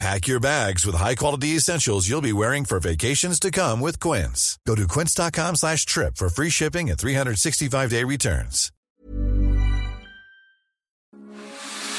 [0.00, 4.58] Pack your bags with high-quality essentials you'll be wearing for vacations to come with Quince.
[4.66, 8.70] Go to quince.com slash trip for free shipping and 365-day returns.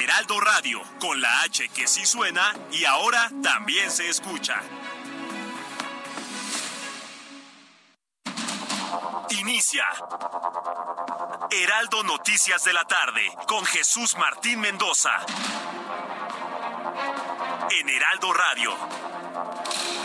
[0.02, 4.62] Heraldo Radio, con la H que sí suena y ahora también se escucha.
[9.39, 9.86] Inicia.
[11.52, 15.25] Heraldo Noticias de la tarde, con Jesús Martín Mendoza
[16.95, 20.05] en Heraldo Radio.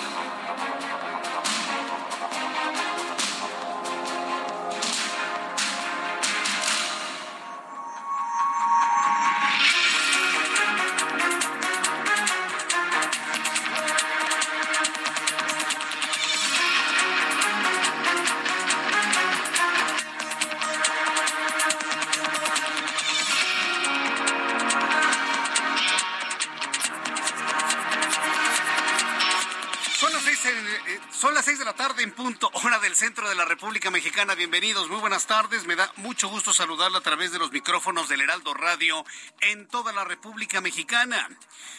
[31.98, 34.34] En punto, hora del centro de la República Mexicana.
[34.34, 35.66] Bienvenidos, muy buenas tardes.
[35.66, 39.04] Me da mucho gusto saludarla a través de los micrófonos del Heraldo Radio
[39.42, 41.28] en toda la República Mexicana.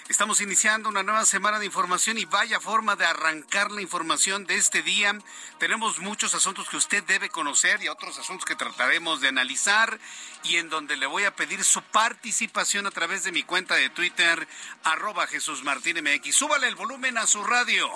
[0.09, 4.57] Estamos iniciando una nueva semana de información y vaya forma de arrancar la información de
[4.57, 5.17] este día.
[5.57, 9.99] Tenemos muchos asuntos que usted debe conocer y otros asuntos que trataremos de analizar
[10.43, 13.89] y en donde le voy a pedir su participación a través de mi cuenta de
[13.89, 14.47] Twitter,
[14.83, 16.35] arroba Jesús Martín MX.
[16.35, 17.89] Súbale el volumen a su radio.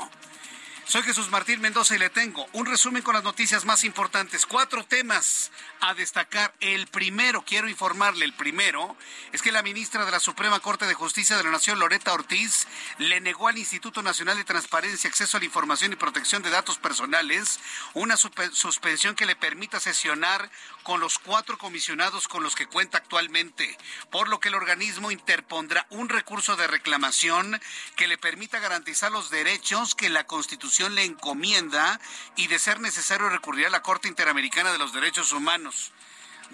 [0.88, 4.46] Soy Jesús Martín Mendoza y le tengo un resumen con las noticias más importantes.
[4.46, 6.54] Cuatro temas a destacar.
[6.60, 8.96] El primero, quiero informarle, el primero
[9.32, 12.68] es que la ministra de la Suprema Corte de Justicia de la Nación, Loreta Ortiz,
[13.00, 16.78] le negó al Instituto Nacional de Transparencia, Acceso a la Información y Protección de Datos
[16.78, 17.60] Personales
[17.96, 20.52] una suspensión que le permita sesionar
[20.86, 23.76] con los cuatro comisionados con los que cuenta actualmente,
[24.12, 27.60] por lo que el organismo interpondrá un recurso de reclamación
[27.96, 32.00] que le permita garantizar los derechos que la Constitución le encomienda
[32.36, 35.92] y de ser necesario recurrir a la Corte Interamericana de los Derechos Humanos.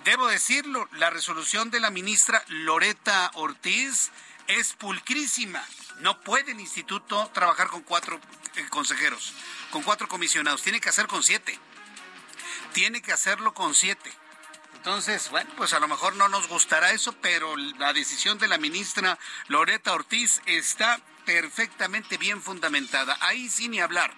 [0.05, 4.11] Debo decirlo, la resolución de la ministra Loreta Ortiz
[4.47, 5.61] es pulcrísima.
[5.99, 8.17] No puede el instituto trabajar con cuatro
[8.55, 9.33] eh, consejeros,
[9.71, 10.61] con cuatro comisionados.
[10.61, 11.59] Tiene que hacer con siete.
[12.71, 14.20] Tiene que hacerlo con siete.
[14.81, 18.57] Entonces, bueno, pues a lo mejor no nos gustará eso, pero la decisión de la
[18.57, 23.15] ministra Loreta Ortiz está perfectamente bien fundamentada.
[23.21, 24.11] Ahí sin ni hablar.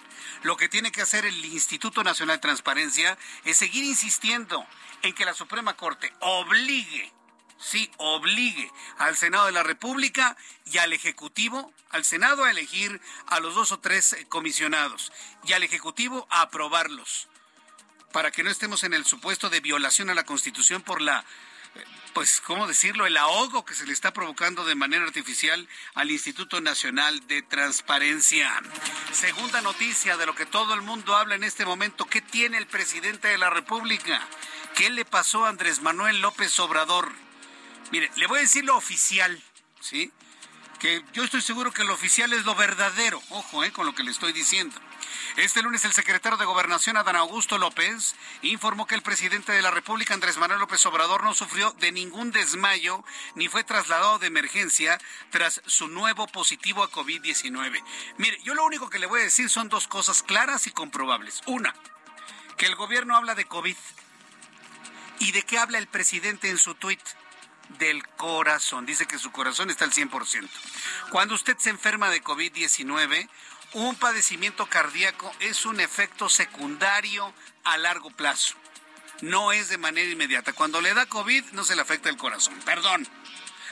[0.44, 4.66] Lo que tiene que hacer el Instituto Nacional de Transparencia es seguir insistiendo
[5.02, 7.12] en que la Suprema Corte obligue,
[7.60, 13.42] sí, obligue al Senado de la República y al Ejecutivo, al Senado a elegir a
[13.42, 15.12] los dos o tres comisionados
[15.44, 17.28] y al Ejecutivo a aprobarlos
[18.14, 21.26] para que no estemos en el supuesto de violación a la Constitución por la
[22.14, 26.62] pues, ¿cómo decirlo?, el ahogo que se le está provocando de manera artificial al Instituto
[26.62, 28.52] Nacional de Transparencia.
[29.12, 32.68] Segunda noticia de lo que todo el mundo habla en este momento, ¿qué tiene el
[32.68, 34.22] presidente de la República?
[34.76, 37.12] ¿Qué le pasó a Andrés Manuel López Obrador?
[37.92, 39.42] Mire, le voy a decir lo oficial,
[39.80, 40.12] ¿sí?
[40.80, 44.04] Que yo estoy seguro que lo oficial es lo verdadero, ojo, eh, con lo que
[44.04, 44.80] le estoy diciendo.
[45.38, 49.72] Este lunes el secretario de Gobernación, Adán Augusto López, informó que el presidente de la
[49.72, 53.04] República, Andrés Manuel López Obrador, no sufrió de ningún desmayo
[53.36, 55.00] ni fue trasladado de emergencia
[55.32, 57.84] tras su nuevo positivo a COVID-19.
[58.18, 61.42] Mire, yo lo único que le voy a decir son dos cosas claras y comprobables.
[61.46, 61.74] Una,
[62.58, 63.78] que el gobierno habla de COVID.
[65.20, 67.00] ¿Y de qué habla el presidente en su tuit?
[67.80, 68.86] del corazón.
[68.86, 70.50] Dice que su corazón está al 100%.
[71.10, 73.30] Cuando usted se enferma de COVID-19,
[73.74, 78.56] un padecimiento cardíaco es un efecto secundario a largo plazo.
[79.22, 80.54] No es de manera inmediata.
[80.54, 82.60] Cuando le da COVID no se le afecta el corazón.
[82.66, 83.08] Perdón.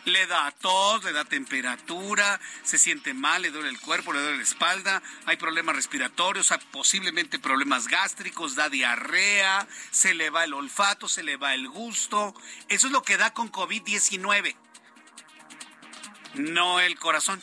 [0.06, 4.38] Le da tos, le da temperatura, se siente mal, le duele el cuerpo, le duele
[4.38, 11.08] la espalda, hay problemas respiratorios, posiblemente problemas gástricos, da diarrea, se le va el olfato,
[11.08, 12.34] se le va el gusto.
[12.68, 14.56] Eso es lo que da con COVID-19.
[16.34, 17.40] No el corazón.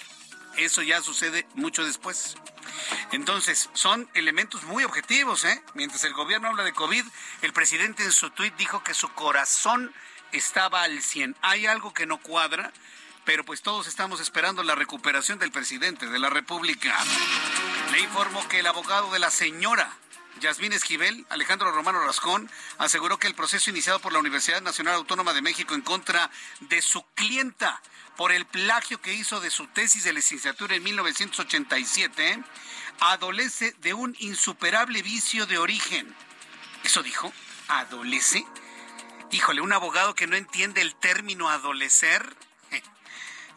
[0.57, 2.37] Eso ya sucede mucho después.
[3.13, 5.63] Entonces, son elementos muy objetivos, ¿eh?
[5.75, 7.05] Mientras el gobierno habla de COVID,
[7.43, 9.93] el presidente en su tuit dijo que su corazón
[10.33, 11.37] estaba al 100.
[11.43, 12.73] Hay algo que no cuadra,
[13.25, 16.95] pero pues todos estamos esperando la recuperación del presidente de la República.
[17.93, 19.91] Le informo que el abogado de la señora
[20.41, 25.33] Yasmín Esquivel, Alejandro Romano Rascón, aseguró que el proceso iniciado por la Universidad Nacional Autónoma
[25.35, 26.31] de México en contra
[26.61, 27.81] de su clienta
[28.17, 32.43] por el plagio que hizo de su tesis de licenciatura en 1987
[33.01, 36.15] adolece de un insuperable vicio de origen.
[36.85, 37.33] ¿Eso dijo?
[37.69, 38.45] ¿Adolece?
[39.31, 42.35] Híjole, un abogado que no entiende el término adolecer.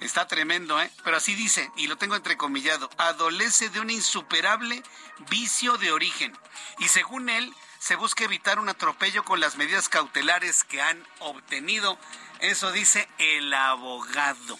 [0.02, 0.92] Está tremendo, ¿eh?
[1.04, 4.82] Pero así dice, y lo tengo entrecomillado, adolece de un insuperable
[5.30, 6.36] vicio de origen.
[6.80, 12.00] Y según él, se busca evitar un atropello con las medidas cautelares que han obtenido.
[12.40, 14.58] Eso dice el abogado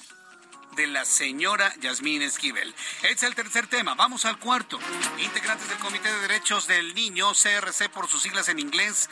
[0.82, 2.74] de la señora Yasmín Esquivel.
[3.04, 3.94] Es el tercer tema.
[3.94, 4.80] Vamos al cuarto.
[5.20, 9.08] Integrantes del Comité de Derechos del Niño, CRC por sus siglas en inglés,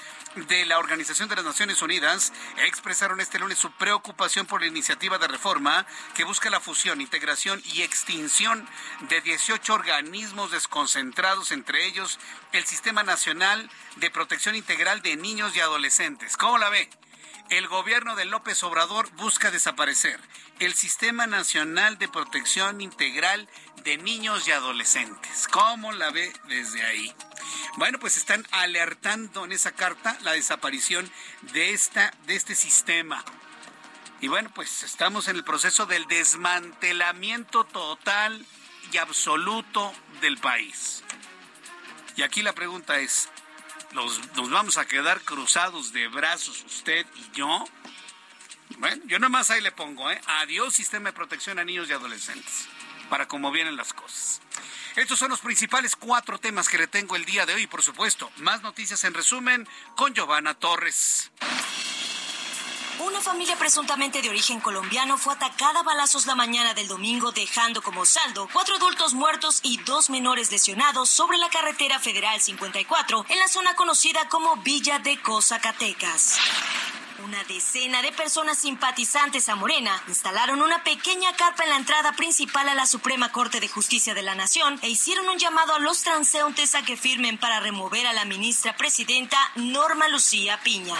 [0.47, 2.33] de la Organización de las Naciones Unidas,
[2.65, 5.85] expresaron este lunes su preocupación por la iniciativa de reforma
[6.15, 8.67] que busca la fusión, integración y extinción
[9.09, 12.17] de 18 organismos desconcentrados, entre ellos
[12.51, 16.35] el Sistema Nacional de Protección Integral de Niños y Adolescentes.
[16.35, 16.89] ¿Cómo la ve?
[17.49, 20.19] El gobierno de López Obrador busca desaparecer
[20.59, 23.49] el Sistema Nacional de Protección Integral
[23.83, 25.47] de Niños y Adolescentes.
[25.47, 27.11] ¿Cómo la ve desde ahí?
[27.77, 31.11] Bueno, pues están alertando en esa carta la desaparición
[31.53, 33.25] de, esta, de este sistema.
[34.21, 38.45] Y bueno, pues estamos en el proceso del desmantelamiento total
[38.91, 39.91] y absoluto
[40.21, 41.03] del país.
[42.15, 43.27] Y aquí la pregunta es,
[43.93, 47.65] nos, vamos a quedar cruzados de brazos usted y yo.
[48.77, 50.21] Bueno, yo nomás ahí le pongo, ¿eh?
[50.41, 52.67] Adiós sistema de protección a niños y adolescentes,
[53.09, 54.41] para cómo vienen las cosas.
[54.95, 58.31] Estos son los principales cuatro temas que le tengo el día de hoy, por supuesto.
[58.37, 61.31] Más noticias en resumen con Giovanna Torres.
[62.99, 67.81] Una familia presuntamente de origen colombiano fue atacada a balazos la mañana del domingo, dejando
[67.81, 73.39] como saldo cuatro adultos muertos y dos menores lesionados sobre la carretera federal 54 en
[73.39, 76.37] la zona conocida como Villa de Cozacatecas.
[77.23, 82.67] Una decena de personas simpatizantes a Morena instalaron una pequeña carpa en la entrada principal
[82.67, 86.01] a la Suprema Corte de Justicia de la Nación e hicieron un llamado a los
[86.01, 90.95] transeúntes a que firmen para remover a la ministra presidenta Norma Lucía Piña.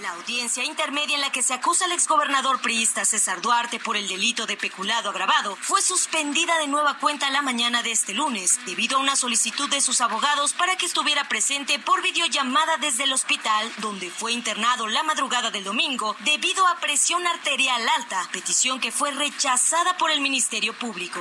[0.00, 4.08] La audiencia intermedia en la que se acusa al exgobernador priista César Duarte por el
[4.08, 8.96] delito de peculado agravado fue suspendida de nueva cuenta la mañana de este lunes debido
[8.96, 13.70] a una solicitud de sus abogados para que estuviera presente por videollamada desde el hospital
[13.78, 19.12] donde fue internado la madrugada del domingo debido a presión arterial alta, petición que fue
[19.12, 21.20] rechazada por el Ministerio Público.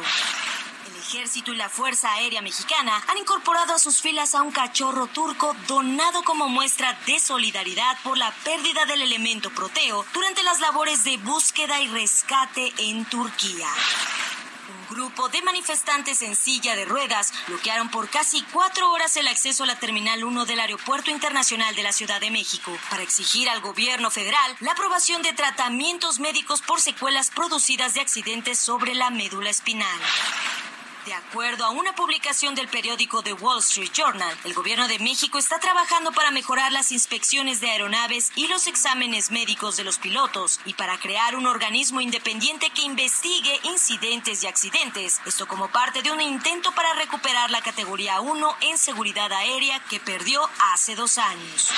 [1.14, 5.56] Ejército y la Fuerza Aérea Mexicana han incorporado a sus filas a un cachorro turco
[5.68, 11.18] donado como muestra de solidaridad por la pérdida del elemento proteo durante las labores de
[11.18, 13.68] búsqueda y rescate en Turquía
[14.90, 19.66] Un grupo de manifestantes en silla de ruedas bloquearon por casi cuatro horas el acceso
[19.66, 23.62] a la Terminal 1 del Aeropuerto Internacional de la Ciudad de México para exigir al
[23.62, 29.52] gobierno federal la aprobación de tratamientos médicos por secuelas producidas de accidentes sobre la médula
[29.52, 30.02] espinal.
[31.06, 35.38] De acuerdo a una publicación del periódico The Wall Street Journal, el gobierno de México
[35.38, 40.62] está trabajando para mejorar las inspecciones de aeronaves y los exámenes médicos de los pilotos
[40.64, 45.20] y para crear un organismo independiente que investigue incidentes y accidentes.
[45.26, 50.00] Esto como parte de un intento para recuperar la categoría 1 en seguridad aérea que
[50.00, 51.70] perdió hace dos años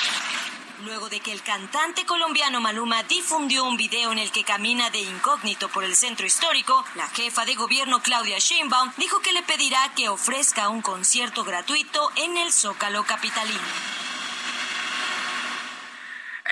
[0.85, 4.99] luego de que el cantante colombiano Maluma difundió un video en el que camina de
[4.99, 9.93] incógnito por el centro histórico, la jefa de gobierno Claudia Sheinbaum dijo que le pedirá
[9.95, 13.61] que ofrezca un concierto gratuito en el Zócalo capitalino.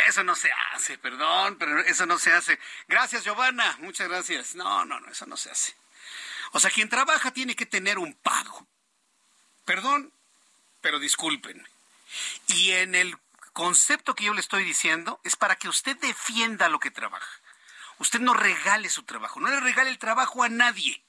[0.07, 2.59] Eso no se hace, perdón, pero eso no se hace.
[2.87, 3.77] Gracias, Giovanna.
[3.79, 4.55] Muchas gracias.
[4.55, 5.75] No, no, no, eso no se hace.
[6.51, 8.67] O sea, quien trabaja tiene que tener un pago.
[9.65, 10.13] Perdón,
[10.81, 11.67] pero disculpen.
[12.47, 13.17] Y en el
[13.53, 17.41] concepto que yo le estoy diciendo es para que usted defienda lo que trabaja.
[17.99, 21.03] Usted no regale su trabajo, no le regale el trabajo a nadie.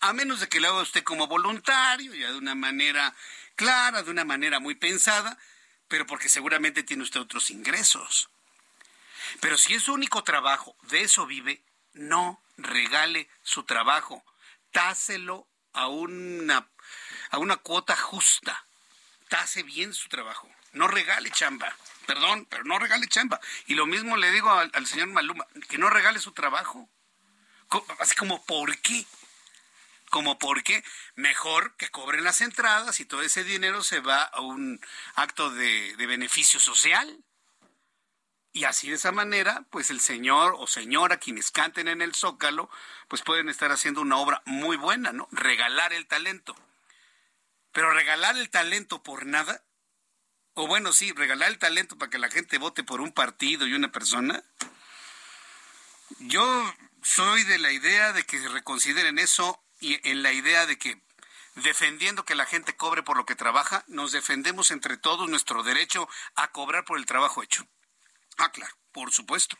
[0.00, 3.14] A menos de que lo haga usted como voluntario, ya de una manera
[3.56, 5.38] clara, de una manera muy pensada,
[5.88, 8.28] pero porque seguramente tiene usted otros ingresos.
[9.40, 11.62] Pero si es su único trabajo, de eso vive,
[11.92, 14.24] no regale su trabajo.
[14.70, 16.68] Táselo a una,
[17.30, 18.64] a una cuota justa.
[19.28, 21.74] Tase bien su trabajo no regale chamba.
[22.06, 23.40] Perdón, pero no regale chamba.
[23.66, 26.88] Y lo mismo le digo al, señor Maluma, que no regale su trabajo.
[27.98, 29.04] Así como, ¿por qué?
[30.10, 30.82] Como por qué
[31.14, 34.80] mejor que cobren las entradas y todo ese dinero se va a un
[35.14, 37.24] acto de, de beneficio social.
[38.52, 42.70] Y así de esa manera, pues el señor o señora quienes canten en el Zócalo,
[43.06, 45.28] pues pueden estar haciendo una obra muy buena, ¿no?
[45.30, 46.56] Regalar el talento.
[47.72, 49.62] Pero regalar el talento por nada,
[50.54, 53.74] O bueno, sí, regalar el talento para que la gente vote por un partido y
[53.74, 54.42] una persona.
[56.18, 61.00] Yo soy de la idea de que reconsideren eso y en la idea de que
[61.54, 66.08] defendiendo que la gente cobre por lo que trabaja, nos defendemos entre todos nuestro derecho
[66.34, 67.66] a cobrar por el trabajo hecho.
[68.36, 69.56] Ah, claro, por supuesto.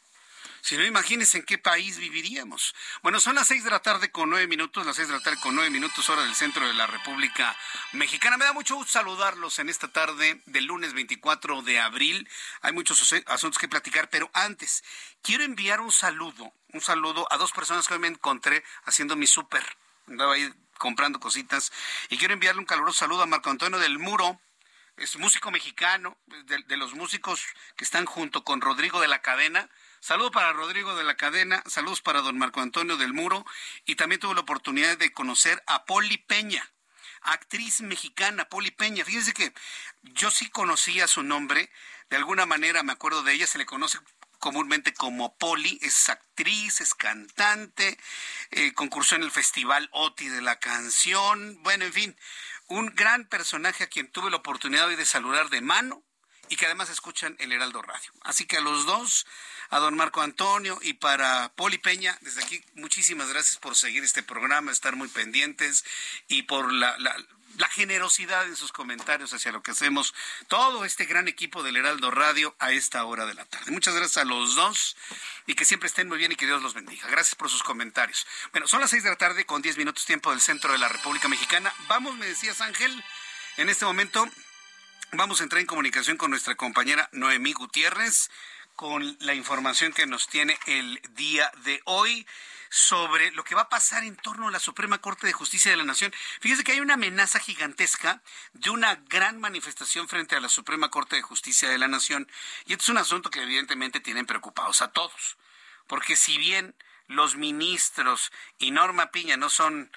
[0.61, 2.75] Si no, imagínense en qué país viviríamos.
[3.03, 5.39] Bueno, son las seis de la tarde con nueve minutos, las seis de la tarde
[5.41, 7.57] con nueve minutos, hora del centro de la República
[7.93, 8.37] Mexicana.
[8.37, 12.29] Me da mucho gusto saludarlos en esta tarde del lunes 24 de abril.
[12.61, 14.85] Hay muchos asuntos que platicar, pero antes,
[15.23, 19.27] quiero enviar un saludo, un saludo a dos personas que hoy me encontré haciendo mi
[19.27, 19.65] súper.
[20.09, 21.73] Andaba ahí comprando cositas.
[22.09, 24.41] Y quiero enviarle un caluroso saludo a Marco Antonio del Muro,
[24.97, 27.45] es músico mexicano, de, los músicos
[27.77, 29.69] que están junto con Rodrigo de la Cadena.
[30.01, 33.45] Saludo para Rodrigo de la Cadena, saludos para don Marco Antonio del Muro
[33.85, 36.69] y también tuve la oportunidad de conocer a Poli Peña,
[37.21, 39.05] actriz mexicana, Poli Peña.
[39.05, 39.53] Fíjense que
[40.03, 41.71] yo sí conocía su nombre,
[42.11, 43.99] de alguna manera me acuerdo de ella, se le conoce
[44.39, 47.99] comúnmente como Poli, es actriz, es cantante,
[48.51, 52.17] eh, concursó en el Festival OTI de la canción, bueno, en fin,
[52.69, 56.03] un gran personaje a quien tuve la oportunidad de saludar de mano
[56.49, 58.13] y que además escuchan el Heraldo Radio.
[58.23, 59.27] Así que a los dos,
[59.71, 64.23] a don Marco Antonio y para Poli Peña, desde aquí muchísimas gracias por seguir este
[64.23, 65.85] programa, estar muy pendientes
[66.27, 67.15] y por la, la
[67.67, 70.15] generosidad en sus comentarios hacia lo que hacemos
[70.47, 73.73] todo este gran equipo del Heraldo Radio a esta hora de la tarde.
[73.73, 74.97] Muchas gracias a los dos
[75.47, 77.09] y que siempre estén muy bien y que Dios los bendiga.
[77.09, 78.27] Gracias por sus comentarios.
[78.53, 80.89] Bueno, son las seis de la tarde con diez minutos tiempo del centro de la
[80.89, 81.75] República Mexicana.
[81.89, 83.05] Vamos, me decías Ángel,
[83.57, 84.29] en este momento
[85.13, 88.31] vamos a entrar en comunicación con nuestra compañera Noemí Gutiérrez
[88.79, 92.25] con la información que nos tiene el día de hoy
[92.71, 95.77] sobre lo que va a pasar en torno a la Suprema Corte de Justicia de
[95.77, 96.15] la Nación.
[96.41, 101.17] Fíjese que hay una amenaza gigantesca de una gran manifestación frente a la Suprema Corte
[101.17, 102.31] de Justicia de la Nación.
[102.67, 105.39] Y este es un asunto que evidentemente tienen preocupados a todos.
[105.89, 106.77] Porque si bien
[107.09, 109.91] los ministros y Norma Piña no son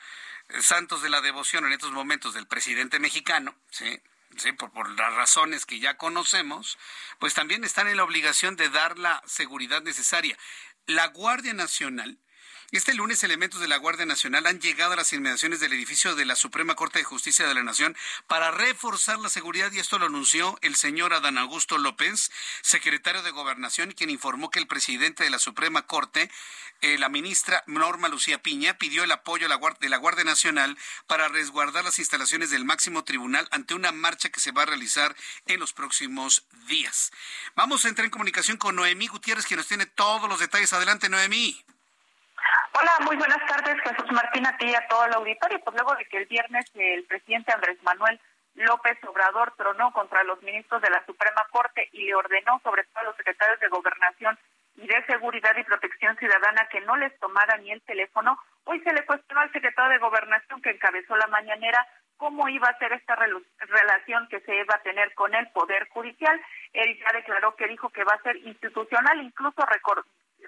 [0.50, 4.02] eh, santos de la devoción en estos momentos del presidente mexicano, ¿sí?
[4.58, 6.78] Por, por, las razones que ya conocemos,
[7.20, 10.38] pues también están en la obligación de dar la seguridad necesaria.
[10.86, 12.18] La Guardia Nacional
[12.78, 16.24] este lunes, elementos de la Guardia Nacional han llegado a las inmediaciones del edificio de
[16.24, 17.98] la Suprema Corte de Justicia de la Nación
[18.28, 23.32] para reforzar la seguridad y esto lo anunció el señor Adán Augusto López, secretario de
[23.32, 26.32] Gobernación, quien informó que el presidente de la Suprema Corte,
[26.80, 29.50] eh, la ministra Norma Lucía Piña, pidió el apoyo
[29.82, 34.40] de la Guardia Nacional para resguardar las instalaciones del máximo tribunal ante una marcha que
[34.40, 35.14] se va a realizar
[35.46, 37.12] en los próximos días.
[37.54, 40.72] Vamos a entrar en comunicación con Noemí Gutiérrez, quien nos tiene todos los detalles.
[40.72, 41.66] Adelante, Noemí.
[42.74, 45.60] Hola, muy buenas tardes, Jesús Martín, a ti y a todo el auditorio.
[45.60, 48.20] Pues luego de que el viernes el presidente Andrés Manuel
[48.56, 53.00] López Obrador tronó contra los ministros de la Suprema Corte y le ordenó, sobre todo
[53.00, 54.40] a los secretarios de Gobernación
[54.78, 58.94] y de Seguridad y Protección Ciudadana, que no les tomara ni el teléfono, hoy se
[58.94, 61.86] le cuestionó al secretario de Gobernación que encabezó la mañanera
[62.16, 66.40] cómo iba a ser esta relación que se iba a tener con el Poder Judicial.
[66.72, 69.66] Él ya declaró que dijo que va a ser institucional, incluso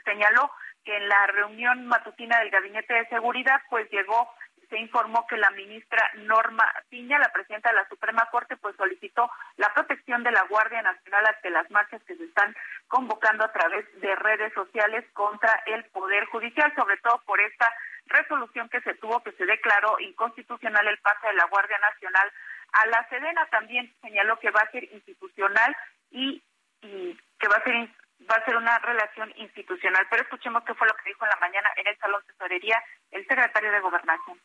[0.03, 0.51] señaló
[0.83, 4.29] que en la reunión matutina del Gabinete de Seguridad, pues llegó,
[4.69, 9.29] se informó que la ministra Norma Piña, la presidenta de la Suprema Corte, pues solicitó
[9.57, 12.55] la protección de la Guardia Nacional ante las marchas que se están
[12.87, 17.69] convocando a través de redes sociales contra el Poder Judicial, sobre todo por esta
[18.07, 22.31] resolución que se tuvo, que se declaró inconstitucional el pase de la Guardia Nacional
[22.73, 23.45] a la Sedena.
[23.47, 25.75] También señaló que va a ser institucional
[26.11, 26.43] y,
[26.81, 27.89] y que va a ser
[28.29, 30.05] va a ser una relación institucional.
[30.09, 32.83] Pero escuchemos qué fue lo que dijo en la mañana en el Salón de Tesorería
[33.11, 34.39] el secretario de Gobernación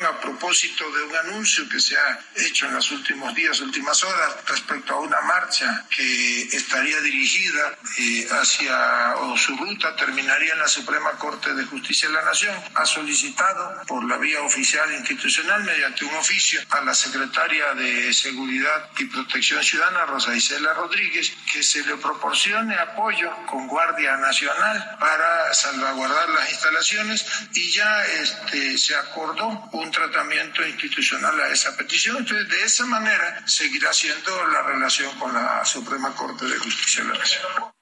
[0.00, 4.34] a propósito de un anuncio que se ha hecho en los últimos días, últimas horas,
[4.46, 10.68] respecto a una marcha que estaría dirigida eh, hacia, o su ruta terminaría en la
[10.68, 16.06] Suprema Corte de Justicia de la Nación, ha solicitado por la vía oficial institucional, mediante
[16.06, 21.84] un oficio, a la secretaria de Seguridad y Protección Ciudadana, Rosa Isela Rodríguez, que se
[21.84, 29.68] le proporcione apoyo con Guardia Nacional para salvaguardar las instalaciones y ya este, se acordó
[29.72, 32.18] un tratamiento institucional a esa petición.
[32.18, 37.10] Entonces, de esa manera seguirá siendo la relación con la Suprema Corte de Justicia de
[37.10, 37.72] la Nación.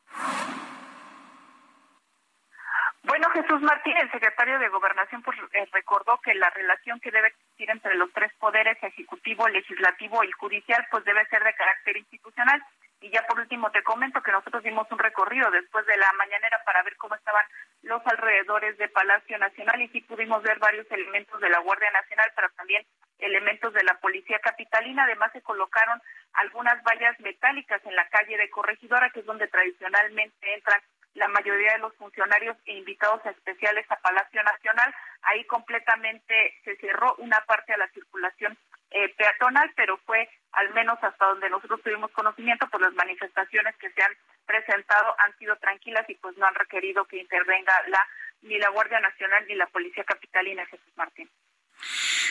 [3.08, 7.28] Bueno, Jesús Martín, el secretario de Gobernación, pues, eh, recordó que la relación que debe
[7.28, 12.62] existir entre los tres poderes, ejecutivo, legislativo y judicial, pues debe ser de carácter institucional.
[13.00, 16.60] Y ya por último te comento que nosotros dimos un recorrido después de la mañanera
[16.64, 17.44] para ver cómo estaban
[17.82, 22.32] los alrededores de Palacio Nacional y sí pudimos ver varios elementos de la Guardia Nacional,
[22.34, 22.84] pero también
[23.18, 25.04] elementos de la Policía Capitalina.
[25.04, 26.00] Además se colocaron
[26.34, 30.80] algunas vallas metálicas en la calle de Corregidora, que es donde tradicionalmente entran
[31.14, 34.94] la mayoría de los funcionarios e invitados especiales a Palacio Nacional.
[35.22, 38.56] Ahí completamente se cerró una parte a la circulación
[38.90, 43.90] eh, peatonal, pero fue al menos hasta donde nosotros tuvimos conocimiento, pues las manifestaciones que
[43.90, 44.12] se han
[44.46, 48.00] presentado han sido tranquilas y pues no han requerido que intervenga la
[48.42, 51.28] ni la Guardia Nacional ni la Policía Capitalina, Jesús Martín.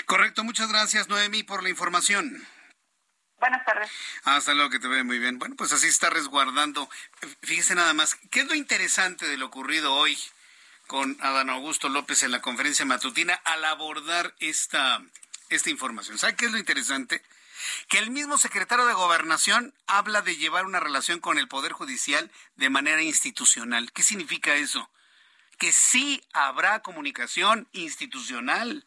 [0.06, 2.48] Correcto, muchas gracias Noemi por la información.
[3.40, 3.92] Buenas tardes.
[4.24, 5.38] Hasta luego, que te ve muy bien.
[5.38, 6.90] Bueno, pues así está resguardando.
[7.44, 10.18] Fíjese nada más, ¿qué es lo interesante de lo ocurrido hoy
[10.88, 15.04] con Adán Augusto López en la conferencia matutina al abordar esta,
[15.50, 16.18] esta información?
[16.18, 17.24] ¿Sabe qué es lo interesante?
[17.88, 22.32] Que el mismo secretario de Gobernación habla de llevar una relación con el Poder Judicial
[22.56, 23.92] de manera institucional.
[23.92, 24.90] ¿Qué significa eso?
[25.58, 28.86] Que sí habrá comunicación institucional.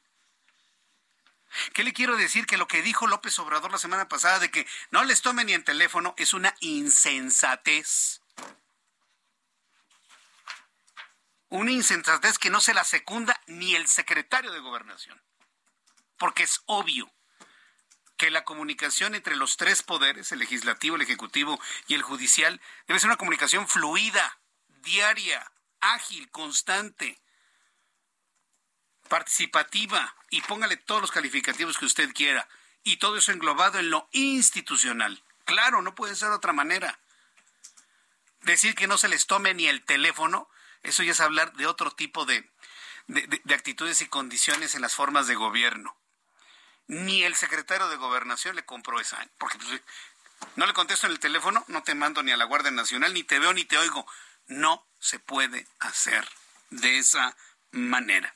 [1.73, 2.47] ¿Qué le quiero decir?
[2.47, 5.53] Que lo que dijo López Obrador la semana pasada de que no les tomen ni
[5.53, 8.21] el teléfono es una insensatez.
[11.49, 15.21] Una insensatez que no se la secunda ni el secretario de gobernación.
[16.21, 17.11] Porque es obvio
[18.19, 21.59] que la comunicación entre los tres poderes, el legislativo, el ejecutivo
[21.89, 24.39] y el judicial, debe ser una comunicación fluida,
[24.83, 25.51] diaria,
[25.81, 27.19] ágil, constante
[29.09, 32.47] participativa y póngale todos los calificativos que usted quiera.
[32.85, 35.25] Y todo eso englobado en lo institucional.
[35.47, 36.99] Claro, no puede ser de otra manera.
[38.43, 40.49] Decir que no se les tome ni el teléfono,
[40.83, 42.49] eso ya es hablar de otro tipo de,
[43.09, 45.97] de, actitudes y condiciones en las formas de gobierno.
[46.91, 49.25] Ni el secretario de gobernación le compró esa.
[49.39, 49.81] Porque pues,
[50.57, 53.23] no le contesto en el teléfono, no te mando ni a la Guardia Nacional, ni
[53.23, 54.05] te veo ni te oigo.
[54.49, 56.29] No se puede hacer
[56.71, 57.37] de esa
[57.71, 58.35] manera.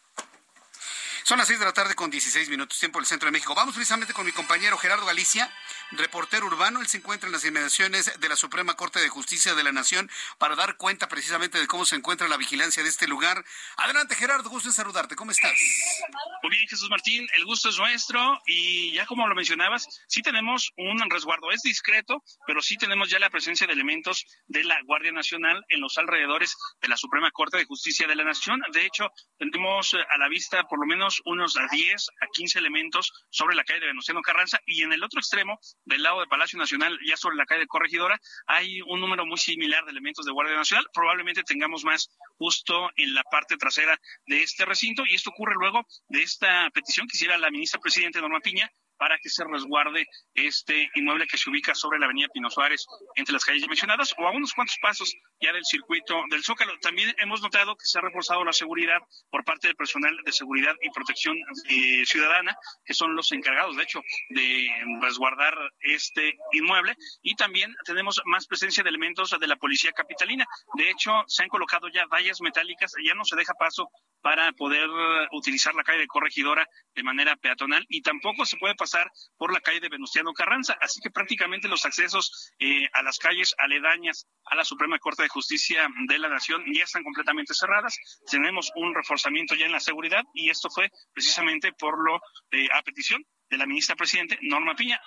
[1.24, 3.54] Son las seis de la tarde con 16 minutos, tiempo del centro de México.
[3.54, 5.50] Vamos precisamente con mi compañero Gerardo Galicia,
[5.92, 6.82] reportero urbano.
[6.82, 10.10] Él se encuentra en las inmediaciones de la Suprema Corte de Justicia de la Nación
[10.36, 13.42] para dar cuenta precisamente de cómo se encuentra la vigilancia de este lugar.
[13.78, 15.16] Adelante, Gerardo, gusto en saludarte.
[15.16, 15.50] ¿Cómo estás?
[16.42, 20.72] Muy bien, Jesús Martín, el gusto es nuestro y ya como lo mencionabas, sí tenemos
[20.76, 21.50] un resguardo.
[21.52, 25.80] Es discreto, pero sí tenemos ya la presencia de elementos de la Guardia Nacional en
[25.80, 28.60] los alrededores de la Suprema Corte de Justicia de la Nación.
[28.74, 33.12] De hecho, tenemos a la vista por lo menos unos a 10 a 15 elementos
[33.30, 36.58] sobre la calle de Venustiano Carranza y en el otro extremo, del lado de Palacio
[36.58, 40.56] Nacional, ya sobre la calle Corregidora, hay un número muy similar de elementos de Guardia
[40.56, 40.86] Nacional.
[40.92, 45.86] Probablemente tengamos más justo en la parte trasera de este recinto y esto ocurre luego
[46.08, 50.88] de esta petición que hiciera la ministra presidente Norma Piña para que se resguarde este
[50.94, 54.30] inmueble que se ubica sobre la avenida Pino Suárez, entre las calles mencionadas, o a
[54.30, 56.78] unos cuantos pasos ya del circuito del Zócalo.
[56.80, 58.98] También hemos notado que se ha reforzado la seguridad
[59.30, 61.36] por parte del personal de seguridad y protección
[61.68, 64.68] eh, ciudadana, que son los encargados, de hecho, de
[65.00, 66.94] resguardar este inmueble.
[67.22, 70.46] Y también tenemos más presencia de elementos de la policía capitalina.
[70.74, 73.88] De hecho, se han colocado ya vallas metálicas, ya no se deja paso
[74.20, 74.88] para poder
[75.32, 79.60] utilizar la calle de Corregidora de manera peatonal y tampoco se puede pasar por la
[79.60, 80.76] calle de Venustiano Carranza.
[80.80, 85.28] Así que prácticamente los accesos eh, a las calles aledañas a la Suprema Corte de
[85.30, 87.96] Justicia de la Nación ya están completamente cerradas.
[88.30, 92.20] Tenemos un reforzamiento ya en la seguridad y esto fue precisamente por lo
[92.50, 95.00] eh, a petición de la ministra presidente Norma Piña.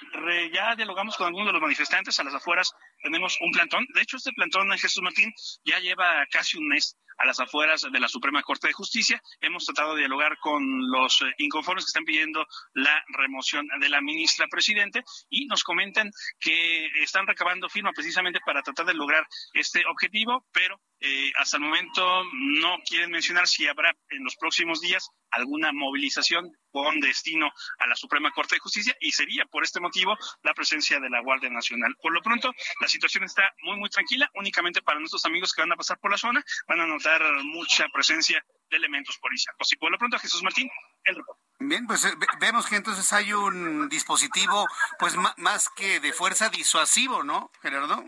[0.53, 2.71] ya dialogamos con algunos de los manifestantes a las afueras.
[3.01, 3.85] Tenemos un plantón.
[3.93, 5.33] De hecho, este plantón, Jesús Martín,
[5.65, 9.21] ya lleva casi un mes a las afueras de la Suprema Corte de Justicia.
[9.41, 14.01] Hemos tratado de dialogar con los eh, inconformes que están pidiendo la remoción de la
[14.01, 19.83] ministra presidente y nos comentan que están recabando firma precisamente para tratar de lograr este
[19.87, 25.09] objetivo, pero eh, hasta el momento no quieren mencionar si habrá en los próximos días
[25.31, 30.17] alguna movilización con destino a la Suprema Corte de Justicia y sería por este motivo
[30.41, 31.95] la presencia de la Guardia Nacional.
[32.01, 35.71] Por lo pronto, la situación está muy, muy tranquila, únicamente para nuestros amigos que van
[35.71, 39.71] a pasar por la zona, van a notar mucha presencia de elementos policiales.
[39.71, 40.69] Y por lo pronto, Jesús Martín,
[41.03, 41.41] el reporte.
[41.59, 44.67] Bien, pues eh, vemos que entonces hay un dispositivo,
[44.99, 48.03] pues más que de fuerza disuasivo, ¿no, Gerardo?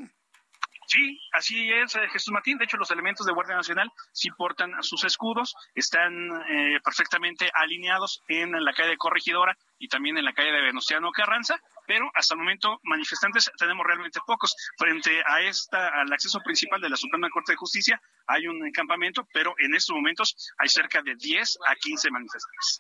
[0.90, 2.58] Sí, así es, eh, Jesús Martín.
[2.58, 6.12] De hecho, los elementos de Guardia Nacional sí portan sus escudos, están
[6.50, 11.12] eh, perfectamente alineados en la calle de Corregidora y también en la calle de Venustiano
[11.12, 14.56] Carranza, pero hasta el momento manifestantes tenemos realmente pocos.
[14.80, 19.28] Frente a esta, al acceso principal de la Suprema Corte de Justicia hay un campamento,
[19.32, 22.80] pero en estos momentos hay cerca de 10 a 15 manifestantes.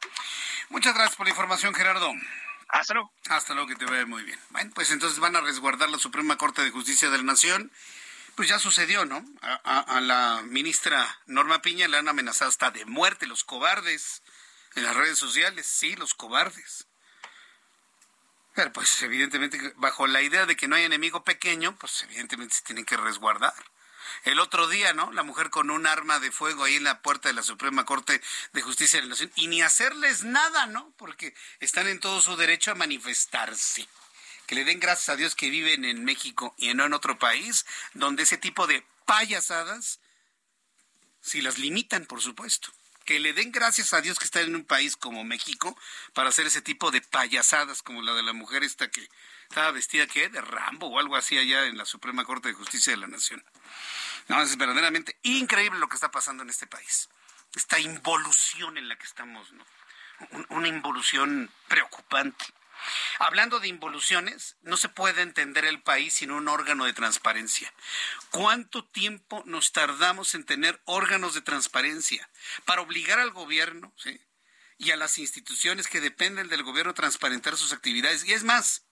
[0.69, 2.12] Muchas gracias por la información, Gerardo.
[2.69, 3.12] Hasta luego.
[3.30, 4.39] Hasta luego, que te vea muy bien.
[4.50, 7.72] Bueno, pues entonces van a resguardar la Suprema Corte de Justicia de la Nación
[8.39, 9.21] pues ya sucedió, ¿no?
[9.41, 14.23] A, la ministra Norma Piña le han amenazado hasta de muerte los cobardes
[14.75, 16.88] en las redes sociales, sí, los cobardes.
[18.56, 22.63] Pero pues evidentemente bajo la idea de que no hay enemigo pequeño, pues evidentemente se
[22.63, 23.54] tienen que resguardar.
[24.23, 25.12] El otro día, ¿no?
[25.12, 28.21] La mujer con un arma de fuego ahí en la puerta de la Suprema Corte
[28.54, 30.93] de Justicia de la Nación y ni hacerles nada, ¿no?
[30.95, 33.86] Porque están en todo su derecho a manifestarse.
[34.49, 37.67] Que le den gracias a Dios que viven en México y no en otro país
[37.93, 39.99] donde ese tipo de payasadas,
[41.21, 42.71] si las limitan, por supuesto
[43.05, 45.77] que le den gracias a Dios que están en un país como México
[46.13, 49.07] para hacer ese tipo de payasadas como la de la mujer esta que
[49.49, 50.29] estaba vestida ¿qué?
[50.29, 53.45] de Rambo o algo así allá en la Suprema Corte de Justicia de la Nación.
[54.29, 57.07] No, es verdaderamente increíble lo que está pasando en este país.
[57.55, 59.65] Esta involución en la que estamos, ¿no?
[60.49, 62.45] Una involución preocupante.
[63.20, 67.74] Hablando de involuciones, no se puede entender el país sin un órgano de transparencia.
[68.32, 72.30] ¿Cuánto tiempo nos tardamos en tener órganos de transparencia
[72.65, 73.94] para obligar al gobierno
[74.78, 78.26] y a las instituciones que dependen del gobierno a transparentar sus actividades?
[78.26, 78.84] Y es más,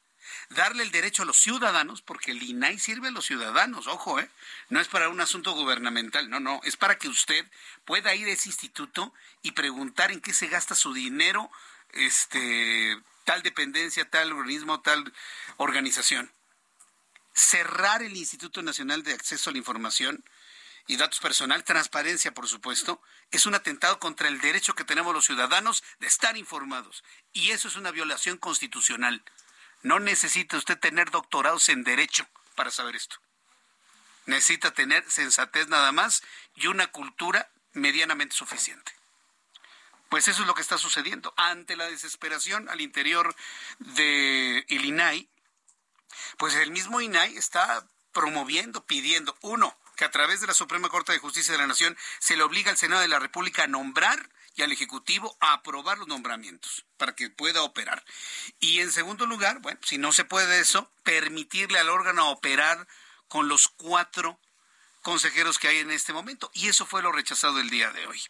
[0.50, 4.30] darle el derecho a los ciudadanos, porque el INAI sirve a los ciudadanos, ojo, ¿eh?
[4.70, 7.46] no es para un asunto gubernamental, no, no, es para que usted
[7.86, 11.50] pueda ir a ese instituto y preguntar en qué se gasta su dinero,
[11.94, 15.14] este, tal dependencia, tal organismo, tal
[15.58, 16.32] organización.
[17.34, 20.24] Cerrar el Instituto Nacional de Acceso a la Información
[20.88, 25.26] y Datos Personal, transparencia, por supuesto, es un atentado contra el derecho que tenemos los
[25.26, 27.04] ciudadanos de estar informados.
[27.34, 29.22] Y eso es una violación constitucional.
[29.84, 33.18] No necesita usted tener doctorados en derecho para saber esto.
[34.26, 36.24] Necesita tener sensatez nada más
[36.56, 38.97] y una cultura medianamente suficiente.
[40.10, 41.34] Pues eso es lo que está sucediendo.
[41.38, 43.36] Ante la desesperación al interior
[43.80, 45.28] de INAI,
[46.38, 51.12] pues el mismo INAI está promoviendo, pidiendo, uno, que a través de la Suprema Corte
[51.12, 54.30] de Justicia de la Nación se le obliga al Senado de la República a nombrar
[54.56, 58.04] y al Ejecutivo a aprobar los nombramientos para que pueda operar.
[58.60, 62.88] Y en segundo lugar, bueno, si no se puede eso, permitirle al órgano operar
[63.28, 64.40] con los cuatro
[65.08, 66.52] consejeros que hay en este momento.
[66.54, 68.22] Y eso fue lo rechazado el día de hoy.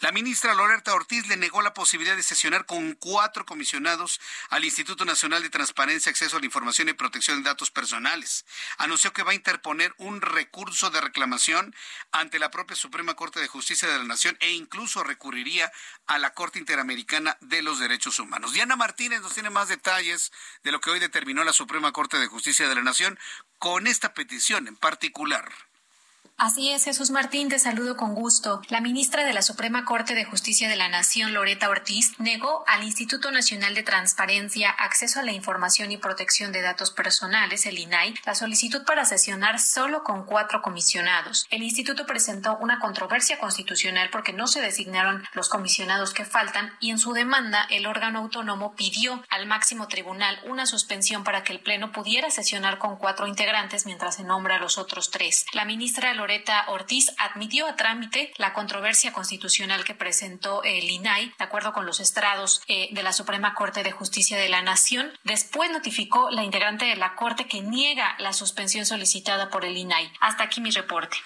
[0.00, 5.06] La ministra Loreta Ortiz le negó la posibilidad de sesionar con cuatro comisionados al Instituto
[5.06, 8.44] Nacional de Transparencia, Acceso a la Información y Protección de Datos Personales.
[8.76, 11.74] Anunció que va a interponer un recurso de reclamación
[12.12, 15.72] ante la propia Suprema Corte de Justicia de la Nación e incluso recurriría
[16.06, 18.52] a la Corte Interamericana de los Derechos Humanos.
[18.52, 20.32] Diana Martínez nos tiene más detalles
[20.64, 23.18] de lo que hoy determinó la Suprema Corte de Justicia de la Nación
[23.58, 25.50] con esta petición en particular.
[26.42, 28.62] Así es, Jesús Martín, te saludo con gusto.
[28.70, 32.82] La ministra de la Suprema Corte de Justicia de la Nación, Loreta Ortiz, negó al
[32.82, 38.14] Instituto Nacional de Transparencia, Acceso a la Información y Protección de Datos Personales, el INAI,
[38.24, 41.46] la solicitud para sesionar solo con cuatro comisionados.
[41.50, 46.90] El instituto presentó una controversia constitucional porque no se designaron los comisionados que faltan y
[46.90, 51.60] en su demanda el órgano autónomo pidió al máximo tribunal una suspensión para que el
[51.60, 55.44] Pleno pudiera sesionar con cuatro integrantes mientras se nombra a los otros tres.
[55.52, 61.34] La ministra Loreta Loreta Ortiz admitió a trámite la controversia constitucional que presentó el INAI,
[61.36, 65.12] de acuerdo con los estrados eh, de la Suprema Corte de Justicia de la Nación.
[65.24, 70.12] Después notificó la integrante de la Corte que niega la suspensión solicitada por el INAI.
[70.20, 71.16] Hasta aquí mi reporte.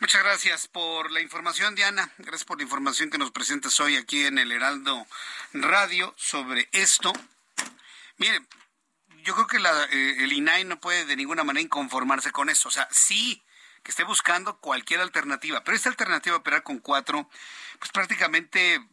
[0.00, 2.10] Muchas gracias por la información, Diana.
[2.16, 5.06] Gracias por la información que nos presentas hoy aquí en el Heraldo
[5.52, 7.12] Radio sobre esto.
[8.16, 8.40] Mire,
[9.22, 12.70] yo creo que eh, el INAI no puede de ninguna manera inconformarse con eso.
[12.70, 13.42] O sea, sí
[13.86, 15.62] que esté buscando cualquier alternativa.
[15.62, 17.30] Pero esta alternativa operar con cuatro,
[17.78, 18.84] pues prácticamente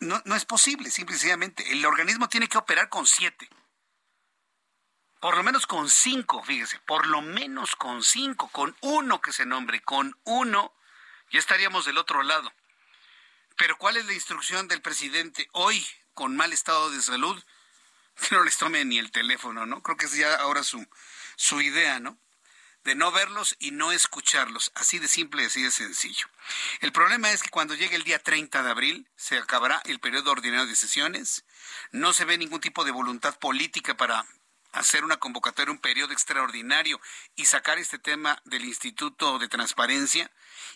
[0.00, 1.70] no, es posible, simplemente.
[1.70, 3.46] El organismo tiene que operar con siete.
[5.20, 9.44] Por lo menos con cinco, fíjese, por lo menos con cinco, con uno que se
[9.44, 10.74] nombre, con uno,
[11.30, 12.50] ya estaríamos del otro lado.
[13.58, 17.38] Pero ¿cuál es la instrucción del presidente hoy con mal estado de salud?
[18.28, 19.82] Que no les tome ni el teléfono, ¿no?
[19.82, 20.86] Creo que es ya ahora su,
[21.36, 22.18] su idea, ¿no?
[22.84, 24.72] De no verlos y no escucharlos.
[24.74, 26.26] Así de simple así de sencillo.
[26.80, 30.30] El problema es que cuando llegue el día 30 de abril se acabará el periodo
[30.30, 31.44] ordinario de sesiones.
[31.92, 34.24] No se ve ningún tipo de voluntad política para
[34.72, 37.00] hacer una convocatoria, un periodo extraordinario
[37.34, 40.30] y sacar este tema del Instituto de Transparencia.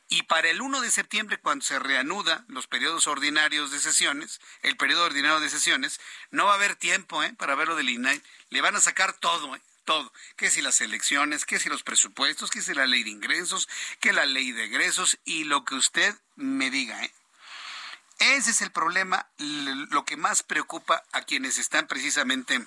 [0.08, 4.76] Y para el 1 de septiembre, cuando se reanuda los periodos ordinarios de sesiones, el
[4.76, 7.32] periodo ordinario de sesiones, no va a haber tiempo ¿eh?
[7.34, 8.22] para verlo del INAI.
[8.50, 9.54] Le van a sacar todo.
[9.54, 9.62] ¿eh?
[9.84, 10.12] Todo.
[10.36, 13.68] Que si las elecciones, que si los presupuestos, que si la ley de ingresos,
[14.00, 17.02] que la ley de egresos y lo que usted me diga.
[17.04, 17.12] ¿eh?
[18.18, 22.66] Ese es el problema, lo que más preocupa a quienes están precisamente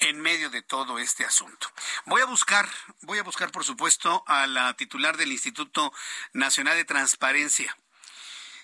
[0.00, 1.68] en medio de todo este asunto.
[2.04, 2.68] Voy a buscar,
[3.02, 5.92] voy a buscar por supuesto a la titular del Instituto
[6.32, 7.76] Nacional de Transparencia,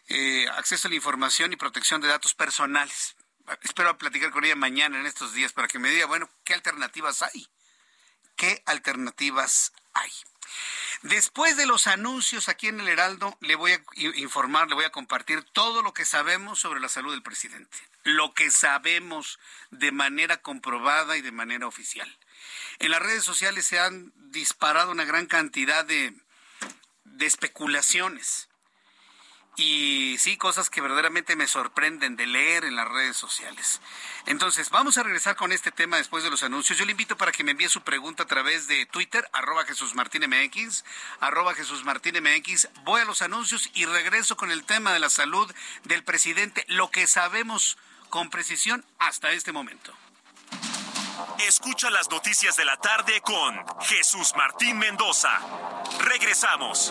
[0.08, 3.16] eh, Acceso a la Información y Protección de Datos Personales
[3.62, 7.22] espero platicar con ella mañana en estos días para que me diga, bueno, ¿qué alternativas
[7.22, 7.48] hay?
[8.36, 10.12] ¿Qué alternativas hay?
[11.02, 14.92] Después de los anuncios aquí en el Heraldo, le voy a informar, le voy a
[14.92, 17.76] compartir todo lo que sabemos sobre la salud del presidente.
[18.04, 22.18] Lo que sabemos de manera comprobada y de manera oficial.
[22.78, 26.14] En las redes sociales se han disparado una gran cantidad de,
[27.04, 28.48] de especulaciones
[29.56, 33.80] y sí, cosas que verdaderamente me sorprenden de leer en las redes sociales.
[34.26, 36.78] Entonces, vamos a regresar con este tema después de los anuncios.
[36.78, 39.94] Yo le invito para que me envíe su pregunta a través de Twitter, arroba Jesús
[39.94, 40.84] Martín MX,
[41.20, 42.68] arroba Jesús Martín MX.
[42.84, 45.52] Voy a los anuncios y regreso con el tema de la salud
[45.84, 47.76] del presidente, lo que sabemos
[48.08, 49.92] con precisión hasta este momento.
[51.46, 55.38] Escucha las noticias de la tarde con Jesús Martín Mendoza.
[56.00, 56.90] Regresamos.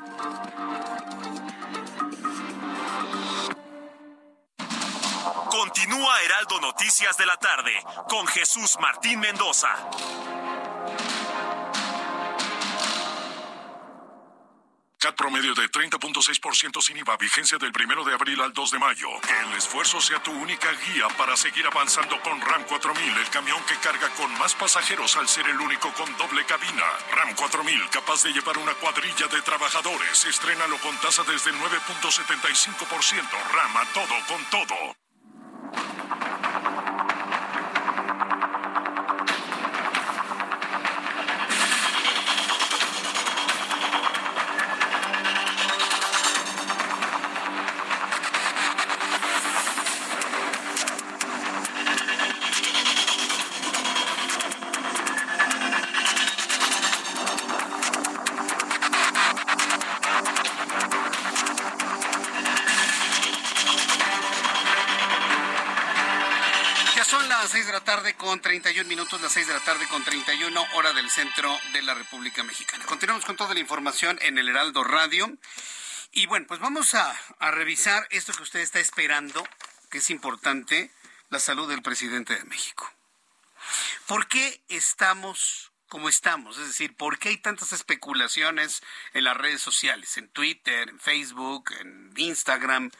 [5.91, 7.73] Continúa Heraldo Noticias de la tarde
[8.07, 9.67] con Jesús Martín Mendoza.
[14.97, 19.09] CAT promedio de 30.6% sin IVA, vigencia del 1 de abril al 2 de mayo.
[19.19, 23.61] Que el esfuerzo sea tu única guía para seguir avanzando con RAM 4000, el camión
[23.65, 26.85] que carga con más pasajeros al ser el único con doble cabina.
[27.13, 30.23] RAM 4000, capaz de llevar una cuadrilla de trabajadores.
[30.23, 33.27] Estrénalo con tasa desde el 9.75%.
[33.51, 34.95] RAM a todo con todo.
[69.11, 72.85] Minutos, las 6 de la tarde con 31, hora del centro de la República Mexicana.
[72.85, 75.37] Continuamos con toda la información en el Heraldo Radio.
[76.13, 79.45] Y bueno, pues vamos a, revisar esto que usted está esperando,
[79.89, 80.91] que es importante,
[81.29, 82.89] la salud del presidente de México.
[84.07, 86.57] ¿Por qué estamos como estamos?
[86.57, 88.81] Es decir, ¿por qué hay tantas especulaciones
[89.13, 92.91] en las redes sociales, en Twitter, en Facebook, en Instagram?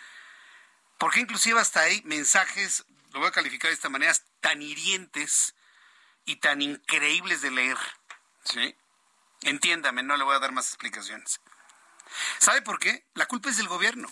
[0.97, 5.53] ¿Por qué inclusive hasta hay mensajes lo voy a calificar de esta manera, tan hirientes
[6.25, 7.77] y tan increíbles de leer.
[8.43, 8.75] ¿Sí?
[9.41, 11.39] Entiéndame, no le voy a dar más explicaciones.
[12.39, 13.05] ¿Sabe por qué?
[13.13, 14.11] La culpa es del gobierno.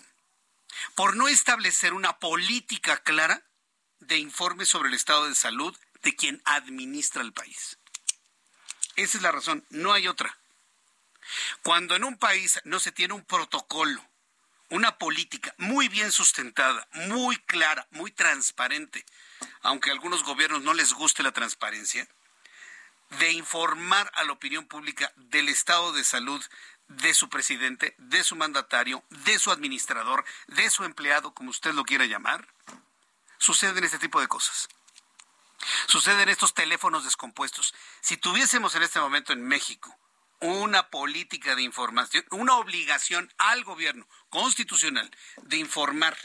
[0.95, 3.43] Por no establecer una política clara
[3.99, 7.77] de informes sobre el estado de salud de quien administra el país.
[8.95, 10.37] Esa es la razón, no hay otra.
[11.63, 14.09] Cuando en un país no se tiene un protocolo
[14.69, 19.05] una política muy bien sustentada, muy clara, muy transparente,
[19.61, 22.07] aunque a algunos gobiernos no les guste la transparencia,
[23.19, 26.43] de informar a la opinión pública del estado de salud
[26.87, 31.83] de su presidente, de su mandatario, de su administrador, de su empleado, como usted lo
[31.83, 32.47] quiera llamar,
[33.37, 34.67] suceden este tipo de cosas.
[35.87, 37.73] Suceden estos teléfonos descompuestos.
[38.01, 39.95] Si tuviésemos en este momento en México
[40.39, 45.09] una política de información, una obligación al gobierno constitucional
[45.43, 46.17] de informar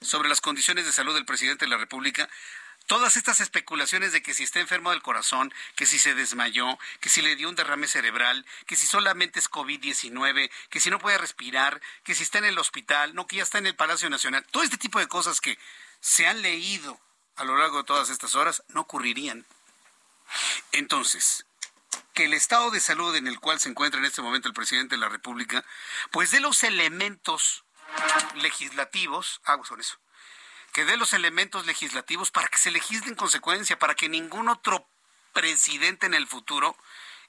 [0.00, 2.28] sobre las condiciones de salud del presidente de la República,
[2.86, 7.08] todas estas especulaciones de que si está enfermo del corazón, que si se desmayó, que
[7.08, 11.18] si le dio un derrame cerebral, que si solamente es COVID-19, que si no puede
[11.18, 14.46] respirar, que si está en el hospital, no, que ya está en el Palacio Nacional,
[14.50, 15.58] todo este tipo de cosas que
[16.00, 17.00] se han leído
[17.36, 19.44] a lo largo de todas estas horas no ocurrirían.
[20.72, 21.44] Entonces,
[22.14, 24.94] que el estado de salud en el cual se encuentra en este momento el presidente
[24.94, 25.64] de la República,
[26.10, 27.64] pues de los elementos
[28.36, 29.98] legislativos, hago ah, eso,
[30.72, 34.86] que dé los elementos legislativos para que se legisle en consecuencia, para que ningún otro
[35.32, 36.76] presidente en el futuro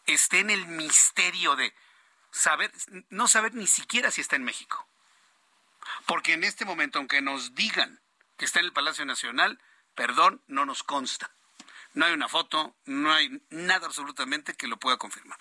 [0.06, 1.74] esté en el misterio de
[2.32, 2.72] saber,
[3.10, 4.88] no saber ni siquiera si está en México.
[6.06, 8.02] Porque en este momento, aunque nos digan
[8.38, 9.60] que está en el Palacio Nacional,
[9.96, 11.32] perdón, no nos consta.
[11.94, 15.40] No hay una foto, no hay nada absolutamente que lo pueda confirmar.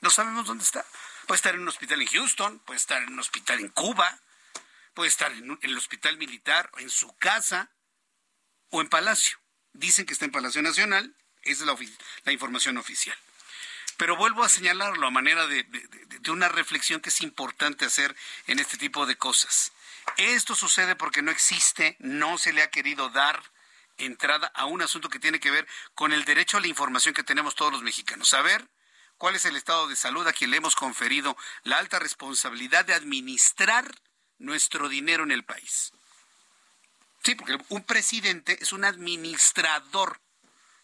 [0.00, 0.84] No sabemos dónde está.
[1.26, 4.18] Puede estar en un hospital en Houston, puede estar en un hospital en Cuba,
[4.94, 7.70] puede estar en, el hospital militar, en su casa
[8.70, 9.38] o en Palacio.
[9.72, 11.90] Dicen que está en Palacio Nacional, esa es
[12.24, 13.16] la, información oficial.
[13.96, 18.58] Pero vuelvo a señalarlo a manera de, de una reflexión que es importante hacer en
[18.58, 19.72] este tipo de cosas.
[20.16, 23.42] Esto sucede porque no existe, no se le ha querido dar
[23.98, 27.22] entrada a un asunto que tiene que ver con el derecho a la información que
[27.22, 28.28] tenemos todos los mexicanos.
[28.28, 28.68] Saber
[29.16, 32.94] cuál es el estado de salud a quien le hemos conferido la alta responsabilidad de
[32.94, 33.94] administrar
[34.42, 35.92] nuestro dinero en el país.
[37.22, 40.20] Sí, porque un presidente es un administrador,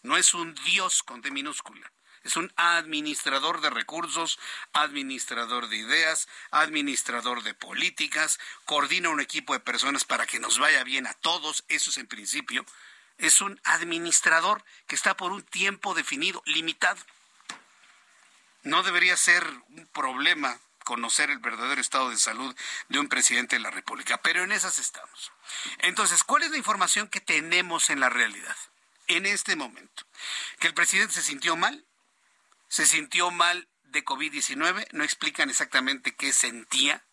[0.01, 1.91] no es un dios con D minúscula.
[2.23, 4.39] Es un administrador de recursos,
[4.73, 10.83] administrador de ideas, administrador de políticas, coordina un equipo de personas para que nos vaya
[10.83, 12.65] bien a todos, eso es en principio.
[13.17, 16.99] Es un administrador que está por un tiempo definido, limitado.
[18.63, 22.55] No debería ser un problema conocer el verdadero estado de salud
[22.87, 25.31] de un presidente de la República, pero en esas estamos.
[25.77, 28.57] Entonces, ¿cuál es la información que tenemos en la realidad?
[29.05, 30.03] En este momento,
[30.59, 31.85] que el presidente se sintió mal,
[32.69, 37.03] se sintió mal de COVID-19, no explican exactamente qué sentía.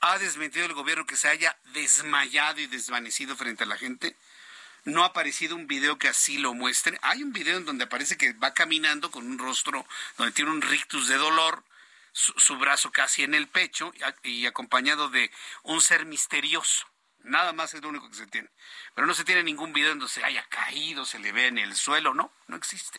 [0.00, 4.16] Ha desmentido el gobierno que se haya desmayado y desvanecido frente a la gente.
[4.84, 6.98] No ha aparecido un video que así lo muestre.
[7.00, 9.86] Hay un video en donde aparece que va caminando con un rostro
[10.18, 11.64] donde tiene un rictus de dolor,
[12.18, 15.30] su, brazo casi en el pecho y acompañado de
[15.62, 16.86] un ser misterioso.
[17.20, 18.50] Nada más es lo único que se tiene.
[18.94, 21.76] Pero no se tiene ningún video donde se haya caído, se le ve en el
[21.76, 22.98] suelo, no, no existe.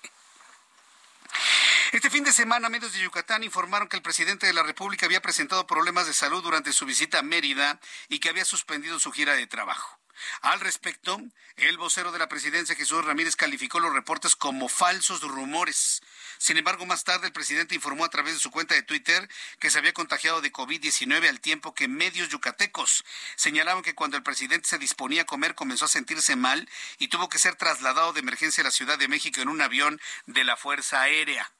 [1.91, 5.21] Este fin de semana, medios de Yucatán informaron que el presidente de la República había
[5.21, 9.33] presentado problemas de salud durante su visita a Mérida y que había suspendido su gira
[9.33, 9.98] de trabajo.
[10.41, 11.19] Al respecto,
[11.57, 16.01] el vocero de la presidencia, Jesús Ramírez, calificó los reportes como falsos rumores.
[16.37, 19.29] Sin embargo, más tarde el presidente informó a través de su cuenta de Twitter
[19.59, 23.03] que se había contagiado de COVID-19 al tiempo que medios yucatecos
[23.35, 27.27] señalaban que cuando el presidente se disponía a comer comenzó a sentirse mal y tuvo
[27.27, 30.55] que ser trasladado de emergencia a la Ciudad de México en un avión de la
[30.55, 31.51] Fuerza Aérea.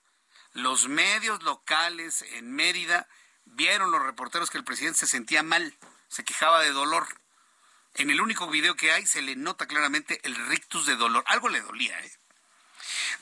[0.53, 3.07] Los medios locales en Mérida
[3.45, 7.07] vieron los reporteros que el presidente se sentía mal, se quejaba de dolor.
[7.95, 11.23] En el único video que hay se le nota claramente el rictus de dolor.
[11.27, 12.11] Algo le dolía, ¿eh?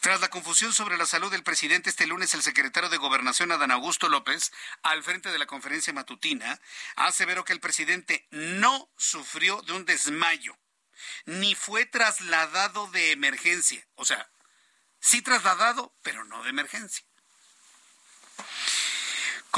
[0.01, 3.71] Tras la confusión sobre la salud del presidente, este lunes el secretario de Gobernación, Adán
[3.71, 4.51] Augusto López,
[4.83, 6.61] al frente de la conferencia matutina,
[6.95, 10.57] aseveró que el presidente no sufrió de un desmayo,
[11.25, 13.85] ni fue trasladado de emergencia.
[13.95, 14.29] O sea,
[14.99, 17.03] sí trasladado, pero no de emergencia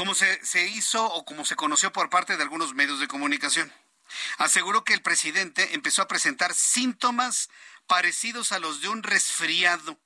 [0.00, 3.70] como se, se hizo o como se conoció por parte de algunos medios de comunicación.
[4.38, 7.48] Aseguró que el presidente empezó a presentar síntomas
[7.86, 9.98] parecidos a los de un resfriado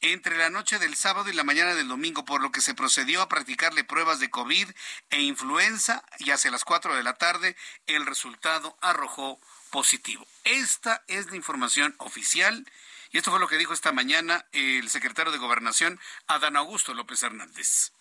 [0.00, 3.20] entre la noche del sábado y la mañana del domingo, por lo que se procedió
[3.20, 4.70] a practicarle pruebas de COVID
[5.10, 9.38] e influenza y hacia las 4 de la tarde el resultado arrojó
[9.70, 10.26] positivo.
[10.44, 12.66] Esta es la información oficial
[13.12, 17.22] y esto fue lo que dijo esta mañana el secretario de Gobernación, Adán Augusto López
[17.22, 17.92] Hernández.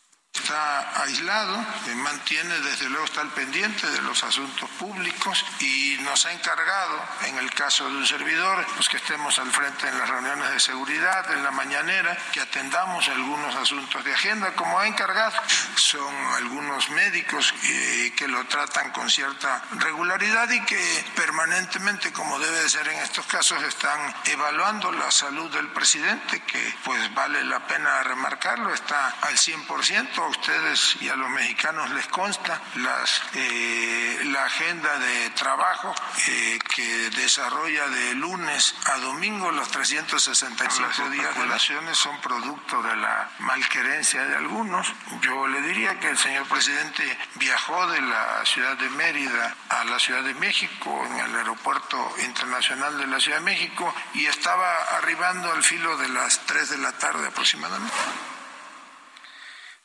[0.50, 1.58] Está aislado,
[1.96, 7.38] mantiene desde luego está al pendiente de los asuntos públicos y nos ha encargado, en
[7.40, 11.32] el caso de un servidor, pues que estemos al frente en las reuniones de seguridad,
[11.32, 15.36] en la mañanera, que atendamos algunos asuntos de agenda, como ha encargado.
[15.76, 22.62] Son algunos médicos eh, que lo tratan con cierta regularidad y que permanentemente, como debe
[22.62, 27.66] de ser en estos casos, están evaluando la salud del presidente, que pues vale la
[27.66, 34.22] pena remarcarlo, está al 100% a ustedes y a los mexicanos les consta las, eh,
[34.26, 35.94] la agenda de trabajo
[36.28, 42.96] eh, que desarrolla de lunes a domingo los 365 días de relaciones son producto de
[42.96, 44.92] la malquerencia de algunos.
[45.22, 50.00] Yo le diría que el señor presidente viajó de la ciudad de Mérida a la
[50.00, 55.52] Ciudad de México en el aeropuerto internacional de la Ciudad de México y estaba arribando
[55.52, 57.94] al filo de las 3 de la tarde aproximadamente.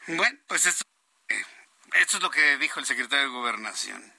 [0.06, 0.84] Bueno, pues esto,
[1.94, 4.12] esto es lo que dijo el secretario de Gobernación.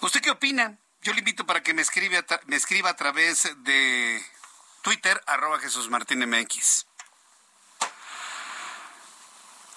[0.00, 0.78] ¿Usted qué opina?
[1.02, 4.24] Yo le invito para que me escriba, me escriba a través de
[4.82, 6.86] Twitter, arroba Jesús Martín MX.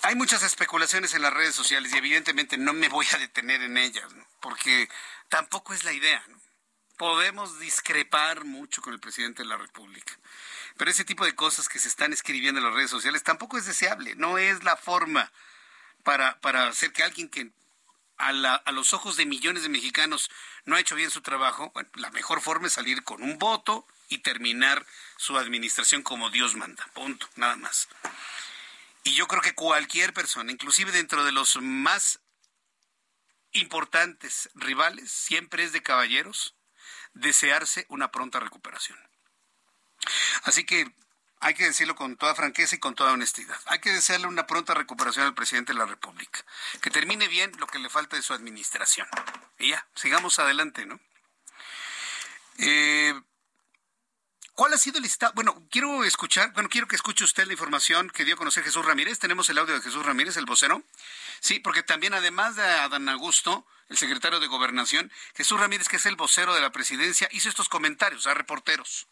[0.04, 3.76] Hay muchas especulaciones en las redes sociales y evidentemente no me voy a detener en
[3.76, 4.05] ellas,
[4.39, 4.88] porque
[5.30, 6.24] tampoco es la idea.
[6.95, 10.13] Podemos discrepar mucho con el presidente de la República.
[10.78, 13.65] Pero ese tipo de cosas que se están escribiendo en las redes sociales tampoco es
[13.65, 15.32] deseable, no es la forma
[16.03, 17.51] para, para hacer que alguien que
[18.17, 20.30] a, a, los ojos de millones de mexicanos
[20.65, 23.88] no ha hecho bien su trabajo, bueno, la mejor forma es salir con un voto
[24.09, 24.86] y terminar
[25.17, 26.86] su administración como Dios manda.
[26.93, 27.88] Punto, nada más.
[29.03, 32.19] Y yo creo que cualquier persona, inclusive dentro de los más
[33.51, 36.55] importantes rivales, siempre es de caballeros
[37.13, 38.97] desearse una pronta recuperación.
[40.43, 40.91] Así que
[41.39, 43.60] hay que decirlo con toda franqueza y con toda honestidad.
[43.68, 46.43] Hay que desearle una pronta recuperación al presidente de la República.
[46.82, 49.08] Que termine bien lo que le falta de su administración.
[49.60, 50.99] Y ya, sigamos adelante, ¿no?
[52.58, 53.14] Eh,
[54.56, 55.34] ¿Cuál ha sido el estado?
[55.36, 58.86] Bueno, quiero escuchar, bueno, quiero que escuche usted la información que dio a conocer Jesús
[58.86, 59.20] Ramírez.
[59.20, 60.82] Tenemos el audio de Jesús Ramírez, el vocero.
[61.41, 66.06] Sí, porque también además de Adán Augusto, el secretario de Gobernación, Jesús Ramírez, que es
[66.06, 69.08] el vocero de la presidencia, hizo estos comentarios a reporteros.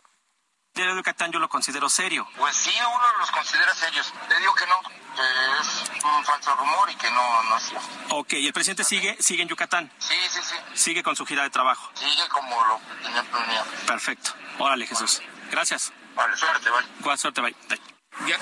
[0.74, 2.28] Diario de Yucatán yo lo considero serio.
[2.36, 4.11] Pues sí, uno los considera serios.
[4.28, 5.21] Le digo que no, que
[5.61, 7.88] es un falso rumor y que no, no es cierto.
[8.09, 9.91] Ok, ¿y el presidente sigue, sigue en Yucatán?
[9.99, 10.55] Sí, sí, sí.
[10.74, 11.91] Sigue con su gira de trabajo.
[11.93, 13.65] Sigue como lo tenía planeado.
[13.86, 14.32] Perfecto.
[14.57, 15.21] Órale, Jesús.
[15.51, 15.93] Gracias.
[16.15, 16.86] Vale, suerte, bye.
[16.99, 17.55] Buena suerte, bye.
[17.69, 17.80] bye.
[18.28, 18.39] Ya,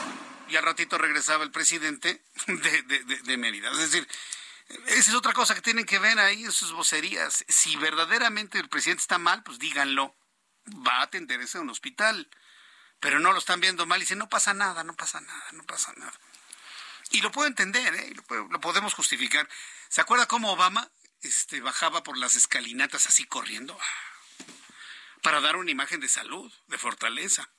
[0.48, 3.72] y al ratito regresaba el presidente de, de, de, de Mérida.
[3.72, 4.08] Es decir,
[4.88, 7.44] esa es otra cosa que tienen que ver ahí en sus vocerías.
[7.50, 10.16] Si verdaderamente el presidente está mal, pues díganlo.
[10.76, 12.30] Va a atenderse a un hospital.
[13.00, 15.64] Pero no lo están viendo mal y dicen, no pasa nada, no pasa nada, no
[15.64, 16.14] pasa nada.
[17.10, 18.14] Y lo puedo entender, ¿eh?
[18.16, 19.50] lo, podemos justificar.
[19.90, 20.90] ¿Se acuerda cómo Obama
[21.22, 23.78] este, bajaba por las escalinatas así corriendo?
[25.24, 27.50] Para dar una imagen de salud, de fortaleza.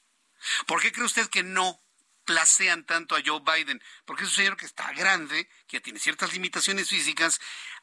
[0.67, 1.81] ¿Por qué cree usted que no
[2.25, 3.83] placean tanto a Joe Biden?
[4.05, 7.41] Porque es un señor que está grande, que tiene ciertas limitaciones físicas.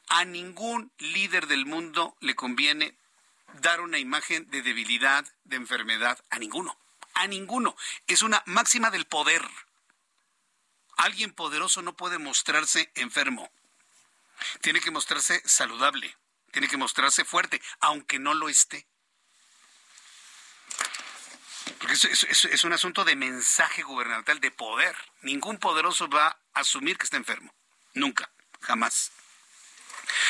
[0.08, 2.98] A ningún líder del mundo le conviene
[3.54, 6.78] dar una imagen de debilidad, de enfermedad, a ninguno.
[7.14, 7.76] A ninguno.
[8.06, 9.42] Es una máxima del poder.
[10.96, 13.50] Alguien poderoso no puede mostrarse enfermo.
[14.60, 16.16] Tiene que mostrarse saludable.
[16.52, 18.86] Tiene que mostrarse fuerte, aunque no lo esté.
[21.78, 24.96] Porque es, es, es, un asunto de mensaje gubernamental, de poder.
[25.22, 27.54] Ningún poderoso va a asumir que está enfermo.
[27.94, 28.30] Nunca,
[28.60, 29.12] jamás.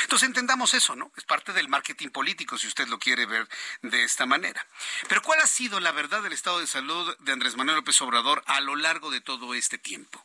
[0.02, 1.12] Entonces entendamos eso, ¿no?
[1.16, 3.48] Es parte del marketing político, si usted lo quiere ver
[3.82, 4.66] de esta manera.
[5.08, 8.42] Pero ¿cuál ha sido la verdad del estado de salud de Andrés Manuel López Obrador
[8.46, 10.24] a lo largo de todo este tiempo?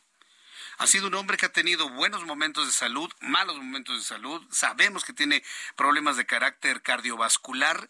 [0.78, 4.46] Ha sido un hombre que ha tenido buenos momentos de salud, malos momentos de salud.
[4.50, 5.42] Sabemos que tiene
[5.74, 7.88] problemas de carácter cardiovascular.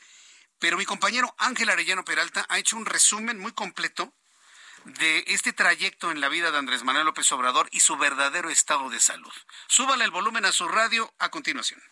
[0.58, 4.14] Pero mi compañero Ángel Arellano Peralta ha hecho un resumen muy completo
[4.86, 8.88] de este trayecto en la vida de Andrés Manuel López Obrador y su verdadero estado
[8.88, 9.32] de salud.
[9.66, 11.82] Súbale el volumen a su radio a continuación.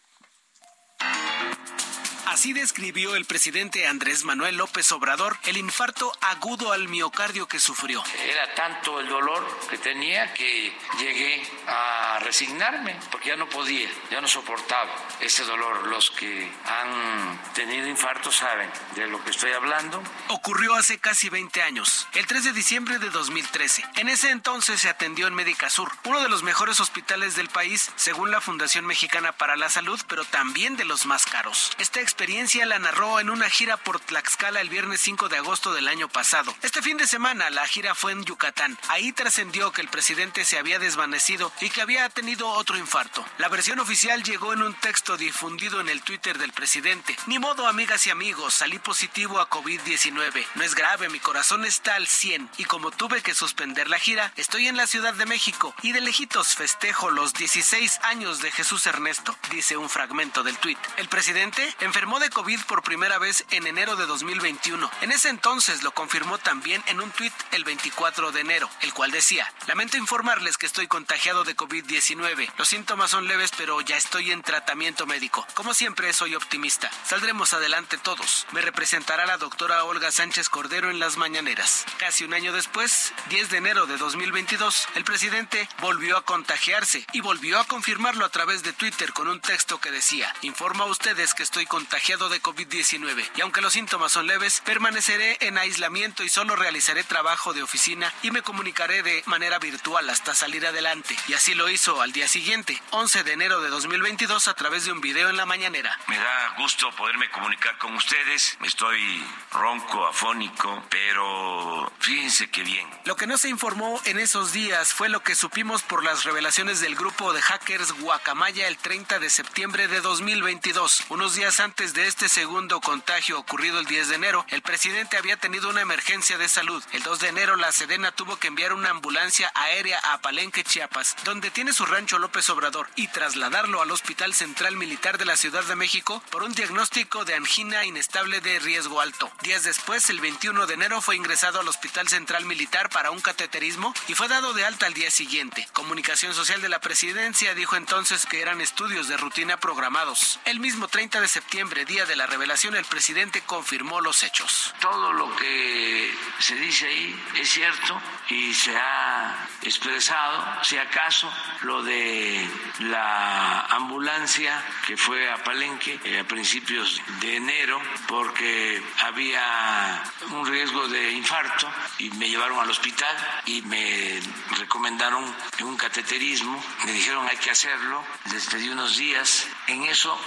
[2.27, 8.03] Así describió el presidente Andrés Manuel López Obrador el infarto agudo al miocardio que sufrió.
[8.27, 14.21] Era tanto el dolor que tenía que llegué a resignarme porque ya no podía, ya
[14.21, 15.87] no soportaba ese dolor.
[15.87, 20.03] Los que han tenido infarto saben de lo que estoy hablando.
[20.29, 23.85] Ocurrió hace casi 20 años, el 3 de diciembre de 2013.
[23.97, 27.91] En ese entonces se atendió en Médica Sur, uno de los mejores hospitales del país
[27.97, 31.73] según la Fundación Mexicana para la Salud, pero también de los más caros.
[31.79, 35.89] Esta experiencia la narró en una gira por Tlaxcala el viernes 5 de agosto del
[35.89, 36.55] año pasado.
[36.63, 38.79] Este fin de semana la gira fue en Yucatán.
[38.87, 43.27] Ahí trascendió que el presidente se había desvanecido y que había tenido otro infarto.
[43.39, 47.17] La versión oficial llegó en un texto difundido en el Twitter del presidente.
[47.27, 50.47] Ni modo, amigas y amigos, salí positivo a COVID-19.
[50.55, 54.33] No es grave, mi corazón está al 100 y como tuve que suspender la gira,
[54.37, 58.87] estoy en la Ciudad de México y de lejitos festejo los 16 años de Jesús
[58.87, 60.79] Ernesto, dice un fragmento del tuit.
[60.97, 64.91] El presidente enfermó de COVID por primera vez en enero de 2021.
[65.01, 69.11] En ese entonces lo confirmó también en un tuit el 24 de enero, el cual
[69.11, 72.53] decía, lamento informarles que estoy contagiado de COVID-19.
[72.59, 75.47] Los síntomas son leves, pero ya estoy en tratamiento médico.
[75.55, 76.91] Como siempre, soy optimista.
[77.05, 78.47] Saldremos adelante todos.
[78.53, 81.87] Me representará la doctora Olga Sánchez Cordero en las mañaneras.
[81.97, 87.21] Casi un año después, 10 de enero de 2022, el presidente volvió a contagiarse y
[87.21, 91.33] volvió a confirmarlo a través de Twitter con un texto que decía, informa a ustedes
[91.33, 96.29] que estoy contagiado de COVID-19 y aunque los síntomas son leves, permaneceré en aislamiento y
[96.29, 101.17] solo realizaré trabajo de oficina y me comunicaré de manera virtual hasta salir adelante.
[101.29, 104.93] Y así lo hizo al día siguiente, 11 de enero de 2022, a través de
[104.93, 105.97] un video en la mañanera.
[106.09, 108.59] Me da gusto poderme comunicar con ustedes.
[108.65, 112.89] Estoy ronco, afónico, pero fíjense qué bien.
[113.05, 116.81] Lo que no se informó en esos días fue lo que supimos por las revelaciones
[116.81, 121.05] del grupo de hackers Guacamaya el 30 de septiembre de 2022.
[121.09, 125.37] Unos días antes de este segundo contagio ocurrido el 10 de enero, el presidente había
[125.37, 126.83] tenido una emergencia de salud.
[126.93, 131.15] El 2 de enero, la Sedena tuvo que enviar una ambulancia aérea a Palenque, Chiapas,
[131.25, 135.63] donde tiene su rancho López Obrador, y trasladarlo al Hospital Central Militar de la Ciudad
[135.65, 139.31] de México por un diagnóstico de angina inestable de riesgo alto.
[139.43, 143.93] Días después, el 21 de enero, fue ingresado al Hospital Central Militar para un cateterismo
[144.09, 145.69] y fue dado de alta al día siguiente.
[145.75, 150.41] Comunicación Social de la Presidencia dijo entonces que eran estudios de rutina programados.
[150.47, 154.75] El mismo 30 de septiembre, diciembre, día de la revelación, el presidente confirmó los hechos.
[154.81, 161.83] Todo lo que se dice ahí es cierto y se ha expresado, si acaso, lo
[161.83, 162.49] de
[162.81, 170.87] la ambulancia que fue a Palenque eh, a principios de enero porque había un riesgo
[170.89, 171.69] de infarto
[171.99, 174.21] y me llevaron al hospital y me
[174.59, 175.25] recomendaron
[175.61, 180.19] un cateterismo, me dijeron hay que hacerlo, les pedí unos días, en eso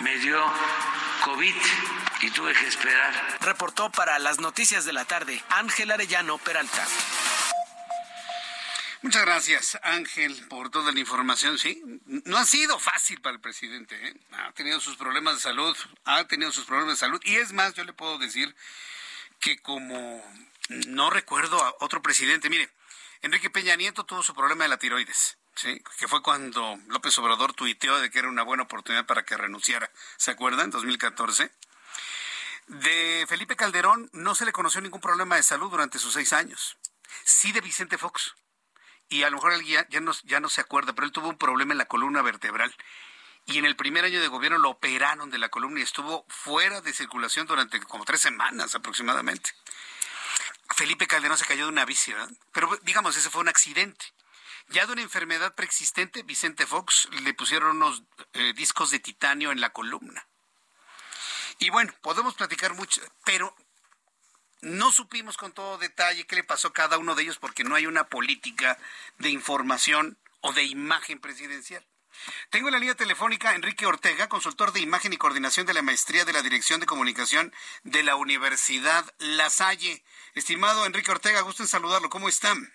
[0.00, 0.42] me dio
[1.24, 1.54] COVID
[2.22, 3.38] y tuve que esperar.
[3.40, 6.86] Reportó para las noticias de la tarde Ángel Arellano Peralta.
[9.02, 11.58] Muchas gracias, Ángel, por toda la información.
[11.58, 13.96] Sí, no ha sido fácil para el presidente.
[13.96, 14.14] ¿eh?
[14.30, 17.20] Ha tenido sus problemas de salud, ha tenido sus problemas de salud.
[17.24, 18.54] Y es más, yo le puedo decir
[19.40, 20.22] que como
[20.68, 22.70] no recuerdo a otro presidente, mire,
[23.22, 25.36] Enrique Peña Nieto tuvo su problema de la tiroides.
[25.54, 29.36] Sí, que fue cuando López Obrador tuiteó de que era una buena oportunidad para que
[29.36, 29.90] renunciara.
[30.16, 30.66] ¿Se acuerdan?
[30.66, 31.50] En 2014.
[32.68, 36.78] De Felipe Calderón no se le conoció ningún problema de salud durante sus seis años.
[37.24, 38.34] Sí de Vicente Fox
[39.12, 41.36] y a lo mejor alguien ya, no, ya no se acuerda, pero él tuvo un
[41.36, 42.74] problema en la columna vertebral.
[43.44, 46.80] Y en el primer año de gobierno lo operaron de la columna y estuvo fuera
[46.80, 49.50] de circulación durante como tres semanas aproximadamente.
[50.74, 52.30] Felipe Calderón se cayó de una bici, ¿verdad?
[52.52, 54.04] Pero digamos, ese fue un accidente.
[54.72, 59.60] Ya de una enfermedad preexistente, Vicente Fox le pusieron unos eh, discos de titanio en
[59.60, 60.26] la columna.
[61.58, 63.54] Y bueno, podemos platicar mucho, pero
[64.62, 67.74] no supimos con todo detalle qué le pasó a cada uno de ellos porque no
[67.74, 68.78] hay una política
[69.18, 71.86] de información o de imagen presidencial.
[72.48, 76.24] Tengo en la línea telefónica Enrique Ortega, consultor de imagen y coordinación de la maestría
[76.24, 77.52] de la Dirección de Comunicación
[77.82, 80.02] de la Universidad La Salle.
[80.34, 82.08] Estimado Enrique Ortega, gusto en saludarlo.
[82.08, 82.72] ¿Cómo están?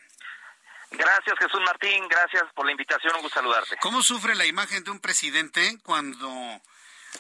[0.92, 2.08] Gracias, Jesús Martín.
[2.08, 3.16] Gracias por la invitación.
[3.16, 3.78] Un gusto saludarte.
[3.82, 6.62] ¿Cómo sufre la imagen de un presidente cuando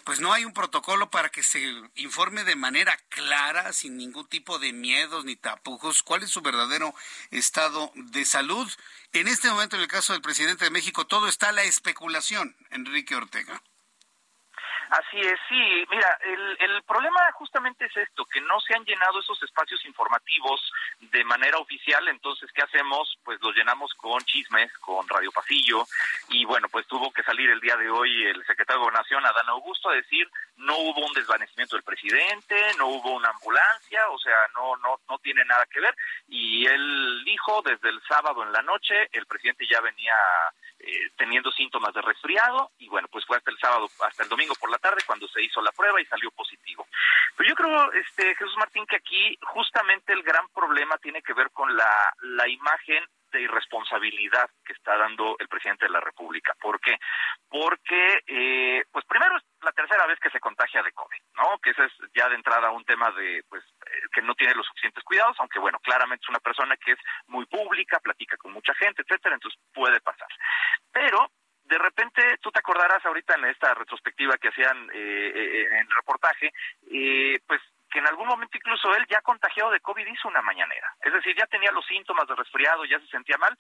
[0.04, 1.60] pues no hay un protocolo para que se
[1.96, 6.94] informe de manera clara, sin ningún tipo de miedos ni tapujos, cuál es su verdadero
[7.32, 8.72] estado de salud.
[9.14, 12.56] En este momento, en el caso del presidente de México, todo está a la especulación,
[12.72, 13.62] Enrique Ortega.
[14.90, 15.86] Así es, sí.
[15.90, 20.72] Mira, el, el problema justamente es esto, que no se han llenado esos espacios informativos
[21.00, 22.08] de manera oficial.
[22.08, 23.18] Entonces, ¿qué hacemos?
[23.24, 25.86] Pues los llenamos con chismes, con Radio Pasillo.
[26.30, 29.50] Y bueno, pues tuvo que salir el día de hoy el secretario de Gobernación, Adán
[29.50, 34.36] Augusto, a decir no hubo un desvanecimiento del presidente, no hubo una ambulancia, o sea,
[34.56, 35.96] no, no, no tiene nada que ver.
[36.28, 40.16] Y él dijo desde el sábado en la noche, el presidente ya venía
[40.80, 44.54] eh, teniendo síntomas de resfriado y bueno, pues fue hasta el sábado, hasta el domingo
[44.60, 46.88] por la tarde cuando se hizo la prueba y salió positivo.
[47.36, 51.52] Pero yo creo, este Jesús Martín, que aquí justamente el gran problema tiene que ver
[51.52, 56.54] con la, la imagen de irresponsabilidad que está dando el presidente de la República.
[56.60, 56.98] ¿Por qué?
[57.50, 61.60] Porque, eh, pues primero es la tercera vez que se contagia de COVID, ¿no?
[61.60, 64.66] Que ese es ya de entrada un tema de, pues, eh, que no tiene los
[64.68, 68.74] suficientes cuidados, aunque bueno, claramente es una persona que es muy pública, platica con mucha
[68.76, 70.28] gente, etcétera, entonces puede pasar.
[70.92, 71.32] Pero
[71.64, 76.52] de repente, tú te acordarás ahorita en esta retrospectiva que hacían eh, en el reportaje,
[77.46, 80.94] pues que en algún momento incluso él ya contagiado de COVID hizo una mañanera.
[81.02, 83.58] Es decir, ya tenía los síntomas de resfriado, ya se sentía mal,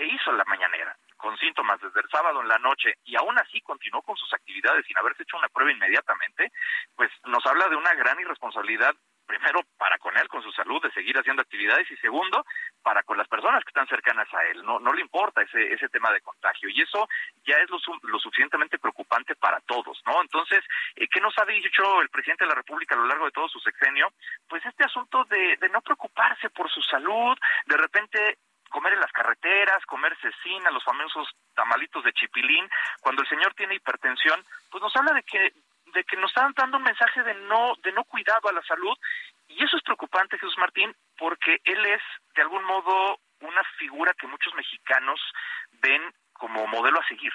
[0.00, 3.60] e hizo la mañanera con síntomas desde el sábado en la noche y aún así
[3.60, 6.50] continuó con sus actividades sin haberse hecho una prueba inmediatamente,
[6.96, 8.94] pues nos habla de una gran irresponsabilidad
[9.30, 12.44] primero para con él, con su salud, de seguir haciendo actividades y segundo,
[12.82, 14.64] para con las personas que están cercanas a él.
[14.64, 17.08] No, no le importa ese, ese tema de contagio y eso
[17.46, 20.20] ya es lo, lo suficientemente preocupante para todos, ¿no?
[20.20, 20.64] Entonces,
[20.96, 23.48] eh, ¿qué nos ha dicho el presidente de la República a lo largo de todo
[23.48, 24.12] su sexenio?
[24.48, 29.12] Pues este asunto de, de no preocuparse por su salud, de repente comer en las
[29.12, 32.68] carreteras, comer cecina, los famosos tamalitos de chipilín,
[33.00, 35.52] cuando el señor tiene hipertensión, pues nos habla de que
[35.92, 38.96] de que nos están dando un mensaje de no de no cuidado a la salud
[39.48, 42.02] y eso es preocupante Jesús Martín porque él es
[42.34, 45.20] de algún modo una figura que muchos mexicanos
[45.82, 47.32] ven como modelo a seguir,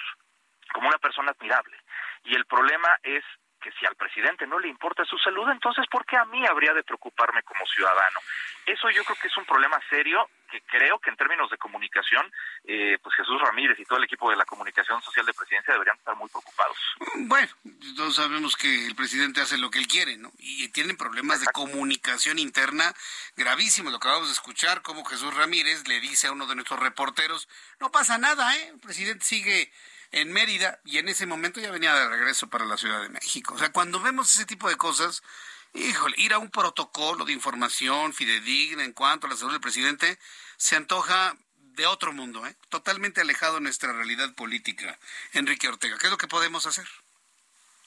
[0.72, 1.76] como una persona admirable.
[2.24, 3.24] Y el problema es
[3.60, 6.72] que si al presidente no le importa su salud, entonces ¿por qué a mí habría
[6.72, 8.20] de preocuparme como ciudadano?
[8.66, 12.30] Eso yo creo que es un problema serio que creo que en términos de comunicación,
[12.64, 15.96] eh, pues Jesús Ramírez y todo el equipo de la comunicación social de presidencia deberían
[15.96, 16.76] estar muy preocupados.
[17.16, 17.48] Bueno,
[17.96, 20.32] todos sabemos que el presidente hace lo que él quiere, ¿no?
[20.38, 22.94] Y tienen problemas de comunicación interna
[23.36, 23.92] gravísimos.
[23.92, 27.48] Lo acabamos de escuchar, como Jesús Ramírez le dice a uno de nuestros reporteros,
[27.80, 28.68] no pasa nada, ¿eh?
[28.68, 29.72] El presidente sigue
[30.12, 33.54] en Mérida y en ese momento ya venía de regreso para la Ciudad de México.
[33.54, 35.22] O sea, cuando vemos ese tipo de cosas,
[35.74, 40.18] híjole, ir a un protocolo de información fidedigna en cuanto a la salud del presidente
[40.56, 42.56] se antoja de otro mundo, ¿eh?
[42.68, 44.98] totalmente alejado de nuestra realidad política.
[45.32, 46.88] Enrique Ortega, ¿qué es lo que podemos hacer?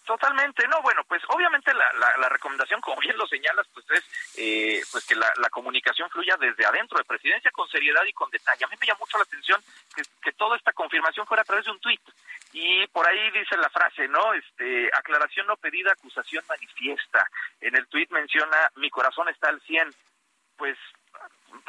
[0.09, 1.85] Totalmente, no, bueno, pues obviamente la,
[2.17, 4.03] la, recomendación, como bien lo señalas, pues es
[4.39, 8.27] eh, pues que la, la, comunicación fluya desde adentro de presidencia con seriedad y con
[8.31, 8.65] detalle.
[8.65, 9.61] A mí me llama mucho la atención
[9.95, 12.01] que, que toda esta confirmación fuera a través de un tuit.
[12.53, 14.33] Y por ahí dice la frase, ¿no?
[14.33, 17.29] Este, aclaración no pedida, acusación manifiesta.
[17.61, 19.93] En el tuit menciona, mi corazón está al 100.
[20.57, 20.75] Pues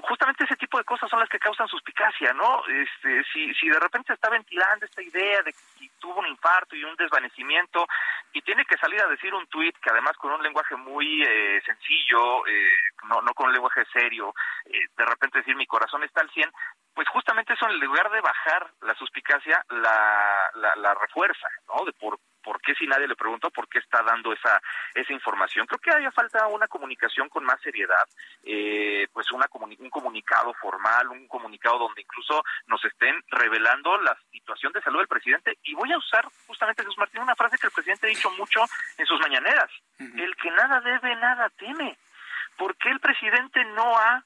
[0.02, 2.62] justamente ese tipo de cosas son las que causan suspicacia, ¿no?
[2.66, 6.74] Este, si, si de repente se está ventilando esta idea de que tuvo un infarto
[6.74, 7.86] y un desvanecimiento
[8.32, 11.60] y tiene que salir a decir un tuit que además con un lenguaje muy eh,
[11.64, 12.72] sencillo, eh,
[13.08, 14.34] no, no con un lenguaje serio,
[14.66, 16.50] eh, de repente decir mi corazón está al 100,
[16.94, 21.84] pues justamente eso en lugar de bajar la suspicacia, la, la, la refuerza, ¿no?
[21.84, 24.60] De por, por qué si nadie le preguntó por qué está dando esa
[24.94, 25.66] esa información.
[25.66, 28.04] Creo que haya falta una comunicación con más seriedad,
[28.42, 34.72] eh, pues una un comunicado formal, un comunicado donde incluso nos estén revelando la situación
[34.72, 35.58] de salud del presidente.
[35.64, 38.60] Y voy a usar justamente, Jesús Martín, una frase que el presidente ha dicho mucho
[38.98, 39.70] en sus mañaneras.
[39.98, 41.98] El que nada debe, nada teme.
[42.56, 44.24] ¿Por qué el presidente no ha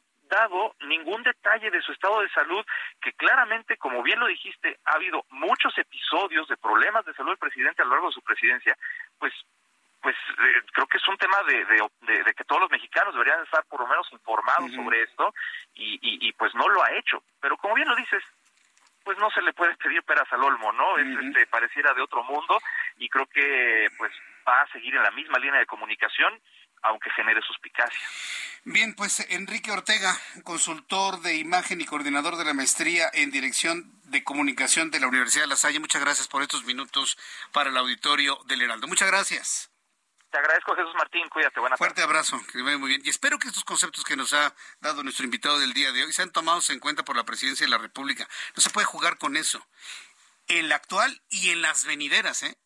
[0.80, 2.64] ningún detalle de su estado de salud,
[3.00, 7.38] que claramente, como bien lo dijiste, ha habido muchos episodios de problemas de salud del
[7.38, 8.76] presidente a lo largo de su presidencia,
[9.18, 9.32] pues
[10.04, 13.64] pues eh, creo que es un tema de, de, que todos los mexicanos deberían estar
[13.64, 15.32] por lo menos informados sobre esto
[15.74, 17.22] y, y, pues no lo ha hecho.
[17.40, 18.22] Pero como bien lo dices,
[19.02, 20.98] pues no se le puede pedir peras al olmo, ¿no?
[20.98, 22.60] Es, este, pareciera de otro mundo
[22.98, 24.12] y creo que pues
[24.46, 26.38] va a seguir en la misma línea de comunicación
[26.84, 28.08] aunque genere suspicacia.
[28.64, 34.22] Bien, pues Enrique Ortega, consultor de imagen y coordinador de la maestría en dirección de
[34.22, 37.18] comunicación de la Universidad de La Salle, muchas gracias por estos minutos
[37.52, 38.86] para el auditorio del Heraldo.
[38.86, 39.70] Muchas gracias.
[40.30, 41.28] Te agradezco, Jesús Martín.
[41.28, 41.60] Cuídate.
[41.60, 42.40] Buenas Fuerte abrazo.
[42.50, 43.02] Que vaya muy bien.
[43.04, 46.12] Y espero que estos conceptos que nos ha dado nuestro invitado del día de hoy
[46.12, 48.28] sean tomados en cuenta por la presidencia de la República.
[48.56, 49.64] No se puede jugar con eso.
[50.48, 52.58] En la actual y en las venideras, ¿eh?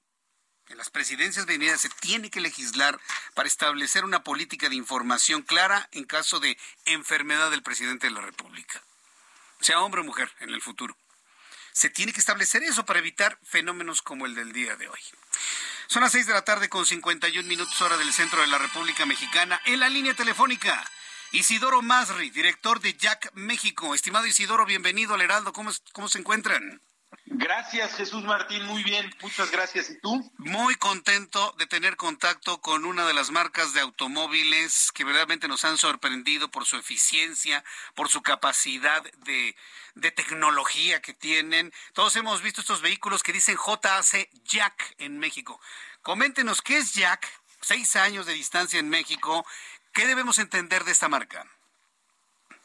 [0.68, 3.00] En las presidencias venideras se tiene que legislar
[3.34, 8.20] para establecer una política de información clara en caso de enfermedad del presidente de la
[8.20, 8.82] República,
[9.60, 10.96] sea hombre o mujer en el futuro.
[11.72, 15.00] Se tiene que establecer eso para evitar fenómenos como el del día de hoy.
[15.86, 19.06] Son las seis de la tarde con 51 minutos hora del centro de la República
[19.06, 19.60] Mexicana.
[19.64, 20.84] En la línea telefónica,
[21.32, 23.94] Isidoro Masri, director de Jack México.
[23.94, 25.52] Estimado Isidoro, bienvenido al Heraldo.
[25.52, 26.82] ¿Cómo, cómo se encuentran?
[27.30, 28.64] Gracias, Jesús Martín.
[28.64, 29.90] Muy bien, muchas gracias.
[29.90, 30.30] ¿Y tú?
[30.38, 35.64] Muy contento de tener contacto con una de las marcas de automóviles que verdaderamente nos
[35.64, 39.54] han sorprendido por su eficiencia, por su capacidad de,
[39.94, 41.72] de tecnología que tienen.
[41.92, 45.60] Todos hemos visto estos vehículos que dicen JAC Jack en México.
[46.02, 47.28] Coméntenos qué es Jack,
[47.60, 49.46] seis años de distancia en México.
[49.92, 51.46] ¿Qué debemos entender de esta marca?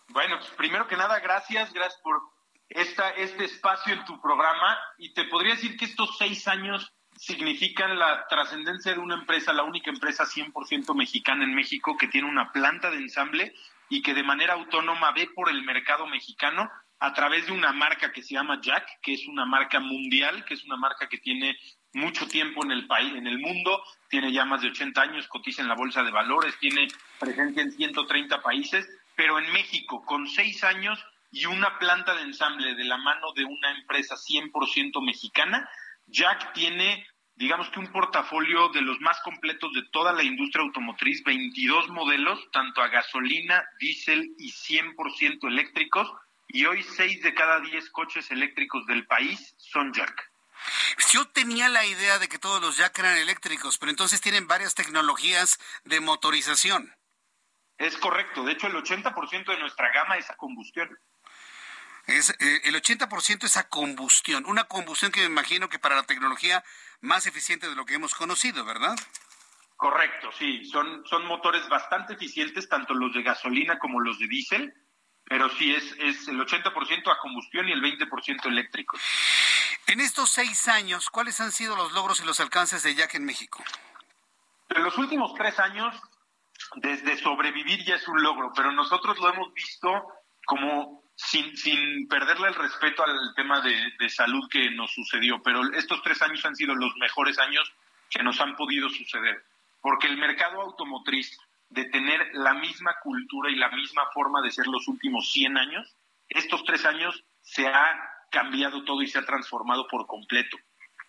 [0.09, 2.32] Bueno, pues primero que nada, gracias, gracias por
[2.75, 7.97] esta, este espacio en tu programa y te podría decir que estos seis años significan
[7.99, 12.51] la trascendencia de una empresa, la única empresa 100% mexicana en México que tiene una
[12.51, 13.53] planta de ensamble
[13.89, 16.69] y que de manera autónoma ve por el mercado mexicano
[16.99, 20.53] a través de una marca que se llama Jack, que es una marca mundial, que
[20.53, 21.57] es una marca que tiene
[21.91, 25.61] mucho tiempo en el país, en el mundo, tiene ya más de 80 años, cotiza
[25.61, 26.87] en la bolsa de valores, tiene
[27.19, 31.03] presencia en 130 países, pero en México, con seis años,
[31.33, 35.67] y una planta de ensamble de la mano de una empresa 100% mexicana,
[36.05, 41.23] Jack tiene, digamos que un portafolio de los más completos de toda la industria automotriz,
[41.23, 46.07] 22 modelos, tanto a gasolina, diésel y 100% eléctricos,
[46.49, 50.31] y hoy 6 de cada 10 coches eléctricos del país son Jack.
[51.11, 54.75] Yo tenía la idea de que todos los Jack eran eléctricos, pero entonces tienen varias
[54.75, 56.95] tecnologías de motorización.
[57.79, 60.95] Es correcto, de hecho el 80% de nuestra gama es a combustión.
[62.05, 66.03] Es, eh, el 80% es a combustión, una combustión que me imagino que para la
[66.03, 66.63] tecnología
[67.01, 68.95] más eficiente de lo que hemos conocido, ¿verdad?
[69.77, 74.73] Correcto, sí, son, son motores bastante eficientes, tanto los de gasolina como los de diésel,
[75.25, 78.97] pero sí es, es el 80% a combustión y el 20% eléctrico.
[79.87, 83.25] En estos seis años, ¿cuáles han sido los logros y los alcances de Jack en
[83.25, 83.63] México?
[84.69, 85.95] En los últimos tres años,
[86.75, 90.07] desde sobrevivir ya es un logro, pero nosotros lo hemos visto
[90.45, 96.21] como sin, perderle el respeto al tema de, salud que nos sucedió, pero estos tres
[96.21, 97.71] años han sido los mejores años
[98.09, 99.43] que nos han podido suceder,
[99.81, 101.37] porque el mercado automotriz,
[101.69, 105.95] de tener la misma cultura y la misma forma de ser los últimos 100 años,
[106.29, 107.99] estos tres años se ha
[108.29, 110.57] cambiado todo y se ha transformado por completo.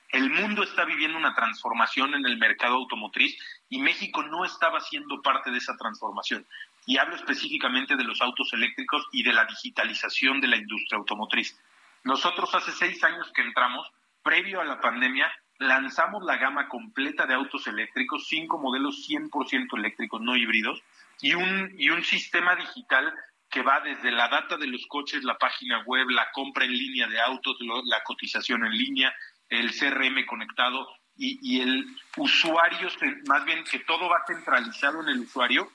[0.08, 3.36] El mundo está viviendo una transformación en el mercado automotriz
[3.68, 6.46] y México no estaba siendo parte de esa transformación
[6.86, 11.58] y hablo específicamente de los autos eléctricos y de la digitalización de la industria automotriz.
[12.04, 13.90] Nosotros hace seis años que entramos,
[14.22, 20.20] previo a la pandemia, lanzamos la gama completa de autos eléctricos, cinco modelos 100% eléctricos,
[20.20, 20.82] no híbridos,
[21.20, 23.12] y un, y un sistema digital
[23.50, 27.06] que va desde la data de los coches, la página web, la compra en línea
[27.06, 29.14] de autos, la cotización en línea,
[29.48, 32.88] el CRM conectado y, y el usuario,
[33.28, 35.70] más bien que todo va centralizado en el usuario.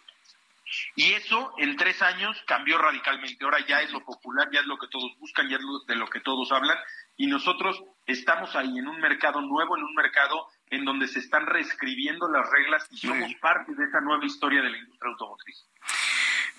[0.95, 3.43] Y eso en tres años cambió radicalmente.
[3.43, 6.07] Ahora ya es lo popular, ya es lo que todos buscan, ya es de lo
[6.07, 6.77] que todos hablan.
[7.17, 11.45] Y nosotros estamos ahí en un mercado nuevo, en un mercado en donde se están
[11.45, 15.65] reescribiendo las reglas y somos parte de esa nueva historia de la industria automotriz.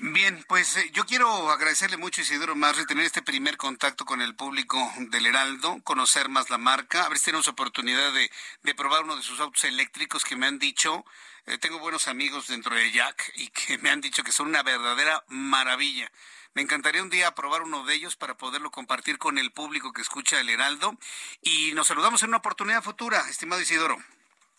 [0.03, 4.23] Bien, pues eh, yo quiero agradecerle mucho a Isidoro Marri tener este primer contacto con
[4.23, 8.31] el público del Heraldo, conocer más la marca, a ver si tenemos oportunidad de,
[8.63, 11.05] de probar uno de sus autos eléctricos que me han dicho,
[11.45, 14.63] eh, tengo buenos amigos dentro de Jack y que me han dicho que son una
[14.63, 16.11] verdadera maravilla.
[16.55, 20.01] Me encantaría un día probar uno de ellos para poderlo compartir con el público que
[20.01, 20.97] escucha el Heraldo
[21.43, 23.99] y nos saludamos en una oportunidad futura, estimado Isidoro.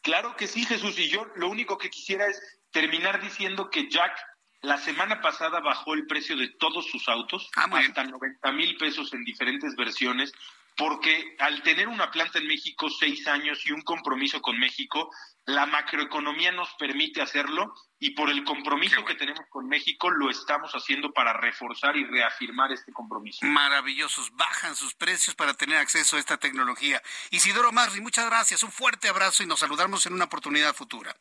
[0.03, 2.39] Claro que sí, Jesús, y yo lo único que quisiera es
[2.69, 4.13] terminar diciendo que Jack
[4.61, 9.13] la semana pasada bajó el precio de todos sus autos ah, hasta 90 mil pesos
[9.13, 10.31] en diferentes versiones,
[10.77, 15.09] porque al tener una planta en México seis años y un compromiso con México,
[15.45, 20.71] la macroeconomía nos permite hacerlo y por el compromiso que tenemos con México lo estamos
[20.73, 23.45] haciendo para reforzar y reafirmar este compromiso.
[23.45, 27.01] Maravillosos, bajan sus precios para tener acceso a esta tecnología.
[27.31, 31.15] Isidoro Marri, muchas gracias, un fuerte abrazo y nos saludamos en una oportunidad futura.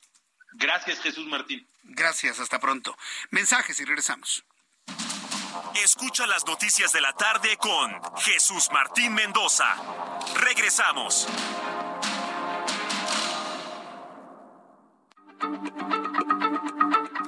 [0.53, 1.67] Gracias, Jesús Martín.
[1.83, 2.97] Gracias, hasta pronto.
[3.31, 4.45] Mensajes y regresamos.
[5.83, 9.75] Escucha las noticias de la tarde con Jesús Martín Mendoza.
[10.35, 11.27] Regresamos.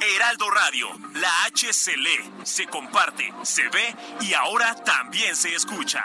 [0.00, 6.04] Heraldo Radio, la H se lee, se comparte, se ve y ahora también se escucha.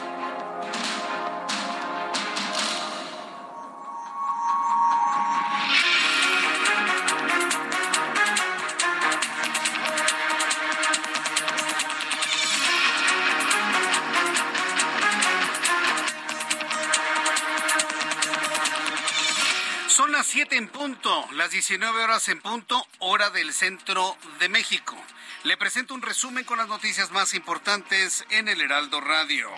[20.31, 24.95] 7 en punto, las 19 horas en punto, hora del centro de México.
[25.43, 29.49] Le presento un resumen con las noticias más importantes en el Heraldo Radio.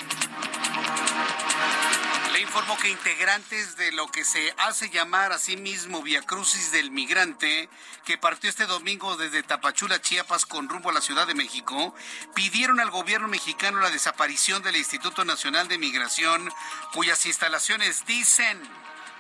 [2.32, 6.72] Le informo que integrantes de lo que se hace llamar a sí mismo Via Crucis
[6.72, 7.70] del Migrante,
[8.04, 11.94] que partió este domingo desde Tapachula, Chiapas, con rumbo a la Ciudad de México,
[12.34, 16.52] pidieron al gobierno mexicano la desaparición del Instituto Nacional de Migración,
[16.94, 18.60] cuyas instalaciones dicen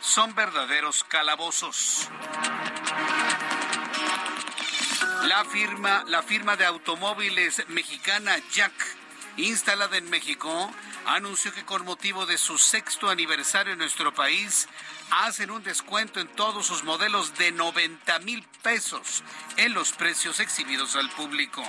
[0.03, 2.09] son verdaderos calabozos.
[5.23, 8.73] La firma, la firma de automóviles mexicana Jack,
[9.37, 10.69] instalada en México,
[11.05, 14.67] anunció que con motivo de su sexto aniversario en nuestro país,
[15.21, 19.23] hacen un descuento en todos sus modelos de 90 mil pesos
[19.57, 21.61] en los precios exhibidos al público.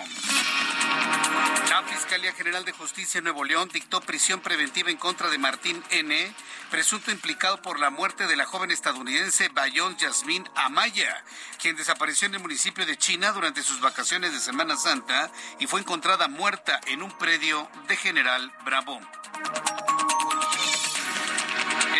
[1.68, 5.82] La Fiscalía General de Justicia de Nuevo León dictó prisión preventiva en contra de Martín
[5.90, 6.34] N.,
[6.70, 11.22] presunto implicado por la muerte de la joven estadounidense Bayon Yasmín Amaya,
[11.60, 15.80] quien desapareció en el municipio de China durante sus vacaciones de Semana Santa y fue
[15.80, 19.00] encontrada muerta en un predio de General Bravo.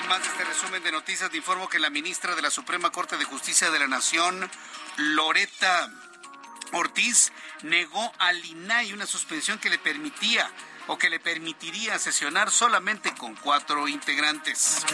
[0.09, 3.17] Más de este resumen de noticias, te informo que la ministra de la Suprema Corte
[3.17, 4.51] de Justicia de la Nación,
[4.99, 5.91] Loreta
[6.73, 7.33] Ortiz,
[7.63, 10.51] negó al INAI una suspensión que le permitía
[10.87, 14.85] o que le permitiría sesionar solamente con cuatro integrantes.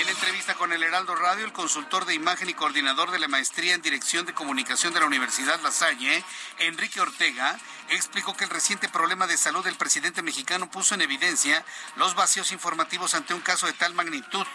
[0.00, 3.74] En entrevista con el Heraldo Radio, el consultor de imagen y coordinador de la maestría
[3.74, 6.24] en Dirección de Comunicación de la Universidad La Salle,
[6.58, 7.58] Enrique Ortega,
[7.90, 11.64] explicó que el reciente problema de salud del presidente mexicano puso en evidencia
[11.96, 14.46] los vacíos informativos ante un caso de tal magnitud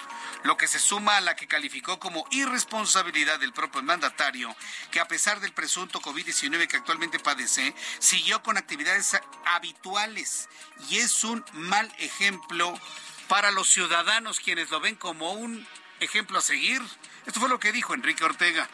[0.43, 4.55] lo que se suma a la que calificó como irresponsabilidad del propio mandatario,
[4.91, 10.49] que a pesar del presunto COVID-19 que actualmente padece, siguió con actividades habituales
[10.89, 12.79] y es un mal ejemplo
[13.27, 15.65] para los ciudadanos quienes lo ven como un
[15.99, 16.81] ejemplo a seguir.
[17.25, 18.69] Esto fue lo que dijo Enrique Ortega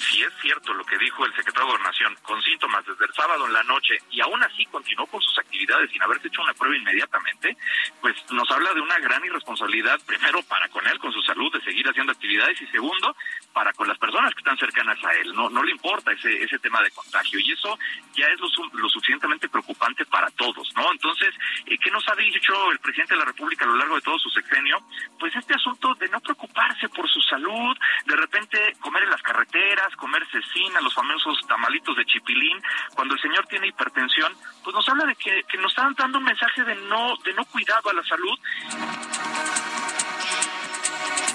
[0.00, 3.46] si es cierto lo que dijo el secretario de Gobernación, con síntomas desde el sábado
[3.46, 6.76] en la noche y aún así continuó con sus actividades sin haberse hecho una prueba
[6.76, 7.56] inmediatamente,
[8.00, 11.60] pues nos habla de una gran irresponsabilidad, primero para con él, con su salud, de
[11.62, 13.14] seguir haciendo actividades y segundo,
[13.52, 16.58] para con las personas que están cercanas a él, no, no le importa ese, ese
[16.58, 17.78] tema de contagio y eso
[18.14, 20.90] ya es lo, lo suficientemente preocupante para todos, ¿no?
[20.92, 21.34] Entonces,
[21.66, 24.18] eh, ¿qué nos ha dicho el presidente de la República a lo largo de todo
[24.18, 24.78] su sexenio?
[25.18, 27.76] Pues este asunto de no preocuparse por su salud,
[28.06, 32.60] de repente comer en las carreteras, comer cecina, los famosos tamalitos de chipilín,
[32.94, 34.32] cuando el señor tiene hipertensión,
[34.62, 37.44] pues nos habla de que, que nos están dando un mensaje de no, de no
[37.46, 38.38] cuidado a la salud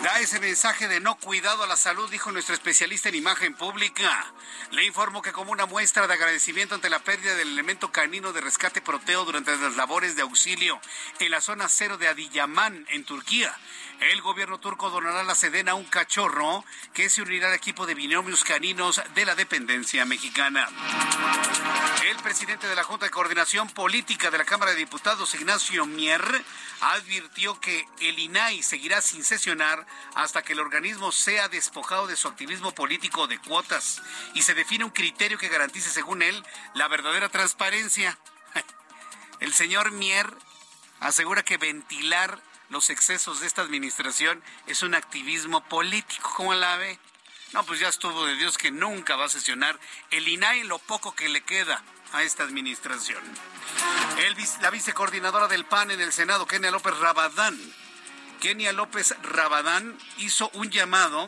[0.06, 4.32] Da ese mensaje de no cuidado a la salud, dijo nuestro especialista en imagen pública.
[4.70, 8.40] Le informo que como una muestra de agradecimiento ante la pérdida del elemento canino de
[8.40, 10.80] rescate proteo durante las labores de auxilio
[11.18, 13.58] en la zona cero de Adiyaman, en Turquía,
[14.00, 17.96] el gobierno turco donará la sedena a un cachorro que se unirá al equipo de
[17.96, 20.68] binomios caninos de la dependencia mexicana.
[22.06, 26.24] El presidente de la Junta de Coordinación Política de la Cámara de Diputados, Ignacio Mier,
[26.82, 32.28] advirtió que el INAI seguirá sin sesionar hasta que el organismo sea despojado de su
[32.28, 34.02] activismo político de cuotas
[34.34, 36.44] y se define un criterio que garantice, según él,
[36.74, 38.18] la verdadera transparencia.
[39.40, 40.32] El señor Mier
[41.00, 42.40] asegura que ventilar
[42.70, 46.32] los excesos de esta administración es un activismo político.
[46.36, 47.00] ¿Cómo la ve?
[47.54, 49.80] No, pues ya estuvo de Dios que nunca va a sesionar
[50.12, 53.24] el INAI lo poco que le queda a esta administración.
[54.18, 57.60] El, la vicecoordinadora del PAN en el Senado, Kenia López Rabadán.
[58.42, 61.28] Kenia López Rabadán hizo un llamado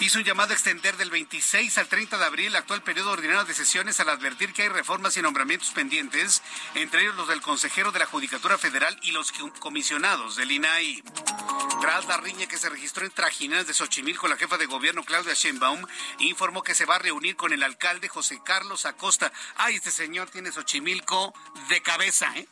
[0.00, 3.44] hizo un llamado a extender del 26 al 30 de abril el actual periodo ordinario
[3.44, 6.42] de sesiones al advertir que hay reformas y nombramientos pendientes,
[6.74, 11.02] entre ellos los del consejero de la Judicatura Federal y los comisionados del INAI.
[11.80, 15.34] Tras la riña que se registró en Trajinas de Xochimilco, la jefa de gobierno Claudia
[15.34, 15.84] Sheinbaum
[16.18, 19.32] informó que se va a reunir con el alcalde José Carlos Acosta.
[19.56, 21.34] Ay, este señor tiene Xochimilco
[21.68, 22.48] de cabeza, ¿eh?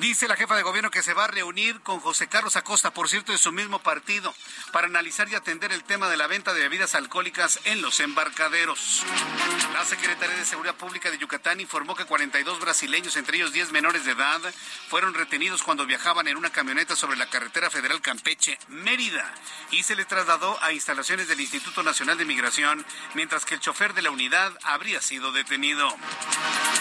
[0.00, 3.10] Dice la jefa de gobierno que se va a reunir con José Carlos Acosta, por
[3.10, 4.34] cierto, de su mismo partido,
[4.72, 9.04] para analizar y atender el tema de la venta de bebidas alcohólicas en los embarcaderos.
[9.74, 14.06] La Secretaría de Seguridad Pública de Yucatán informó que 42 brasileños, entre ellos 10 menores
[14.06, 14.40] de edad,
[14.88, 19.30] fueron retenidos cuando viajaban en una camioneta sobre la carretera federal Campeche-Mérida
[19.70, 23.92] y se les trasladó a instalaciones del Instituto Nacional de Migración, mientras que el chofer
[23.92, 25.94] de la unidad habría sido detenido.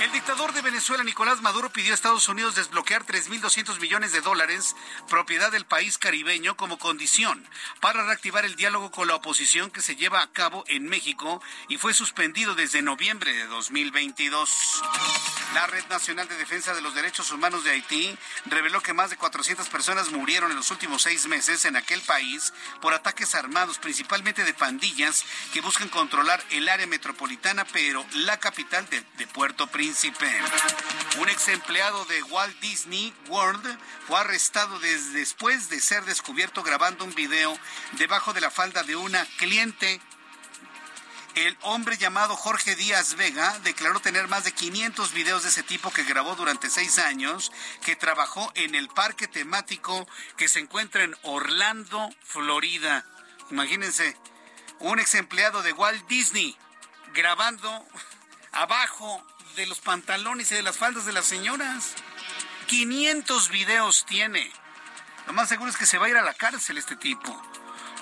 [0.02, 4.76] El dictador de Venezuela, Nicolás Maduro, pidió a Estados Unidos desbloquear 3.200 millones de dólares,
[5.10, 7.44] propiedad del país caribeño, como condición
[7.82, 11.78] para reactivar el diálogo con la oposición que se lleva a cabo en México y
[11.78, 14.84] fue suspendido desde noviembre de 2022.
[15.56, 19.18] La Red Nacional de Defensa de los Derechos Humanos de Haití reveló que más de
[19.18, 24.44] 400 personas murieron en los últimos seis meses en aquel país por ataques armados, principalmente
[24.44, 29.00] de pandillas que buscan controlar el área metropolitana, pero la capital de,
[29.34, 30.28] Puerto Príncipe.
[31.20, 33.78] Un ex empleado de Walt Disney World
[34.08, 37.58] fue arrestado después de ser descubierto grabando un video
[37.94, 40.02] debajo de la falda de una cliente.
[41.36, 45.92] El hombre llamado Jorge Díaz Vega declaró tener más de 500 videos de ese tipo
[45.92, 47.52] que grabó durante seis años,
[47.84, 53.06] que trabajó en el parque temático que se encuentra en Orlando, Florida.
[53.52, 54.18] Imagínense,
[54.80, 56.58] un ex empleado de Walt Disney
[57.14, 57.88] grabando
[58.52, 59.24] abajo
[59.56, 61.94] de los pantalones y de las faldas de las señoras.
[62.70, 64.52] 500 videos tiene.
[65.26, 67.36] Lo más seguro es que se va a ir a la cárcel este tipo.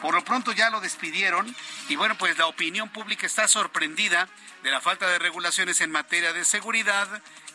[0.01, 1.55] Por lo pronto ya lo despidieron
[1.87, 4.27] y bueno, pues la opinión pública está sorprendida
[4.63, 7.07] de la falta de regulaciones en materia de seguridad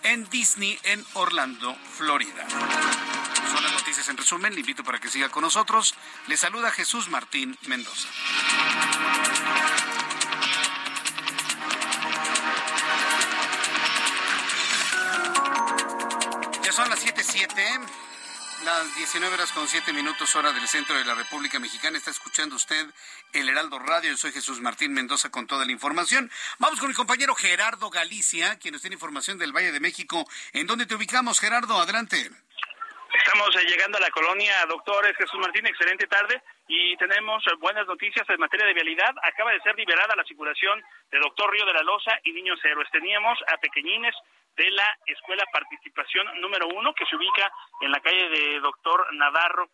[0.04, 2.48] en Disney en Orlando, Florida.
[2.48, 5.94] Son las noticias en resumen, le invito para que siga con nosotros.
[6.28, 8.08] Le saluda Jesús Martín Mendoza.
[16.72, 17.54] Son las 7.7,
[18.64, 21.98] las 19 horas con 7 minutos hora del centro de la República Mexicana.
[21.98, 22.86] Está escuchando usted
[23.34, 24.10] el Heraldo Radio.
[24.10, 26.30] Yo soy Jesús Martín Mendoza con toda la información.
[26.58, 30.26] Vamos con mi compañero Gerardo Galicia, quien nos tiene información del Valle de México.
[30.54, 31.78] ¿En dónde te ubicamos, Gerardo?
[31.78, 32.30] Adelante.
[33.12, 37.86] Estamos eh, llegando a la colonia Doctores Jesús Martín, excelente tarde y tenemos eh, buenas
[37.86, 39.12] noticias en materia de vialidad.
[39.22, 42.88] Acaba de ser liberada la circulación de Doctor Río de la Loza y Niños Héroes.
[42.90, 44.14] Teníamos a pequeñines
[44.56, 47.50] de la Escuela Participación número uno, que se ubica
[47.80, 49.68] en la calle de Doctor Navarro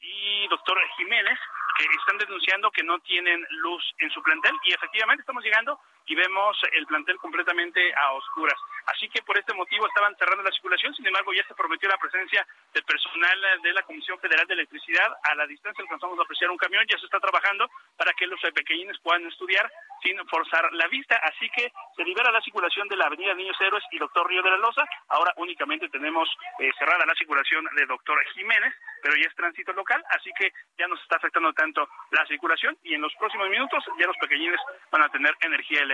[0.00, 1.38] y Doctor Jiménez,
[1.78, 4.52] que están denunciando que no tienen luz en su plantel.
[4.64, 8.58] Y efectivamente estamos llegando y vemos el plantel completamente a oscuras.
[8.86, 11.96] Así que por este motivo estaban cerrando la circulación, sin embargo ya se prometió la
[11.96, 15.10] presencia del personal de la Comisión Federal de Electricidad.
[15.22, 18.40] A la distancia alcanzamos a apreciar un camión, ya se está trabajando para que los
[18.40, 19.70] pequeñines puedan estudiar
[20.02, 21.16] sin forzar la vista.
[21.24, 24.50] Así que se libera la circulación de la Avenida Niños Héroes y Doctor Río de
[24.50, 24.84] la Loza.
[25.08, 26.28] Ahora únicamente tenemos
[26.58, 30.86] eh, cerrada la circulación de Doctor Jiménez, pero ya es tránsito local, así que ya
[30.88, 35.02] nos está afectando tanto la circulación y en los próximos minutos ya los pequeñines van
[35.02, 35.93] a tener energía eléctrica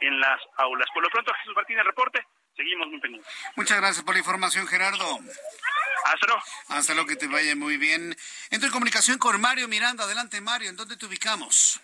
[0.00, 0.88] en las aulas.
[0.92, 2.26] Por lo pronto, Jesús Martínez, reporte.
[2.56, 3.32] Seguimos muy pendientes.
[3.56, 5.18] Muchas gracias por la información, Gerardo.
[6.04, 6.42] Hasta luego.
[6.68, 8.16] Hasta luego, que te vaya muy bien.
[8.50, 10.04] Entro en comunicación con Mario Miranda.
[10.04, 10.70] Adelante, Mario.
[10.70, 11.80] ¿En dónde te ubicamos?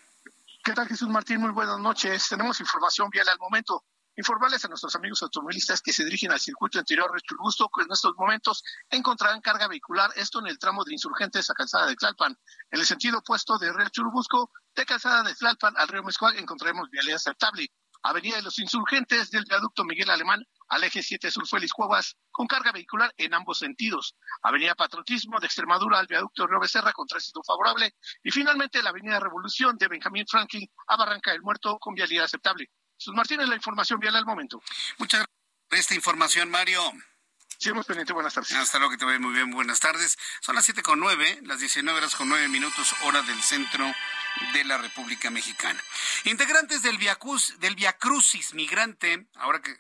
[0.65, 1.41] ¿Qué tal, Jesús Martín?
[1.41, 2.29] Muy buenas noches.
[2.29, 3.85] Tenemos información vial al momento.
[4.19, 7.93] Informarles a nuestros amigos automovilistas que se dirigen al circuito interior de Churubusco que en
[7.93, 12.35] estos momentos encontrarán carga vehicular, esto en el tramo de Insurgentes a Calzada de Tlalpan.
[12.71, 16.89] En el sentido opuesto de Río Churubusco, de Calzada de Tlalpan al Río Mezcuac encontraremos
[16.89, 17.71] vialidad aceptable.
[18.03, 22.47] Avenida de los Insurgentes del viaducto Miguel Alemán al eje 7 sur Félix Cuevas, con
[22.47, 24.17] carga vehicular en ambos sentidos.
[24.43, 27.95] Avenida Patriotismo de Extremadura al viaducto Río Becerra con tránsito favorable.
[28.23, 32.71] Y finalmente la Avenida Revolución de Benjamín Franklin a Barranca del Muerto con vialidad aceptable.
[32.97, 34.63] Sus Martínez, la información vial al momento.
[34.99, 35.37] Muchas gracias
[35.69, 36.81] por esta información, Mario.
[37.59, 38.53] Seguimos pendiente, buenas tardes.
[38.53, 40.19] Hasta luego, que te vaya muy bien, buenas tardes.
[40.43, 43.91] Son las siete con nueve, las 19 horas con nueve minutos, hora del centro
[44.53, 45.81] de la República Mexicana.
[46.25, 47.19] Integrantes del Via,
[47.59, 49.75] del Via Crucis Migrante, ahora que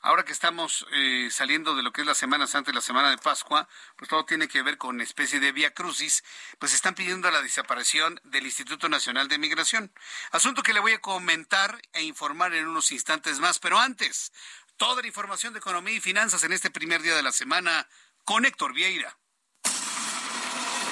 [0.00, 3.10] ahora que estamos eh, saliendo de lo que es la Semana Santa y la Semana
[3.10, 6.24] de Pascua, pues todo tiene que ver con especie de vía crucis,
[6.58, 9.92] pues están pidiendo la desaparición del Instituto Nacional de Migración.
[10.32, 14.32] Asunto que le voy a comentar e informar en unos instantes más, pero antes,
[14.76, 17.86] toda la información de economía y finanzas en este primer día de la semana
[18.24, 19.19] con Héctor Vieira.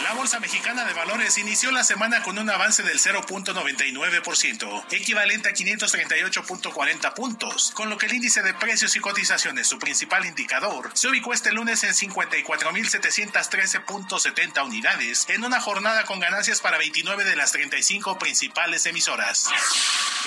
[0.08, 5.52] La Bolsa Mexicana de Valores inició la semana con un avance del 0.99%, equivalente a
[5.52, 11.08] 538.40 puntos, con lo que el índice de precios y cotizaciones, su principal indicador, se
[11.08, 17.52] ubicó este lunes en 54.713.70 unidades, en una jornada con ganancias para 29 de las
[17.52, 19.50] 35 principales emisoras.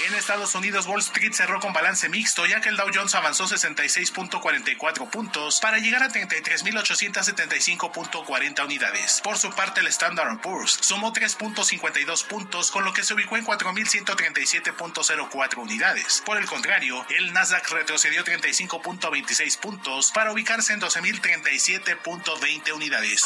[0.08, 3.46] En Estados Unidos, Wall Street cerró con balance mixto, ya que el Dow Jones avanzó
[3.46, 9.22] 66.44 puntos para llegar a 33.875.40 unidades.
[9.22, 13.46] Por su parte, el Standard Poor's sumó 3.52 puntos, con lo que se ubicó en
[13.46, 16.24] 4.137.04 unidades.
[16.26, 23.26] Por el contrario, el Nasdaq retrocedió 35.26 puntos para ubicarse en 12.037.20 unidades.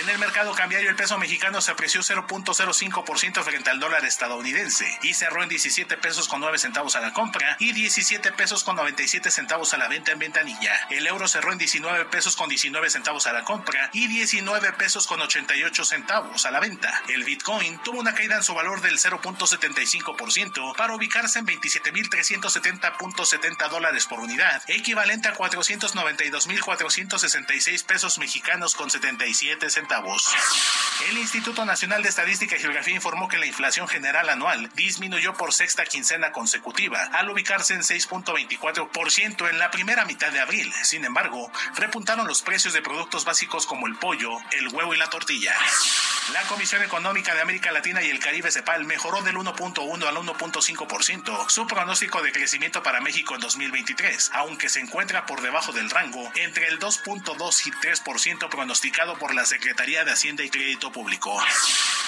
[0.00, 5.12] En el mercado cambiario, el peso mexicano se apreció 0.05% frente al dólar estadounidense y
[5.12, 9.30] cerró en 17 pesos con 9 centavos a la compra y 17 pesos con 97
[9.30, 10.72] centavos a la venta en ventanilla.
[10.88, 15.06] El euro cerró en 19 pesos con 19 centavos a la compra y 19 pesos
[15.06, 15.20] con
[15.52, 17.02] 88 centavos a la venta.
[17.08, 24.06] El Bitcoin tuvo una caída en su valor del 0.75% para ubicarse en 27.370.70 dólares
[24.06, 30.34] por unidad, equivalente a 492.466 pesos mexicanos con 77 centavos.
[31.10, 35.52] El Instituto Nacional de Estadística y Geografía informó que la inflación general anual disminuyó por
[35.52, 40.72] sexta quincena consecutiva, al ubicarse en 6.24% en la primera mitad de abril.
[40.82, 45.10] Sin embargo, repuntaron los precios de productos básicos como el pollo, el huevo y la
[45.10, 45.41] tortilla.
[46.32, 51.50] La Comisión Económica de América Latina y el Caribe CEPAL mejoró del 1.1 al 1.5%
[51.50, 56.30] su pronóstico de crecimiento para México en 2023, aunque se encuentra por debajo del rango
[56.36, 61.36] entre el 2.2 y 3% pronosticado por la Secretaría de Hacienda y Crédito Público.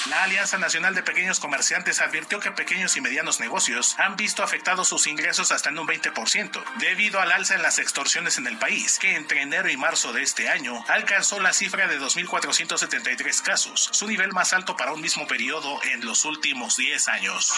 [0.08, 4.86] La Alianza Nacional de Pequeños Comerciantes advirtió que pequeños y medianos negocios han visto afectados
[4.88, 8.98] sus ingresos hasta en un 20% debido al alza en las extorsiones en el país,
[8.98, 14.06] que entre enero y marzo de este año alcanzó la cifra de 2.473 casos, su
[14.06, 17.52] nivel más alto para un mismo periodo en los últimos 10 años.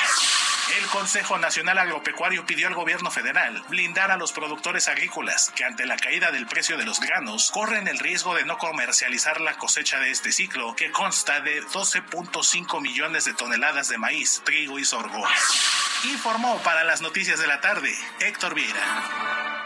[0.78, 5.86] El Consejo Nacional Agropecuario pidió al gobierno federal blindar a los productores agrícolas que ante
[5.86, 9.98] la caída del precio de los granos corren el riesgo de no comercializar la cosecha
[10.00, 15.24] de este ciclo, que consta de 12.5 millones de toneladas de maíz, trigo y sorgo.
[16.04, 19.65] Informó para las noticias de la tarde Héctor Vieira.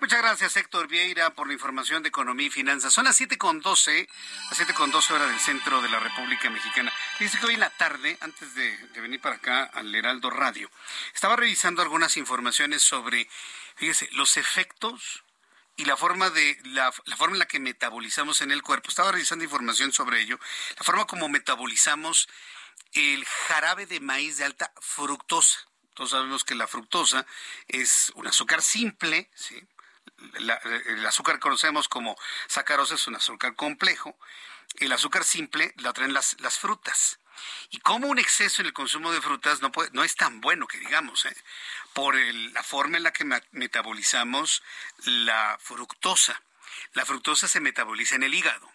[0.00, 2.92] Muchas gracias, Héctor Vieira, por la información de economía y finanzas.
[2.92, 4.08] Son las 7.12,
[4.48, 6.92] las 7.12 horas del centro de la República Mexicana.
[7.18, 10.70] Dice que hoy en la tarde, antes de, venir para acá al Heraldo Radio,
[11.12, 13.28] estaba revisando algunas informaciones sobre,
[13.74, 15.24] fíjese, los efectos
[15.76, 18.90] y la forma de la, forma en la que metabolizamos en el cuerpo.
[18.90, 20.38] Estaba revisando información sobre ello.
[20.78, 22.28] La forma como metabolizamos
[22.92, 25.58] el jarabe de maíz de alta fructosa.
[25.94, 27.26] Todos sabemos que la fructosa
[27.66, 29.60] es un azúcar simple, ¿sí?
[30.40, 30.54] La,
[30.86, 32.16] el azúcar que conocemos como
[32.48, 34.18] sacarosa es un azúcar complejo.
[34.76, 37.18] El azúcar simple la traen las, las frutas.
[37.70, 40.66] Y como un exceso en el consumo de frutas no, puede, no es tan bueno
[40.66, 41.36] que digamos, ¿eh?
[41.92, 44.62] por la forma en la que metabolizamos
[45.04, 46.42] la fructosa.
[46.92, 48.70] La fructosa se metaboliza en el hígado.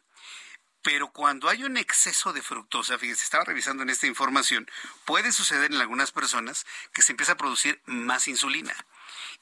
[0.81, 4.69] Pero cuando hay un exceso de fructosa, fíjense, estaba revisando en esta información,
[5.05, 8.75] puede suceder en algunas personas que se empieza a producir más insulina.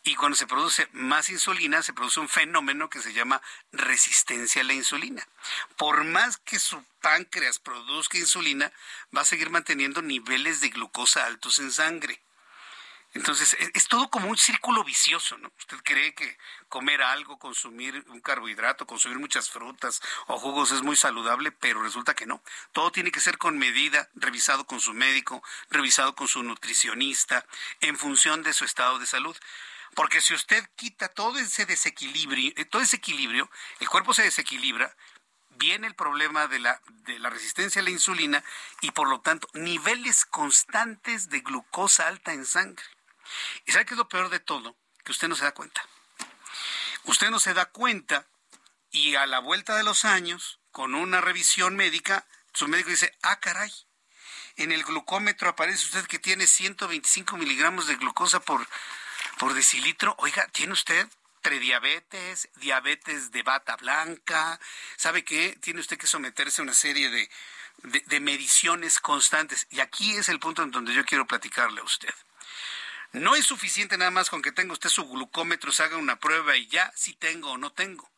[0.03, 3.41] Y cuando se produce más insulina, se produce un fenómeno que se llama
[3.71, 5.27] resistencia a la insulina.
[5.77, 8.71] Por más que su páncreas produzca insulina,
[9.15, 12.21] va a seguir manteniendo niveles de glucosa altos en sangre.
[13.13, 15.51] Entonces, es, todo como un círculo vicioso, ¿no?
[15.59, 16.37] Usted cree que
[16.69, 22.15] comer algo, consumir un carbohidrato, consumir muchas frutas o jugos es muy saludable, pero resulta
[22.15, 22.41] que no.
[22.71, 27.45] Todo tiene que ser con medida, revisado con su médico, revisado con su nutricionista,
[27.81, 29.35] en función de su estado de salud.
[29.95, 34.95] Porque si usted quita todo ese desequilibrio, eh, todo ese equilibrio, el cuerpo se desequilibra,
[35.49, 38.43] viene el problema de la, de la resistencia a la insulina
[38.81, 42.83] y por lo tanto niveles constantes de glucosa alta en sangre.
[43.65, 44.75] ¿Y sabe qué es lo peor de todo?
[45.03, 45.85] Que usted no se da cuenta.
[47.03, 48.27] Usted no se da cuenta
[48.91, 53.39] y a la vuelta de los años, con una revisión médica, su médico dice, ah,
[53.39, 53.71] caray,
[54.57, 58.67] en el glucómetro aparece usted que tiene 125 miligramos de glucosa por,
[59.37, 60.15] por decilitro.
[60.19, 61.07] Oiga, ¿tiene usted
[61.41, 64.59] prediabetes, diabetes de bata blanca?
[64.97, 65.57] ¿Sabe qué?
[65.61, 67.29] Tiene usted que someterse a una serie de,
[68.05, 69.67] de mediciones constantes.
[69.69, 72.13] Y aquí es el punto en donde yo quiero platicarle a usted.
[73.13, 76.55] No es suficiente nada más con que tenga usted su glucómetro, se haga una prueba
[76.55, 78.09] y ya si tengo o no tengo.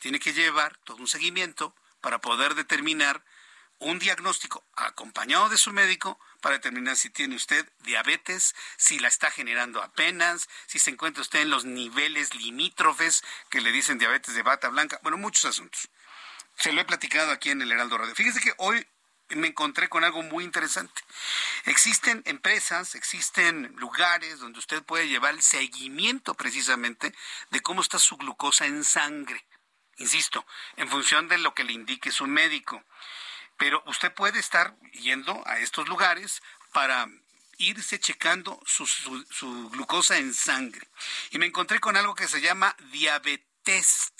[0.00, 3.22] Tiene que llevar todo un seguimiento para poder determinar
[3.80, 9.30] un diagnóstico acompañado de su médico para determinar si tiene usted diabetes, si la está
[9.30, 14.42] generando apenas, si se encuentra usted en los niveles limítrofes que le dicen diabetes de
[14.42, 15.88] bata blanca, bueno, muchos asuntos.
[16.56, 18.14] Se lo he platicado aquí en el Heraldo Radio.
[18.14, 18.86] Fíjese que hoy
[19.30, 21.02] me encontré con algo muy interesante.
[21.64, 27.14] Existen empresas, existen lugares donde usted puede llevar el seguimiento precisamente
[27.50, 29.44] de cómo está su glucosa en sangre.
[29.96, 32.82] Insisto, en función de lo que le indique su médico.
[33.60, 36.42] Pero usted puede estar yendo a estos lugares
[36.72, 37.06] para
[37.58, 38.86] irse checando su,
[39.70, 40.88] glucosa en sangre.
[41.30, 44.14] Y me encontré con algo que se llama diabetes.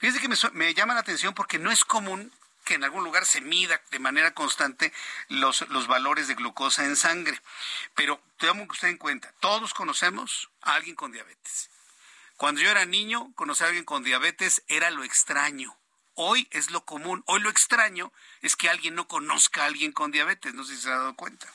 [0.00, 2.32] Fíjese que me, llama la atención porque no es común
[2.64, 4.92] que en algún lugar se mida de manera constante
[5.28, 7.40] los, los valores de glucosa en sangre.
[7.94, 11.70] Pero que usted en cuenta, todos conocemos a alguien con diabetes.
[12.36, 15.76] Cuando yo era niño, conocer a alguien con diabetes era lo extraño.
[16.14, 17.22] Hoy es lo común.
[17.26, 20.54] Hoy lo extraño es que alguien no conozca a alguien con diabetes.
[20.54, 21.46] No sé si se ha dado cuenta.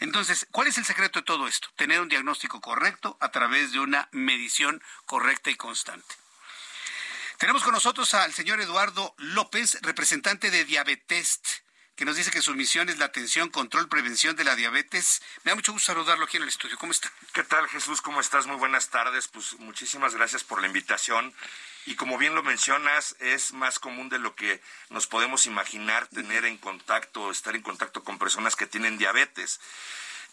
[0.00, 1.68] Entonces, ¿cuál es el secreto de todo esto?
[1.76, 6.14] Tener un diagnóstico correcto a través de una medición correcta y constante.
[7.38, 11.46] Tenemos con nosotros al señor Eduardo López, representante de Diabetest,
[11.96, 15.22] que nos dice que su misión es la atención, control, prevención de la diabetes.
[15.44, 16.76] Me da mucho gusto saludarlo aquí en el estudio.
[16.78, 17.12] ¿Cómo está?
[17.32, 18.02] ¿Qué tal, Jesús?
[18.02, 18.46] ¿Cómo estás?
[18.46, 19.28] Muy buenas tardes.
[19.28, 21.34] Pues muchísimas gracias por la invitación.
[21.86, 26.44] Y como bien lo mencionas, es más común de lo que nos podemos imaginar tener
[26.44, 29.60] en contacto, estar en contacto con personas que tienen diabetes.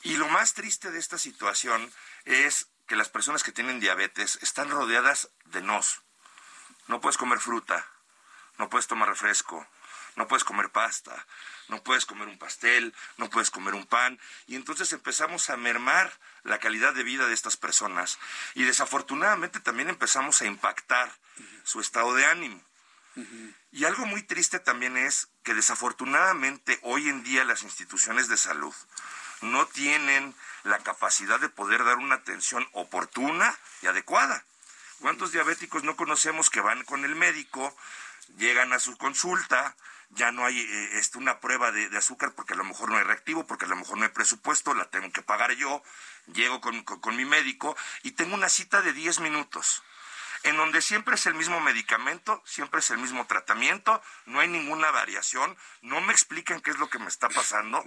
[0.04, 1.92] Y lo más triste de esta situación
[2.26, 6.02] es que las personas que tienen diabetes están rodeadas de nos
[6.88, 7.88] no puedes comer fruta,
[8.58, 9.66] no puedes tomar refresco,
[10.16, 11.26] no puedes comer pasta,
[11.68, 14.20] no puedes comer un pastel, no puedes comer un pan.
[14.48, 16.12] Y entonces empezamos a mermar
[16.44, 18.20] la calidad de vida de estas personas.
[18.56, 21.12] Y desafortunadamente también empezamos a impactar
[21.64, 22.62] su estado de ánimo.
[23.72, 28.74] Y algo muy triste también es que desafortunadamente hoy en día las instituciones de salud
[29.42, 34.46] no tienen la capacidad de poder dar una atención oportuna y adecuada.
[35.00, 37.76] ¿Cuántos diabéticos no conocemos que van con el médico,
[38.38, 39.76] llegan a su consulta,
[40.12, 43.04] ya no hay eh, este, una prueba de, azúcar porque a lo mejor no hay
[43.04, 45.84] reactivo, porque a lo mejor no hay presupuesto, la tengo que pagar yo,
[46.34, 49.84] llego con, con mi médico y tengo una cita de 10 minutos
[50.44, 54.92] en donde siempre es el mismo medicamento, siempre es el mismo tratamiento, no hay ninguna
[54.92, 57.84] variación, no me explican qué es lo que me está pasando.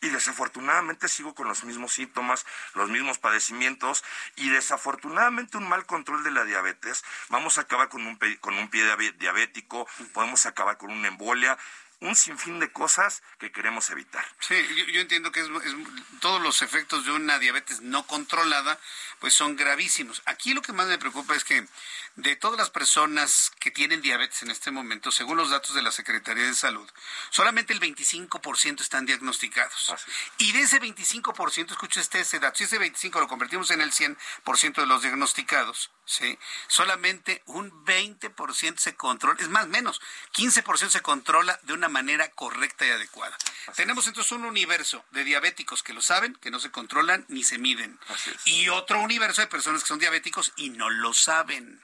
[0.00, 4.04] Y desafortunadamente sigo con los mismos síntomas, los mismos padecimientos
[4.36, 8.68] y desafortunadamente un mal control de la diabetes, vamos a acabar con un, con un
[8.68, 8.84] pie
[9.18, 11.58] diabético, podemos acabar con una embolia
[12.00, 14.24] un sinfín de cosas que queremos evitar.
[14.40, 14.54] Sí,
[14.92, 15.48] yo, entiendo que es,
[16.20, 18.78] todos los efectos de una diabetes no controlada
[19.18, 20.22] pues son gravísimos.
[20.26, 21.66] Aquí lo que más me preocupa es que
[22.16, 25.90] de todas las personas que tienen diabetes en este momento, según los datos de la
[25.90, 26.88] Secretaría de Salud,
[27.30, 29.94] solamente el 25% están diagnosticados.
[30.38, 33.92] Y de ese 25%, escuche usted ese dato, si ese 25 lo convertimos en el
[33.92, 36.38] 100% de los diagnosticados, ¿sí?
[36.68, 40.00] solamente un 20% se controla, es más, menos,
[40.34, 43.36] 15% se controla de una manera correcta y adecuada.
[43.74, 47.58] Tenemos entonces un universo de diabéticos que lo saben, que no se controlan ni se
[47.58, 47.98] miden.
[48.44, 51.82] Y otro universo de personas que son diabéticos y no lo saben.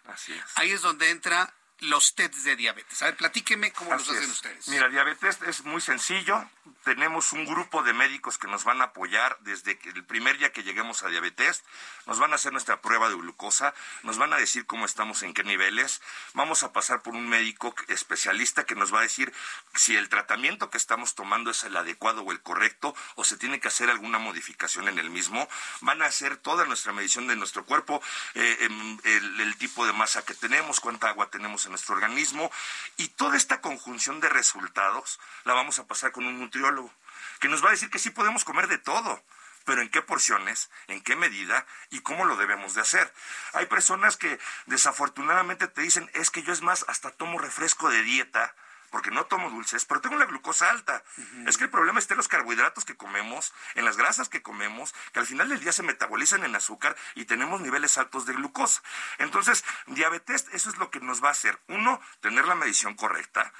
[0.54, 3.02] Ahí es donde entra los tests de diabetes.
[3.02, 4.28] A ver, platíqueme cómo los hacen es.
[4.28, 4.68] ustedes.
[4.68, 6.48] Mira, diabetes es muy sencillo.
[6.84, 10.52] Tenemos un grupo de médicos que nos van a apoyar desde que el primer día
[10.52, 11.62] que lleguemos a diabetes.
[12.06, 15.34] Nos van a hacer nuestra prueba de glucosa, nos van a decir cómo estamos, en
[15.34, 16.02] qué niveles.
[16.34, 19.32] Vamos a pasar por un médico especialista que nos va a decir
[19.74, 23.60] si el tratamiento que estamos tomando es el adecuado o el correcto o se tiene
[23.60, 25.48] que hacer alguna modificación en el mismo.
[25.80, 28.02] Van a hacer toda nuestra medición de nuestro cuerpo,
[28.34, 32.50] eh, em, el, el tipo de masa que tenemos, cuánta agua tenemos en nuestro organismo
[32.96, 36.92] y toda esta conjunción de resultados la vamos a pasar con un nutriólogo
[37.40, 39.22] que nos va a decir que sí podemos comer de todo
[39.64, 43.12] pero en qué porciones, en qué medida y cómo lo debemos de hacer.
[43.52, 48.02] Hay personas que desafortunadamente te dicen, es que yo es más, hasta tomo refresco de
[48.02, 48.54] dieta,
[48.92, 51.02] porque no tomo dulces, pero tengo la glucosa alta.
[51.46, 54.94] Es que el problema está en los carbohidratos que comemos, en las grasas que comemos,
[55.12, 58.82] que al final del día se metabolizan en azúcar y tenemos niveles altos de glucosa.
[59.18, 61.58] Entonces, diabetes, eso es lo que nos va a hacer.
[61.68, 63.52] Uno, tener la medición correcta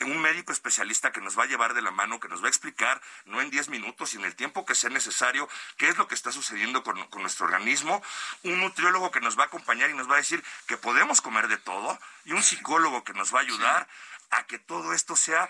[0.00, 2.48] un médico especialista que nos va a llevar de la mano, que nos va a
[2.48, 6.08] explicar, no en 10 minutos, sino en el tiempo que sea necesario, qué es lo
[6.08, 8.02] que está sucediendo con, con, nuestro organismo,
[8.42, 11.48] un nutriólogo que nos va a acompañar y nos va a decir que podemos comer
[11.48, 13.88] de todo, y un psicólogo que nos va a ayudar
[14.30, 15.48] a que todo esto sea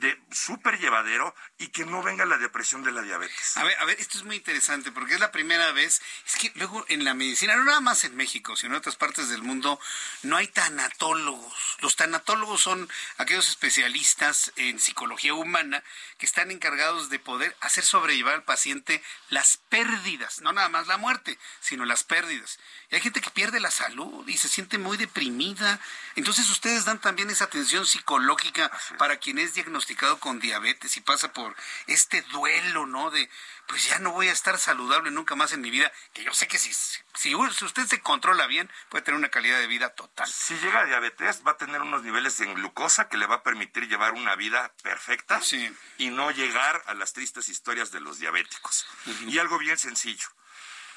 [0.00, 3.56] de súper llevadero y que no venga la depresión de la diabetes.
[3.56, 6.52] A ver, a ver, esto es muy interesante porque es la primera vez, es que
[6.54, 9.80] luego en la medicina, no nada más en México, sino en otras partes del mundo,
[10.22, 11.76] no hay tanatólogos.
[11.80, 15.82] Los tanatólogos son aquellos especialistas en psicología humana
[16.18, 20.96] que están encargados de poder hacer sobrellevar al paciente las pérdidas, no nada más la
[20.96, 22.58] muerte, sino las pérdidas.
[22.90, 25.80] Y hay gente que pierde la salud y se siente muy deprimida.
[26.14, 31.32] Entonces ustedes dan también esa atención psicológica para quien es diagnosticado con diabetes y pasa
[31.32, 31.54] por
[31.86, 33.10] este duelo, ¿no?
[33.10, 33.28] De,
[33.66, 36.46] pues ya no voy a estar saludable nunca más en mi vida, que yo sé
[36.48, 36.72] que si,
[37.14, 40.28] si, usted se controla bien, puede tener una calidad de vida total.
[40.28, 43.42] Si llega a diabetes, va a tener unos niveles en glucosa que le va a
[43.42, 45.74] permitir llevar una vida perfecta sí.
[45.98, 48.86] y no llegar a las tristes historias de los diabéticos.
[49.06, 49.32] Uh -huh.
[49.32, 50.28] Y algo bien sencillo.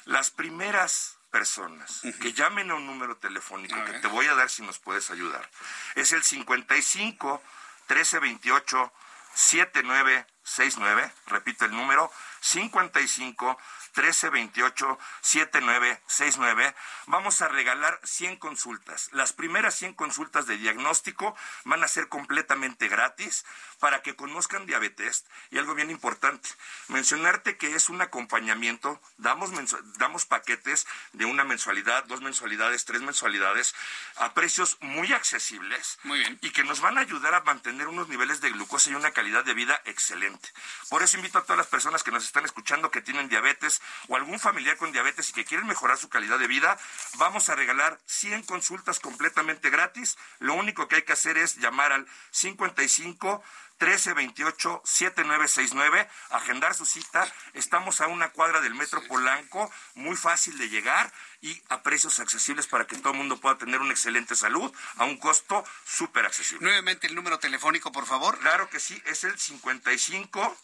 [0.06, 2.20] Las primeras personas uh -huh.
[2.20, 5.10] que llamen a un número telefónico a que te voy a dar si nos puedes
[5.12, 5.50] ayudar
[5.96, 7.42] es el 55
[7.88, 8.92] 1328
[9.34, 13.58] 7969, repito el número, 55
[13.96, 16.76] 1328 7969.
[17.08, 19.10] Vamos a regalar 100 consultas.
[19.12, 21.36] Las primeras 100 consultas de diagnóstico
[21.66, 23.46] van a ser completamente gratis
[23.80, 25.26] para que conozcan diabetes.
[25.50, 26.50] Y algo bien importante,
[26.88, 29.02] mencionarte que es un acompañamiento.
[29.18, 29.52] Damos,
[29.98, 33.76] damos paquetes de una mensualidad, dos mensualidades, tres mensualidades
[34.16, 36.00] a precios muy accesibles.
[36.04, 36.40] Muy bien.
[36.42, 39.44] Y que nos van a ayudar a mantener unos niveles de glucosa y una calidad
[39.44, 40.50] de vida excelente.
[40.90, 44.16] Por eso invito a todas las personas que nos están escuchando que tienen diabetes o
[44.16, 46.78] algún familiar con diabetes y que quieren mejorar su calidad de vida,
[47.16, 50.18] vamos a regalar 100 consultas completamente gratis.
[50.40, 53.44] Lo único que hay que hacer es llamar al 55
[53.82, 57.28] 1328 7969, agendar su cita.
[57.54, 62.68] Estamos a una cuadra del Metro Polanco, muy fácil de llegar y a precios accesibles
[62.68, 66.64] para que todo el mundo pueda tener una excelente salud a un costo súper accesible.
[66.64, 68.38] Nuevamente el número telefónico, por favor.
[68.40, 70.58] Claro que sí, es el 55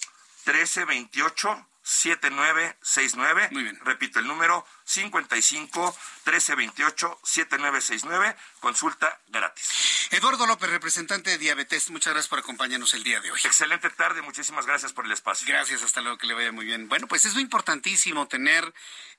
[0.45, 3.49] 1328 7969.
[3.51, 3.79] Muy bien.
[3.85, 8.35] Repito, el número 55 1328 7969.
[8.61, 10.07] Consulta gratis.
[10.11, 13.39] Eduardo López, representante de Diabetes, muchas gracias por acompañarnos el día de hoy.
[13.43, 15.45] Excelente tarde, muchísimas gracias por el espacio.
[15.45, 16.87] Gracias, hasta luego, que le vaya muy bien.
[16.87, 18.73] Bueno, pues es muy importantísimo tener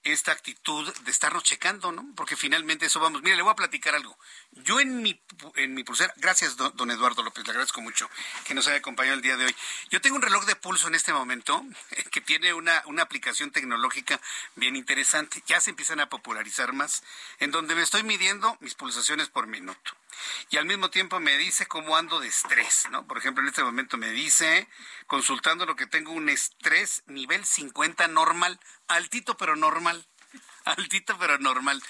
[0.05, 2.07] esta actitud de estarnos checando, ¿no?
[2.17, 3.23] Porque finalmente eso vamos.
[3.23, 4.19] Mire, le voy a platicar algo.
[4.53, 5.21] Yo en mi,
[5.57, 8.09] en mi pulsera, gracias, don, don Eduardo López, le agradezco mucho
[8.45, 9.57] que nos haya acompañado el día de hoy.
[9.91, 11.63] Yo tengo un reloj de pulso en este momento
[12.11, 14.21] que tiene una, una aplicación tecnológica
[14.55, 15.43] bien interesante.
[15.47, 17.03] Ya se empiezan a popularizar más,
[17.39, 19.93] en donde me estoy midiendo mis pulsaciones por minuto.
[20.51, 23.07] Y al mismo tiempo me dice cómo ando de estrés, ¿no?
[23.07, 24.69] Por ejemplo, en este momento me dice,
[25.07, 28.59] consultando lo que tengo, un estrés nivel 50 normal,
[28.89, 30.07] altito pero normal,
[30.77, 31.83] altito pero normal.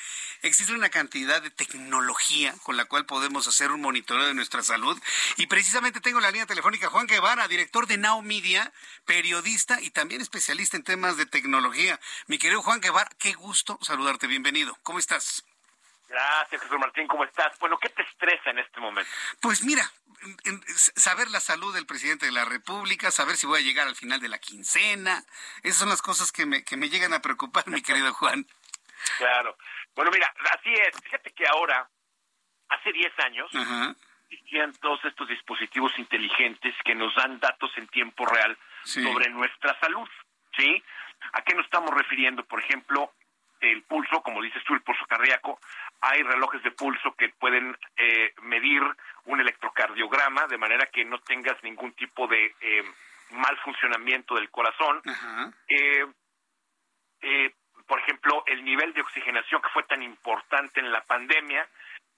[0.43, 5.01] Existe una cantidad de tecnología con la cual podemos hacer un monitoreo de nuestra salud.
[5.37, 8.73] Y precisamente tengo la línea telefónica Juan Guevara, director de Now Media,
[9.05, 11.99] periodista y también especialista en temas de tecnología.
[12.27, 14.29] Mi querido Juan Guevara, qué gusto saludarte.
[14.29, 14.79] Bienvenido.
[14.83, 15.45] ¿Cómo estás?
[16.09, 17.07] Gracias, Jesús Martín.
[17.07, 17.59] ¿Cómo estás?
[17.59, 19.11] Bueno, ¿qué te estresa en este momento?
[19.41, 19.91] Pues mira,
[20.97, 24.21] saber la salud del presidente de la República, saber si voy a llegar al final
[24.21, 25.25] de la quincena.
[25.63, 28.47] Esas son las cosas que me, que me llegan a preocupar, mi querido Juan.
[29.19, 29.57] Claro.
[29.95, 31.01] Bueno, mira, así es.
[31.03, 31.89] Fíjate que ahora,
[32.69, 33.95] hace 10 años, Ajá.
[34.31, 39.03] existían todos estos dispositivos inteligentes que nos dan datos en tiempo real Sí.
[39.03, 40.09] sobre nuestra salud.
[40.57, 40.83] ¿Sí?
[41.33, 42.45] ¿A qué nos estamos refiriendo?
[42.45, 43.13] Por ejemplo,
[43.61, 45.59] el el pulso, como dices tú, el pulso cardíaco.
[46.01, 48.81] Hay relojes de pulso que pueden eh, medir
[49.25, 52.85] un electrocardiograma de manera que no tengas ningún tipo de eh,
[53.31, 55.03] mal funcionamiento del corazón.
[55.67, 56.07] Eh,
[57.21, 57.55] eh,
[57.89, 61.67] por ejemplo, el nivel de oxigenación que fue tan importante en la pandemia,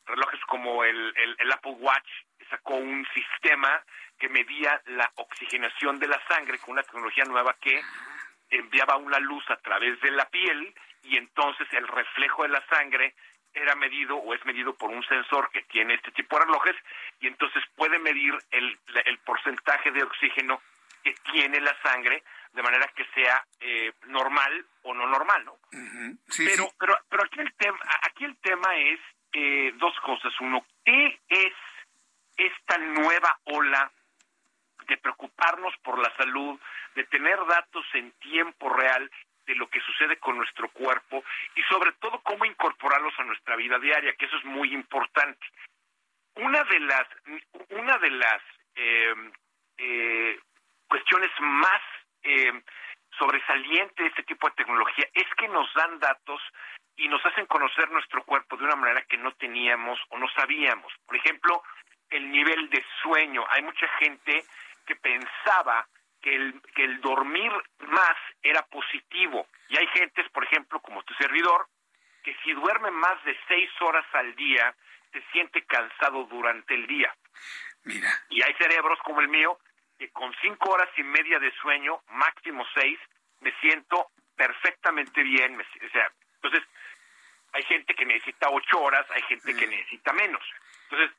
[0.05, 2.11] relojes como el, el, Apple Watch
[2.51, 3.81] sacó un sistema
[4.19, 7.81] que medía la oxigenación de la sangre con una tecnología nueva que
[8.51, 10.75] enviaba una luz a través de la piel
[11.05, 13.15] y entonces el reflejo de la sangre
[13.55, 16.77] era medido o es medido por un sensor que tiene este tipo de relojes
[17.21, 20.61] y entonces puede medir el, el porcentaje de oxígeno
[21.05, 25.59] que tiene la sangre de manera que sea eh, normal o no normal, ¿no?
[26.37, 29.01] pero, pero, pero aquí el tema, aquí el tema es
[29.33, 30.33] eh, dos cosas.
[30.41, 31.53] Uno, ¿qué es
[32.37, 33.93] esta nueva ola
[34.89, 36.59] de preocuparnos por la salud,
[36.95, 39.11] de tener datos en tiempo real
[39.47, 41.25] de lo que sucede con nuestro cuerpo
[41.55, 45.47] y sobre todo cómo incorporarlos a nuestra vida diaria, que eso es muy importante.
[46.37, 47.07] Una de las,
[47.71, 48.43] una de las
[48.75, 49.15] eh,
[49.79, 50.41] eh,
[50.89, 51.83] cuestiones más
[52.23, 52.63] eh,
[53.19, 56.41] sobresalientes de este tipo de tecnología es que nos dan datos
[56.97, 60.93] y nos hacen conocer nuestro cuerpo de una manera que no teníamos o no sabíamos.
[61.07, 61.63] Por ejemplo,
[62.11, 63.45] el nivel de sueño.
[63.51, 64.45] Hay mucha gente
[64.85, 65.87] que pensaba
[66.21, 67.51] que el, que el dormir
[67.89, 69.47] más era positivo.
[69.69, 71.69] Y hay gentes, por ejemplo, como tu servidor,
[72.23, 74.75] que si duerme más de seis horas al día,
[75.13, 77.15] se siente cansado durante el día.
[77.85, 78.11] Mira.
[78.29, 79.59] Y hay cerebros como el mío
[80.01, 82.99] que con cinco horas y media de sueño, máximo seis,
[83.41, 85.61] me siento perfectamente bien.
[85.61, 86.63] o sea, entonces,
[87.53, 90.43] hay gente que necesita ocho horas, hay gente que necesita menos.
[90.85, 91.11] Entonces,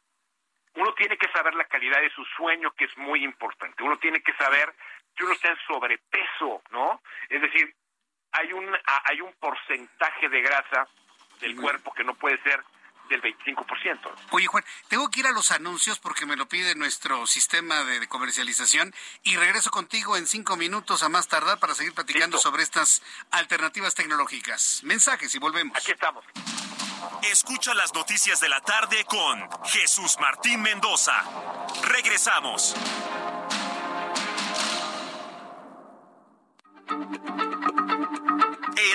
[0.73, 3.83] uno tiene que saber la calidad de su sueño, que es muy importante.
[3.83, 4.73] Uno tiene que saber
[5.15, 7.03] que uno está en sobrepeso, ¿no?
[7.29, 7.75] Es decir,
[8.31, 8.75] hay un,
[9.05, 10.87] hay un porcentaje de grasa
[11.39, 12.63] del cuerpo que no puede ser
[13.11, 13.99] del 25%.
[14.31, 18.07] Oye, Juan, tengo que ir a los anuncios porque me lo pide nuestro sistema de,
[18.07, 18.93] comercialización
[19.23, 23.93] y regreso contigo en cinco minutos a más tardar para seguir platicando sobre estas alternativas
[23.93, 24.81] tecnológicas.
[24.83, 25.77] Mensajes y volvemos.
[25.77, 26.25] Aquí estamos.
[27.23, 31.23] Escucha las noticias de la tarde con Jesús Martín Mendoza.
[31.83, 32.75] Regresamos.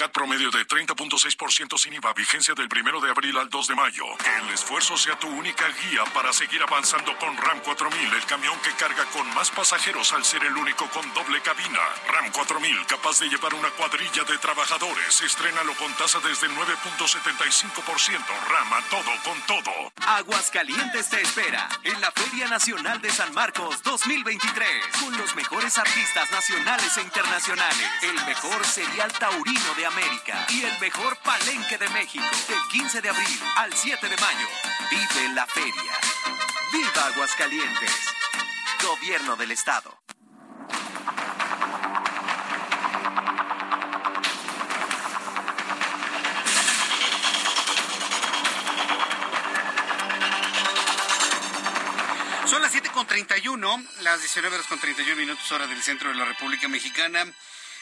[0.00, 4.04] CAT promedio de 30.6% sin IVA, vigencia del primero de abril al 2 de mayo.
[4.40, 8.72] El esfuerzo sea tu única guía para seguir avanzando con RAM 4000, el camión que
[8.82, 11.80] carga con más pasajeros al ser el único con doble cabina.
[12.08, 15.20] RAM 4000, capaz de llevar una cuadrilla de trabajadores.
[15.20, 18.24] Estrénalo con tasa desde 9.75%.
[18.48, 19.92] RAM a todo con todo.
[20.06, 24.66] Aguascalientes te espera en la Feria Nacional de San Marcos 2023
[24.98, 27.90] con los mejores artistas nacionales e internacionales.
[28.00, 32.24] El mejor serial taurino de América y el mejor palenque de México.
[32.48, 34.46] Del 15 de abril al 7 de mayo.
[34.90, 35.92] Vive la feria.
[36.72, 37.92] ¡Viva Aguascalientes!
[38.82, 40.00] Gobierno del Estado.
[52.46, 56.68] Son las 7.31, las 19 horas con 31 minutos hora del centro de la República
[56.68, 57.24] Mexicana.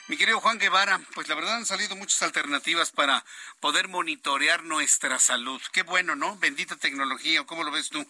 [0.08, 3.22] Mi querido Juan Guevara, pues la verdad han salido muchas alternativas para
[3.60, 5.60] poder monitorear nuestra salud.
[5.70, 6.38] Qué bueno, ¿no?
[6.38, 8.06] Bendita tecnología, ¿cómo lo ves tú?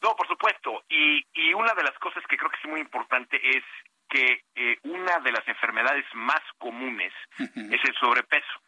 [0.00, 0.84] No, por supuesto.
[0.88, 3.62] Y, y una de las cosas que creo que es muy importante es
[4.08, 8.60] que eh, una de las enfermedades más comunes es el sobrepeso.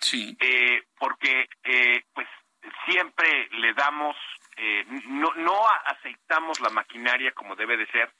[0.00, 0.34] Sí.
[0.40, 2.26] Eh, porque, eh, pues,
[2.86, 4.16] siempre le damos,
[5.08, 8.10] no, no aceitamos la maquinaria como debe de ser.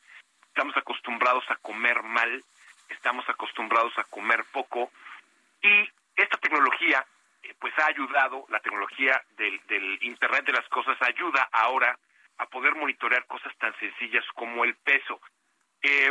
[0.49, 2.45] Estamos acostumbrados a comer mal,
[2.89, 4.91] estamos acostumbrados a comer poco
[5.63, 7.05] y esta tecnología
[7.43, 11.99] eh, pues ha ayudado, la tecnología del, del Internet de las Cosas ayuda ahora
[12.39, 15.21] a poder monitorear cosas tan sencillas como el peso.
[15.83, 16.11] Eh,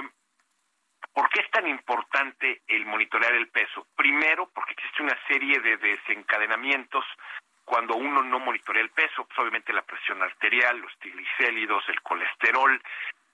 [1.14, 3.88] ¿Por qué es tan importante el monitorear el peso?
[3.96, 7.06] Primero, porque existe una serie de desencadenamientos
[7.64, 12.82] cuando uno no monitorea el peso, pues obviamente la presión arterial, los triglicéridos, el colesterol,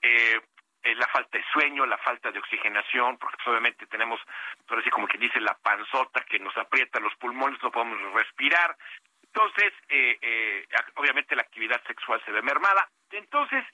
[0.00, 0.40] eh,
[0.82, 4.20] eh, la falta de sueño, la falta de oxigenación, porque pues, obviamente tenemos,
[4.68, 8.76] así como que dice, la panzota que nos aprieta los pulmones, no podemos respirar.
[9.22, 12.88] Entonces, eh, eh, obviamente la actividad sexual se ve mermada.
[13.10, 13.64] Entonces,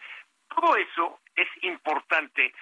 [0.49, 2.53] todo eso es importante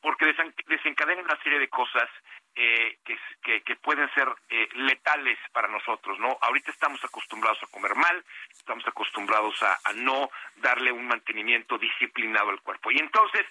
[0.00, 0.34] porque
[0.66, 2.08] desencadena una serie de cosas
[2.56, 2.98] eh,
[3.42, 6.38] que, que, pueden ser eh, letales para nosotros, ¿no?
[6.40, 12.60] Ahorita estamos acostumbrados a comer mal, estamos acostumbrados a, no darle un mantenimiento disciplinado al
[12.60, 12.90] cuerpo.
[12.92, 13.44] Y entonces,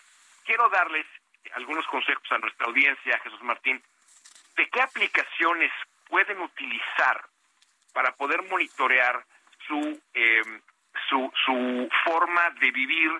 [0.45, 1.05] quiero darles
[1.55, 3.81] algunos consejos a nuestra audiencia, Jesús Martín,
[4.55, 5.71] de qué aplicaciones
[6.07, 7.25] pueden utilizar
[7.93, 9.23] para poder monitorear
[9.67, 10.41] su, eh,
[11.09, 13.11] su, su forma de vivir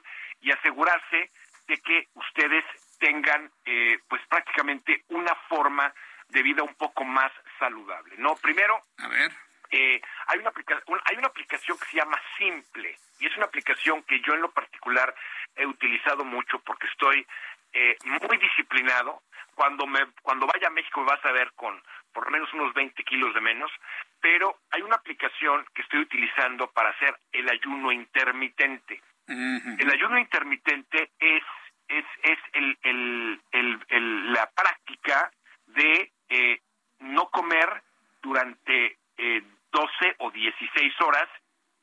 [0.42, 1.32] y asegurarse
[1.68, 2.64] de que ustedes
[3.00, 5.94] tengan eh, pues prácticamente una forma
[6.30, 8.16] de vida un poco más saludable.
[8.18, 9.32] No, primero, a ver.
[9.72, 10.52] Eh, hay una
[11.06, 14.52] hay una aplicación que se llama Simple y es una aplicación que yo en lo
[14.52, 15.16] particular
[15.56, 17.26] he utilizado mucho porque estoy
[17.74, 17.96] eh,
[18.28, 19.22] muy disciplinado.
[19.56, 21.82] Cuando me cuando vaya a México me vas a ver con
[22.12, 23.72] por lo menos unos 20 kilos de menos,
[24.22, 29.02] pero hay una aplicación que estoy utilizando para hacer el ayuno intermitente.
[29.26, 31.44] El ayuno intermitente es
[31.88, 33.42] es, es el, el,
[33.90, 35.32] el, la práctica
[35.68, 36.62] de eh,
[37.00, 37.84] no comer
[38.22, 41.28] durante eh, 12 o 16 horas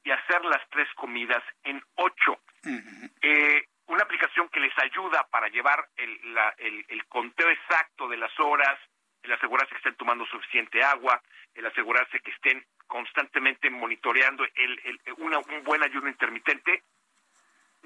[0.05, 2.39] y hacer las tres comidas en 8.
[2.65, 8.17] Eh, una aplicación que les ayuda para llevar el, la, el, el, conteo exacto de
[8.17, 8.79] las horas,
[9.23, 11.21] el asegurarse que estén tomando suficiente agua,
[11.55, 16.83] el asegurarse que estén constantemente monitoreando el, el, una, un buen ayuno intermitente,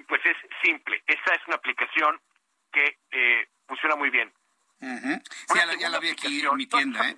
[0.08, 1.02] pues es simple.
[1.06, 2.20] Esa es una aplicación
[2.72, 4.32] que eh, funciona muy bien.
[4.80, 7.16] ya, la, vi aquí en mi tienda, ¿eh?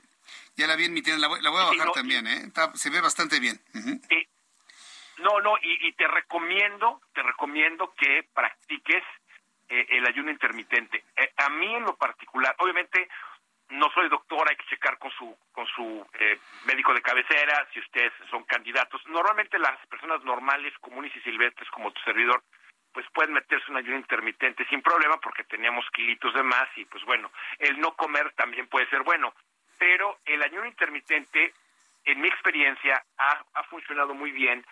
[0.57, 2.53] Ya la vi en mi tienda, la voy, a bajar también, ¿eh?
[2.75, 3.61] se ve bastante bien.
[5.19, 9.03] No, no, y, te recomiendo, te recomiendo que practiques
[9.69, 11.05] eh, el ayuno intermitente.
[11.17, 13.09] Eh, a mí en lo particular, obviamente
[13.71, 17.81] no soy doctor, hay que checar con su con su eh, médico de cabecera si
[17.81, 19.01] ustedes son candidatos.
[19.07, 22.43] Normalmente las personas normales, comunes y silvestres como tu servidor
[22.93, 27.05] pues pueden meterse un ayuno intermitente sin problema porque teníamos kilitos de más y pues
[27.05, 29.35] bueno, el no comer también puede ser bueno,
[29.79, 31.53] pero el ayuno intermitente,
[32.07, 34.65] en mi experiencia, ha, ha funcionado muy bien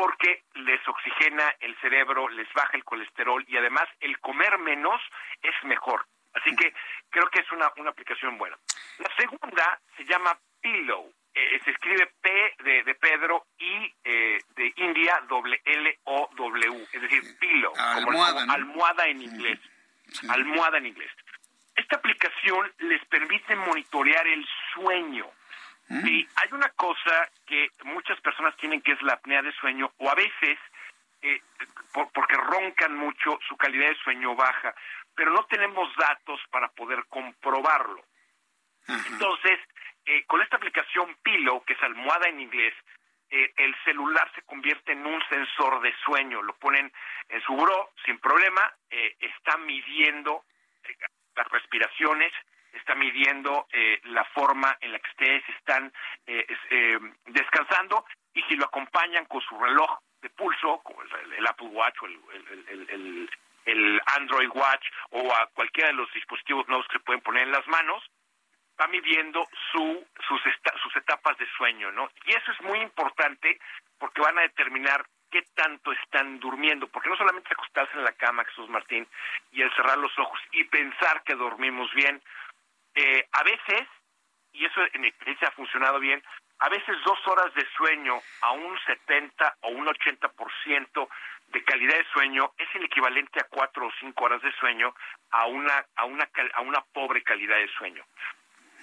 [0.00, 4.98] porque les oxigena el cerebro, les baja el colesterol y además el comer menos
[5.42, 6.06] es mejor.
[6.32, 6.72] Así que
[7.10, 8.56] creo que es una, una aplicación buena.
[8.98, 11.12] La segunda se llama Pillow.
[11.34, 16.86] Eh, se escribe P de, de Pedro y eh, de India doble L O W,
[16.92, 19.60] es decir, pillow, almohada, como, almohada en inglés,
[20.30, 21.10] almohada en inglés.
[21.76, 25.30] Esta aplicación les permite monitorear el sueño.
[25.90, 30.08] Y hay una cosa que muchas personas tienen que es la apnea de sueño o
[30.08, 30.56] a veces
[31.20, 31.40] eh,
[31.92, 34.74] porque roncan mucho, su calidad de sueño baja,
[35.14, 38.04] pero no tenemos datos para poder comprobarlo.
[38.86, 39.58] Entonces,
[40.04, 42.74] eh, con esta aplicación Pillow, que es almohada en inglés,
[43.28, 46.42] eh, el celular se convierte en un sensor de sueño.
[46.42, 46.92] Lo ponen
[47.28, 50.44] en su buró sin problema, eh, está midiendo
[51.36, 52.32] las respiraciones,
[52.74, 53.66] está midiendo
[54.04, 55.92] la forma en la que ustedes están
[57.26, 62.06] descansando y si lo acompañan con su reloj de pulso, como el, Apple Watch o
[62.06, 63.28] el,
[63.66, 67.52] el Android Watch o a cualquiera de los dispositivos nuevos que se pueden poner en
[67.52, 68.02] las manos,
[68.80, 70.40] va midiendo su, sus,
[70.82, 72.10] sus etapas de sueño, ¿no?
[72.24, 73.58] Y eso es muy importante
[73.98, 78.44] porque van a determinar qué tanto están durmiendo, porque no solamente acostarse en la cama,
[78.44, 79.06] Jesús Martín,
[79.52, 82.20] y el cerrar los ojos y pensar que dormimos bien,
[82.94, 83.86] eh, a veces,
[84.52, 86.22] y eso en experiencia ha funcionado bien,
[86.58, 91.08] a veces dos horas de sueño a un 70 o un 80%
[91.48, 94.94] de calidad de sueño es el equivalente a cuatro o cinco horas de sueño
[95.30, 98.04] a una, a una, a una pobre calidad de sueño.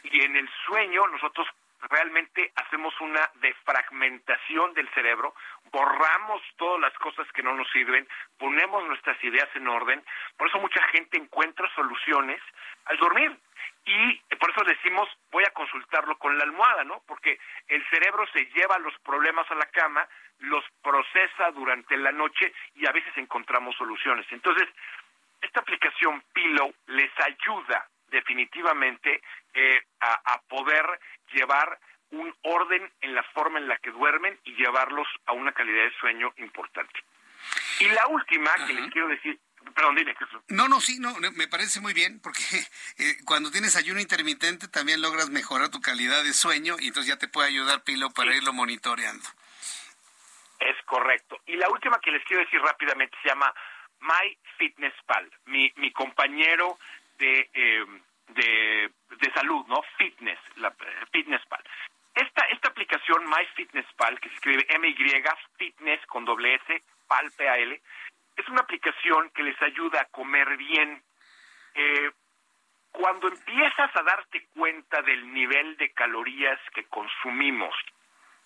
[0.03, 1.47] Y en el sueño nosotros
[1.89, 5.35] realmente hacemos una defragmentación del cerebro,
[5.71, 8.07] borramos todas las cosas que no nos sirven,
[8.37, 10.03] ponemos nuestras ideas en orden,
[10.37, 12.41] por eso mucha gente encuentra soluciones
[12.85, 13.37] al dormir.
[13.85, 17.01] Y por eso decimos, voy a consultarlo con la almohada, ¿no?
[17.07, 20.07] Porque el cerebro se lleva los problemas a la cama,
[20.39, 24.25] los procesa durante la noche y a veces encontramos soluciones.
[24.29, 24.67] Entonces,
[25.41, 29.21] esta aplicación Pillow les ayuda definitivamente
[29.53, 30.85] eh, a, poder
[31.33, 31.77] llevar
[32.11, 35.97] un orden en la forma en la que duermen y llevarlos a una calidad de
[35.99, 36.99] sueño importante.
[37.79, 39.37] Y la última que les quiero decir,
[39.73, 40.15] perdón, dime.
[40.49, 42.41] No, no, sí, no, me parece muy bien porque
[42.97, 47.19] eh, cuando tienes ayuno intermitente también logras mejorar tu calidad de sueño y entonces ya
[47.19, 49.27] te puede ayudar Pilo para irlo monitoreando.
[50.59, 51.39] Es correcto.
[51.45, 53.53] Y la última que les quiero decir rápidamente se llama
[53.99, 56.77] MyFitnessPal, mi, mi compañero
[57.17, 57.85] de, eh,
[58.29, 59.81] de, de, salud, ¿no?
[59.97, 61.63] Fitness, la, eh, FitnessPal.
[62.15, 64.95] Esta, esta aplicación MyFitnessPal, que se escribe MY,
[65.57, 67.81] Fitness con doble S, PAL, P-A-L,
[68.37, 71.03] es una aplicación que les ayuda a comer bien.
[71.73, 72.11] Eh,
[72.91, 77.75] cuando empiezas a darte cuenta del nivel de calorías que consumimos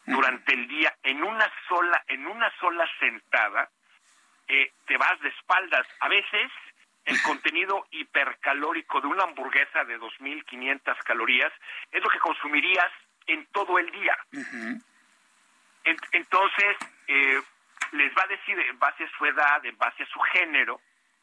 [0.05, 3.69] durante el día en una sola en una sola sentada
[4.47, 6.51] eh, te vas de espaldas a veces
[7.05, 11.51] el contenido hipercalórico de una hamburguesa de 2.500 calorías
[11.91, 12.91] es lo que consumirías
[13.27, 14.15] en todo el día.
[16.11, 16.77] entonces,
[17.07, 17.41] eh,
[17.91, 20.81] les va a decir en base a su edad, en base a su género,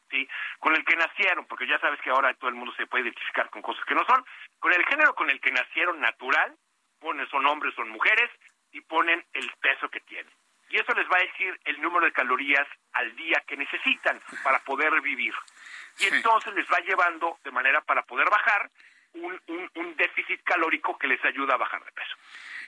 [0.09, 0.27] ¿sí?
[0.59, 3.49] con el que nacieron, porque ya sabes que ahora todo el mundo se puede identificar
[3.49, 4.23] con cosas que no son,
[4.59, 6.55] con el género con el que nacieron natural,
[6.99, 8.29] ponen son hombres, son mujeres,
[8.71, 10.31] y ponen el peso que tienen.
[10.69, 14.59] Y eso les va a decir el número de calorías al día que necesitan para
[14.59, 15.33] poder vivir.
[15.97, 18.69] Y entonces les va llevando de manera para poder bajar
[19.13, 19.41] un,
[19.75, 22.15] un, déficit calórico que les ayuda a bajar de peso.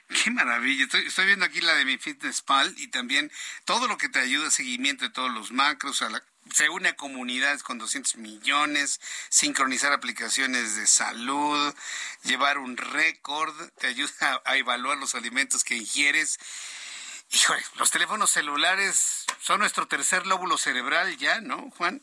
[0.08, 0.84] Qué maravilla.
[0.84, 3.30] Estoy, estoy, viendo aquí la de mi Fitness Pal y también
[3.64, 6.10] todo lo que te ayuda, seguimiento de todos los macros, a
[6.50, 9.00] se une a comunidades con 200 millones,
[9.30, 11.74] sincronizar aplicaciones de salud,
[12.24, 16.38] llevar un récord, te ayuda a, evaluar los alimentos que ingieres.
[17.32, 22.02] Híjole, los teléfonos celulares son nuestro tercer lóbulo cerebral ya, ¿no, Juan?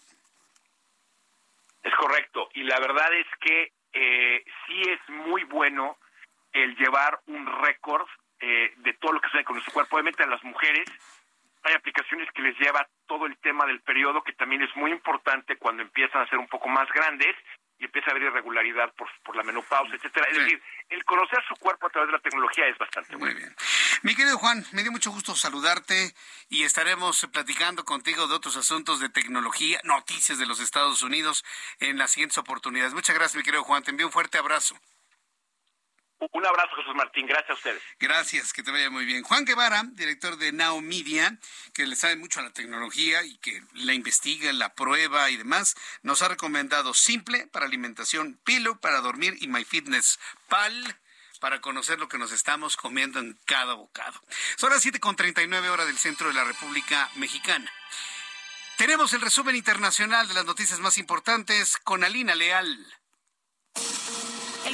[1.84, 2.50] Es correcto.
[2.56, 5.98] Y la verdad es que eh, sí es muy bueno
[6.54, 8.08] el llevar un récord
[8.40, 9.96] eh, de todo lo que sucede con nuestro cuerpo.
[9.96, 10.88] Obviamente a las mujeres
[11.64, 15.58] hay aplicaciones que les lleva todo el tema del periodo, que también es muy importante
[15.58, 17.36] cuando empiezan a ser un poco más grandes
[17.80, 20.28] y empieza a haber irregularidad por, por la menopausa, etcétera.
[20.30, 23.56] Es decir, el conocer su cuerpo a través de la tecnología es bastante muy bien.
[24.04, 26.14] Mi querido Juan, me dio mucho gusto saludarte
[26.50, 31.46] y estaremos platicando contigo de otros asuntos de tecnología, noticias de los Estados Unidos
[31.80, 32.94] en las siguientes oportunidades.
[32.94, 33.84] Muchas gracias, mi querido Juan.
[33.84, 34.78] Te envío un fuerte abrazo.
[36.20, 37.28] Un abrazo, Jesús Martín.
[37.28, 37.82] Gracias a ustedes.
[38.00, 39.24] Gracias, que te vaya muy bien.
[39.24, 41.38] Juan Guevara, director de Now Media,
[41.74, 45.76] que le sabe mucho a la tecnología y que la investiga, la prueba y demás,
[46.02, 51.00] nos ha recomendado Simple para alimentación, Pilo para dormir y MyFitnessPal
[51.40, 54.22] para conocer lo que nos estamos comiendo en cada bocado.
[54.58, 57.72] Son las 7.39 horas del centro de la República Mexicana.
[58.78, 62.86] Tenemos el resumen internacional de las noticias más importantes con Alina Leal.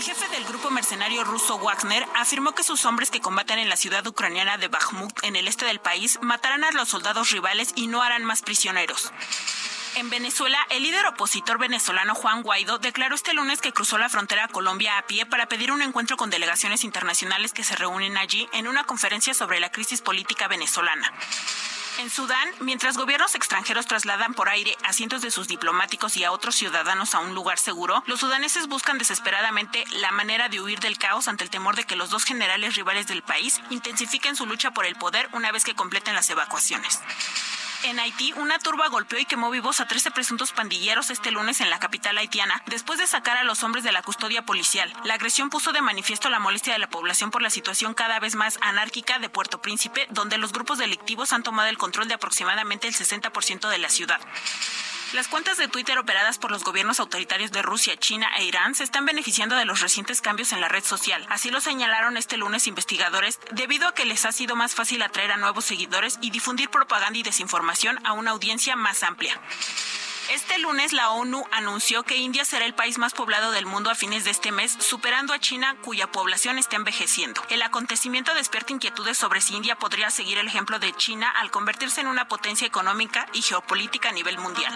[0.06, 3.76] El jefe del grupo mercenario ruso Wagner afirmó que sus hombres que combaten en la
[3.76, 7.88] ciudad ucraniana de Bakhmut, en el este del país, matarán a los soldados rivales y
[7.88, 9.12] no harán más prisioneros.
[9.96, 14.44] En Venezuela, el líder opositor venezolano Juan Guaidó declaró este lunes que cruzó la frontera
[14.44, 18.48] a Colombia a pie para pedir un encuentro con delegaciones internacionales que se reúnen allí
[18.54, 21.12] en una conferencia sobre la crisis política venezolana.
[21.98, 26.32] En Sudán, mientras gobiernos extranjeros trasladan por aire a cientos de sus diplomáticos y a
[26.34, 30.98] otros ciudadanos a un lugar seguro, los sudaneses buscan desesperadamente la manera de huir del
[30.98, 34.72] caos ante el temor de que los dos generales rivales del país intensifiquen su lucha
[34.72, 37.00] por el poder una vez que completen las evacuaciones.
[37.84, 41.70] En Haití, una turba golpeó y quemó vivos a 13 presuntos pandilleros este lunes en
[41.70, 44.92] la capital haitiana, después de sacar a los hombres de la custodia policial.
[45.04, 48.36] La agresión puso de manifiesto la molestia de la población por la situación cada vez
[48.36, 52.88] más anárquica de Puerto Príncipe, donde los grupos delictivos han tomado el control de aproximadamente
[52.88, 54.20] el 60% de la ciudad.
[55.16, 58.84] Las cuentas de Twitter operadas por los gobiernos autoritarios de Rusia, China e Irán se
[58.84, 61.26] están beneficiando de los recientes cambios en la red social.
[61.30, 65.32] Así lo señalaron este lunes investigadores, debido a que les ha sido más fácil atraer
[65.32, 69.40] a nuevos seguidores y difundir propaganda y desinformación a una audiencia más amplia.
[70.32, 73.96] Este lunes la ONU anunció que India será el país más poblado del mundo a
[73.96, 77.44] fines de este mes, superando a China cuya población está envejeciendo.
[77.50, 82.02] El acontecimiento despierta inquietudes sobre si India podría seguir el ejemplo de China al convertirse
[82.02, 84.74] en una potencia económica y geopolítica a nivel mundial.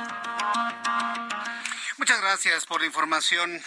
[1.98, 3.62] Muchas gracias por la información.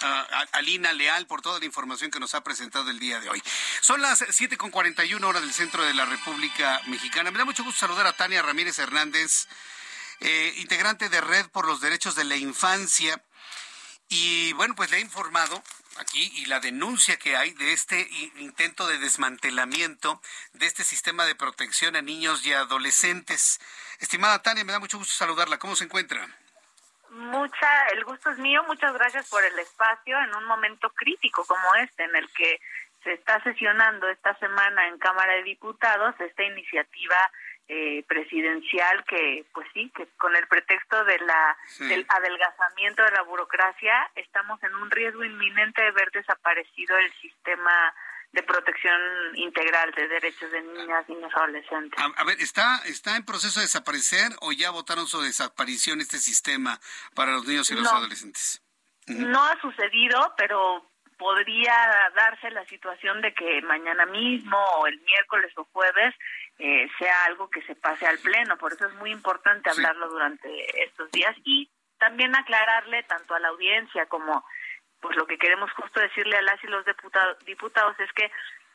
[0.00, 3.42] Uh, Alina Leal por toda la información que nos ha presentado el día de hoy.
[3.80, 7.32] Son las 7.41 horas del centro de la República Mexicana.
[7.32, 9.48] Me da mucho gusto saludar a Tania Ramírez Hernández,
[10.20, 13.22] eh, integrante de Red por los Derechos de la Infancia.
[14.08, 15.62] Y bueno, pues le he informado
[15.98, 20.20] aquí y la denuncia que hay de este intento de desmantelamiento
[20.52, 23.60] de este sistema de protección a niños y adolescentes.
[24.00, 25.58] Estimada Tania, me da mucho gusto saludarla.
[25.58, 26.26] ¿Cómo se encuentra?
[27.10, 28.62] Mucha, el gusto es mío.
[28.64, 32.60] Muchas gracias por el espacio en un momento crítico como este, en el que
[33.02, 37.16] se está sesionando esta semana en Cámara de Diputados esta iniciativa
[37.68, 43.22] eh, presidencial que, pues sí, que con el pretexto de la del adelgazamiento de la
[43.22, 47.94] burocracia estamos en un riesgo inminente de ver desaparecido el sistema
[48.32, 49.00] de protección
[49.34, 52.00] integral de derechos de niñas, niños, adolescentes.
[52.16, 56.80] A, ver, ¿está, ¿está en proceso de desaparecer o ya votaron su desaparición este sistema
[57.14, 58.62] para los niños y los adolescentes?
[59.08, 60.87] No ha sucedido, pero
[61.18, 66.14] podría darse la situación de que mañana mismo o el miércoles o jueves
[66.58, 68.56] eh, sea algo que se pase al pleno.
[68.56, 71.68] Por eso es muy importante hablarlo durante estos días y
[71.98, 74.44] también aclararle tanto a la audiencia como
[75.00, 78.30] pues lo que queremos justo decirle a las y los diputados, diputados es que,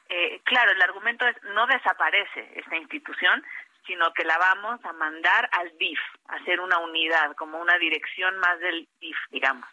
[0.09, 3.43] eh, claro, el argumento es no desaparece esta institución,
[3.85, 8.37] sino que la vamos a mandar al DIF, a hacer una unidad, como una dirección
[8.37, 9.67] más del DIF, digamos.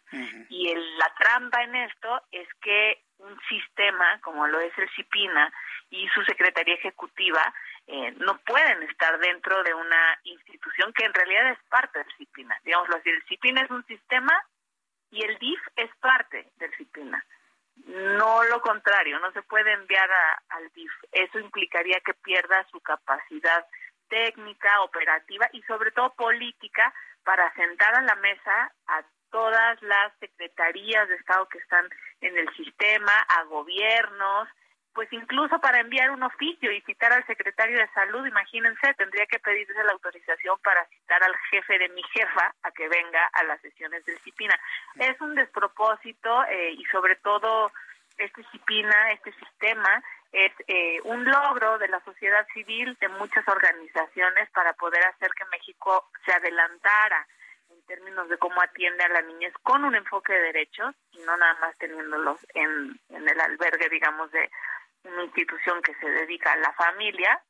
[0.49, 5.53] Y el, la trampa en esto es que un sistema como lo es el CIPINA
[5.91, 7.53] y su Secretaría Ejecutiva
[7.87, 12.61] eh, no pueden estar dentro de una institución que en realidad es parte del CIPINA.
[12.65, 14.33] Digámoslo así, el CIPINA es un sistema
[15.11, 17.25] y el DIF es parte del CIPINA.
[17.87, 20.09] No lo contrario, no se puede enviar
[20.51, 20.93] al DIF.
[21.13, 23.67] Eso implicaría que pierda su capacidad
[24.11, 26.93] técnica, operativa y sobre todo política
[27.25, 31.89] para sentar a la mesa a todas las secretarías de Estado que están
[32.21, 34.49] en el sistema, a gobiernos,
[34.93, 39.39] pues incluso para enviar un oficio y citar al secretario de salud, imagínense, tendría que
[39.39, 43.61] pedirse la autorización para citar al jefe de mi jefa a que venga a las
[43.61, 44.59] sesiones del CIPINA.
[44.97, 47.71] Es un despropósito eh, y sobre todo
[48.19, 54.49] este CIPINA, este sistema, es eh, un logro de la sociedad civil, de muchas organizaciones
[54.51, 57.27] para poder hacer que México se adelantara
[57.71, 61.37] en términos de cómo atiende a la niñez con un enfoque de derechos y no
[61.37, 64.51] nada más teniéndolos en, en el albergue, digamos, de
[65.05, 67.41] una institución que se dedica a la familia.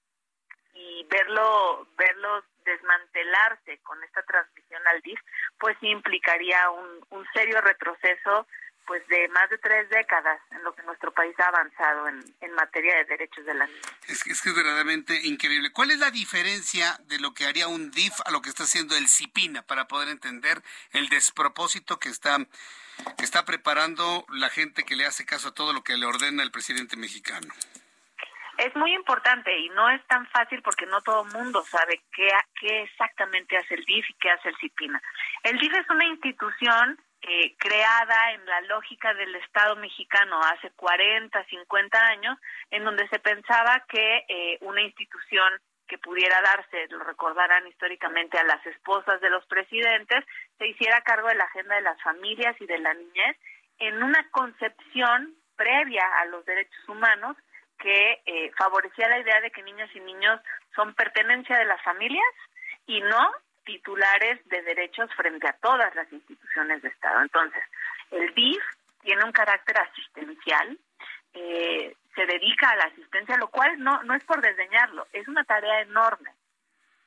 [0.73, 5.21] Y verlo verlo desmantelarse con esta transmisión al DIF,
[5.59, 8.47] pues implicaría un, un serio retroceso
[8.91, 12.53] pues de más de tres décadas en lo que nuestro país ha avanzado en, en
[12.55, 13.79] materia de derechos de la niña.
[14.09, 15.71] Es que, es que es verdaderamente increíble.
[15.71, 18.97] ¿Cuál es la diferencia de lo que haría un DIF a lo que está haciendo
[18.97, 20.61] el CIPINA para poder entender
[20.91, 22.39] el despropósito que está,
[23.17, 26.43] que está preparando la gente que le hace caso a todo lo que le ordena
[26.43, 27.47] el presidente mexicano?
[28.59, 32.29] Es muy importante y no es tan fácil porque no todo el mundo sabe qué,
[32.61, 35.01] qué exactamente hace el DIF y qué hace el CIPINA.
[35.45, 41.45] El DIF es una institución eh, creada en la lógica del Estado mexicano hace 40,
[41.45, 42.39] 50 años,
[42.71, 45.53] en donde se pensaba que eh, una institución
[45.87, 50.25] que pudiera darse, lo recordarán históricamente, a las esposas de los presidentes,
[50.57, 53.37] se hiciera cargo de la agenda de las familias y de la niñez
[53.81, 57.37] en una concepción previa a los derechos humanos
[57.79, 60.41] que eh, favorecía la idea de que niñas y niños
[60.75, 62.35] son pertenencia de las familias
[62.87, 63.33] y no
[63.65, 67.23] titulares de derechos frente a todas las instituciones de Estado.
[67.23, 67.63] Entonces,
[68.11, 68.63] el DIF
[69.03, 70.79] tiene un carácter asistencial,
[71.35, 75.45] eh, se dedica a la asistencia, lo cual no, no es por desdeñarlo, es una
[75.45, 76.31] tarea enorme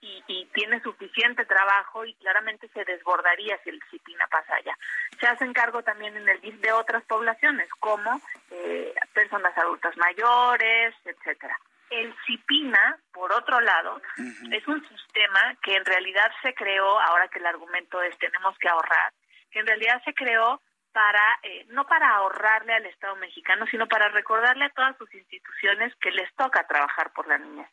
[0.02, 4.78] y, y tiene suficiente trabajo y claramente se desbordaría si el CIPINA pasa allá.
[5.20, 8.22] Se hacen cargo también en el DIF de otras poblaciones, como
[8.52, 11.58] eh, personas adultas mayores, etcétera.
[11.89, 14.01] El CIPINA, por otro lado,
[14.51, 18.69] es un sistema que en realidad se creó, ahora que el argumento es tenemos que
[18.69, 19.14] ahorrar,
[19.51, 20.60] que en realidad se creó
[20.91, 25.93] para, eh, no para ahorrarle al Estado mexicano, sino para recordarle a todas sus instituciones
[25.95, 27.69] que les toca trabajar por la niñez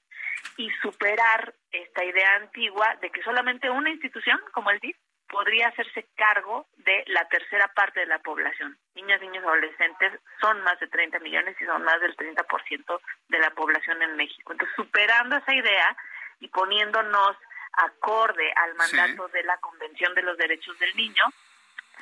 [0.57, 4.97] y superar esta idea antigua de que solamente una institución como el DIF
[5.31, 8.77] podría hacerse cargo de la tercera parte de la población.
[8.95, 13.51] Niñas, niños, adolescentes son más de 30 millones y son más del 30% de la
[13.51, 14.53] población en México.
[14.53, 15.97] Entonces, superando esa idea
[16.41, 17.37] y poniéndonos
[17.73, 21.23] acorde al mandato de la Convención de los Derechos del Niño,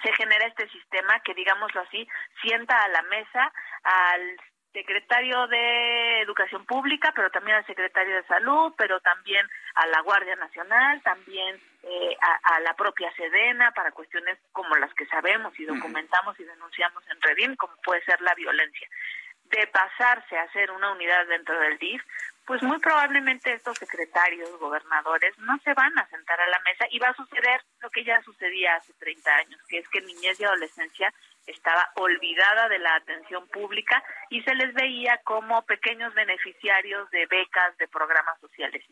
[0.03, 2.09] se genera este sistema que, digámoslo así,
[2.41, 3.53] sienta a la mesa
[3.83, 4.41] al
[4.73, 10.37] secretario de Educación Pública, pero también al secretario de Salud, pero también a la Guardia
[10.37, 16.39] Nacional, también eh, a, la propia Sedena para cuestiones como las que sabemos y documentamos
[16.41, 18.89] y denunciamos en Redín, como puede ser la violencia.
[19.45, 22.03] De pasarse a ser una unidad dentro del DIF,
[22.47, 26.99] pues muy probablemente estos secretarios, gobernadores, no se van a sentar a la mesa y
[26.99, 30.45] va a suceder lo que ya sucedía hace 30 años, que es que niñez y
[30.45, 31.13] adolescencia
[31.47, 37.77] estaba olvidada de la atención pública y se les veía como pequeños beneficiarios de becas
[37.79, 38.85] de programas sociales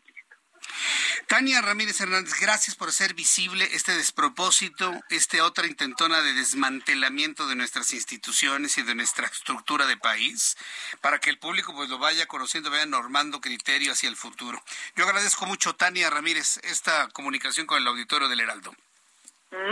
[1.26, 7.56] Tania Ramírez Hernández, gracias por hacer visible este despropósito, esta otra intentona de desmantelamiento de
[7.56, 10.56] nuestras instituciones y de nuestra estructura de país,
[11.00, 14.62] para que el público pues lo vaya conociendo, vaya normando criterio hacia el futuro.
[14.94, 18.74] Yo agradezco mucho, Tania Ramírez, esta comunicación con el auditorio del Heraldo.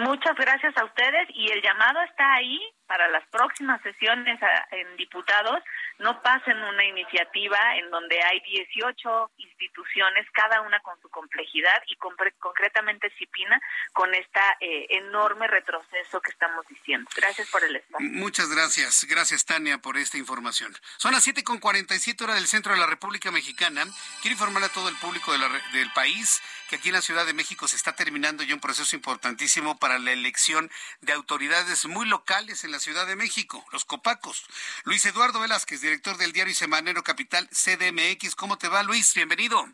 [0.05, 4.39] Muchas gracias a ustedes y el llamado está ahí para las próximas sesiones
[4.71, 5.63] en diputados
[5.99, 11.97] no pasen una iniciativa en donde hay 18 instituciones, cada una con su complejidad y
[11.97, 13.61] concretamente Cipina
[13.93, 14.41] con este
[14.97, 17.09] enorme retroceso que estamos diciendo.
[17.15, 18.09] Gracias por el espacio.
[18.11, 19.07] Muchas gracias.
[19.09, 20.75] Gracias, Tania, por esta información.
[20.97, 23.85] Son las 7 con 47 horas del centro de la República Mexicana.
[24.21, 27.69] Quiero informar a todo el público del país que aquí en la Ciudad de México
[27.69, 30.71] se está terminando ya un proceso importantísimo para la elección
[31.01, 34.45] de autoridades muy locales en la Ciudad de México, los Copacos.
[34.85, 38.35] Luis Eduardo Velázquez, director del diario Semanero Capital CDMX.
[38.35, 39.15] ¿Cómo te va, Luis?
[39.15, 39.67] Bienvenido.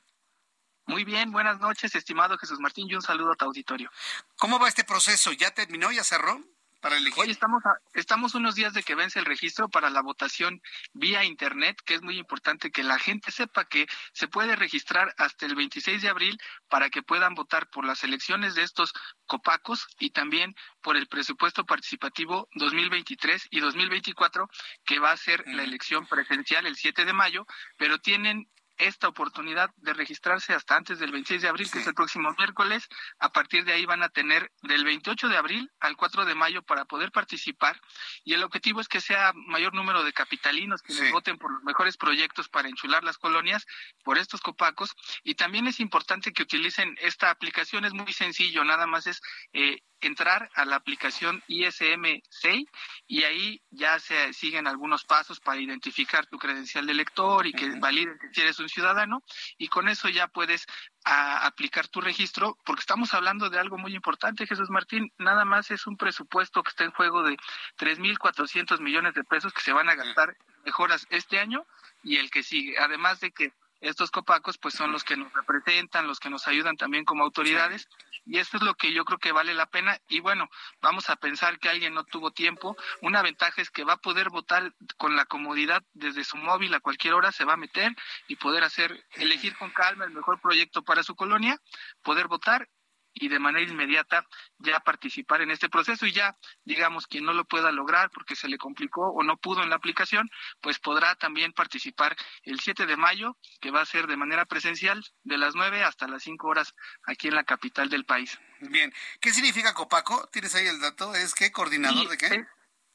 [0.86, 3.90] Muy bien, buenas noches, estimado Jesús Martín, y un saludo a tu auditorio.
[4.36, 5.30] ¿Cómo va este proceso?
[5.32, 5.92] ¿Ya terminó?
[5.92, 6.42] ¿Ya cerró?
[6.80, 7.22] Para elegir.
[7.22, 7.62] Hoy estamos,
[7.94, 10.60] estamos unos días de que vence el registro para la votación
[10.92, 15.46] vía Internet, que es muy importante que la gente sepa que se puede registrar hasta
[15.46, 16.38] el 26 de abril
[16.68, 18.92] para que puedan votar por las elecciones de estos
[19.26, 24.48] copacos y también por el presupuesto participativo 2023 y 2024,
[24.84, 27.46] que va a ser la elección presencial el 7 de mayo,
[27.76, 28.48] pero tienen
[28.80, 32.88] esta oportunidad de registrarse hasta antes del 26 de abril, que es el próximo miércoles.
[33.18, 36.62] A partir de ahí van a tener del 28 de abril al 4 de mayo
[36.62, 37.80] para poder participar.
[38.24, 41.96] Y el objetivo es que sea mayor número de capitalinos que voten por los mejores
[41.96, 43.66] proyectos para enchular las colonias
[44.02, 44.94] por estos copacos.
[45.22, 49.20] Y también es importante que utilicen esta aplicación, es muy sencillo, nada más es
[49.52, 52.64] eh, entrar a la aplicación ISM 6
[53.06, 57.68] y ahí ya se siguen algunos pasos para identificar tu credencial de lector y que
[57.78, 59.22] validen que eres un ciudadano
[59.58, 60.66] y con eso ya puedes
[61.04, 65.86] aplicar tu registro porque estamos hablando de algo muy importante, Jesús Martín, nada más es
[65.86, 67.36] un presupuesto que está en juego de
[67.78, 71.64] 3.400 millones de pesos que se van a gastar mejoras este año
[72.02, 76.06] y el que sigue, además de que estos copacos pues son los que nos representan,
[76.06, 77.88] los que nos ayudan también como autoridades
[78.26, 80.48] y esto es lo que yo creo que vale la pena y bueno,
[80.80, 84.30] vamos a pensar que alguien no tuvo tiempo, una ventaja es que va a poder
[84.30, 87.96] votar con la comodidad desde su móvil a cualquier hora, se va a meter
[88.28, 91.60] y poder hacer, elegir con calma el mejor proyecto para su colonia,
[92.02, 92.68] poder votar
[93.12, 94.26] y de manera inmediata
[94.58, 98.48] ya participar en este proceso y ya, digamos, quien no lo pueda lograr porque se
[98.48, 100.30] le complicó o no pudo en la aplicación,
[100.60, 105.04] pues podrá también participar el 7 de mayo, que va a ser de manera presencial
[105.24, 106.74] de las 9 hasta las 5 horas
[107.04, 108.38] aquí en la capital del país.
[108.60, 110.28] Bien, ¿qué significa Copaco?
[110.32, 111.14] ¿Tienes ahí el dato?
[111.14, 111.50] ¿Es qué?
[111.50, 112.44] ¿Coordinador de qué?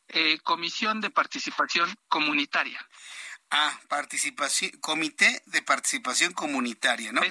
[0.09, 2.79] Eh, Comisión de Participación Comunitaria.
[3.57, 7.21] Ah, participación, comité de participación comunitaria, ¿no?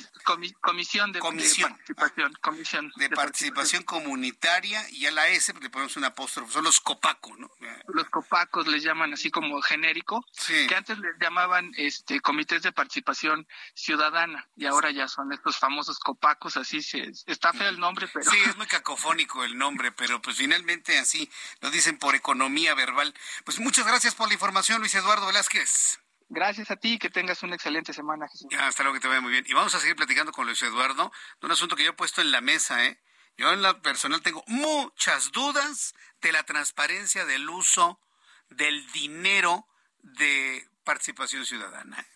[0.62, 6.04] comisión de, participación, ah, comisión de, participación, comunitaria y a la S le ponemos un
[6.04, 7.50] apóstrofe, son los copacos, ¿no?
[7.88, 13.46] Los copacos les llaman así como genérico, que antes les llamaban este comités de participación
[13.74, 18.30] ciudadana y ahora ya son estos famosos copacos, así se está feo el nombre, pero
[18.30, 21.30] Sí, es muy cacofónico el nombre, pero pues finalmente así
[21.60, 23.12] lo dicen por economía verbal.
[23.44, 25.98] Pues muchas gracias por la información, Luis Eduardo Velázquez.
[26.28, 28.48] Gracias a ti, que tengas una excelente semana, Jesús.
[28.58, 29.44] hasta luego, que te vaya muy bien.
[29.46, 32.20] Y vamos a seguir platicando con Luis Eduardo de un asunto que yo he puesto
[32.20, 32.98] en la mesa, ¿eh?
[33.36, 38.00] Yo en la personal tengo muchas dudas de la transparencia del uso
[38.48, 39.66] del dinero
[40.02, 42.06] de participación ciudadana.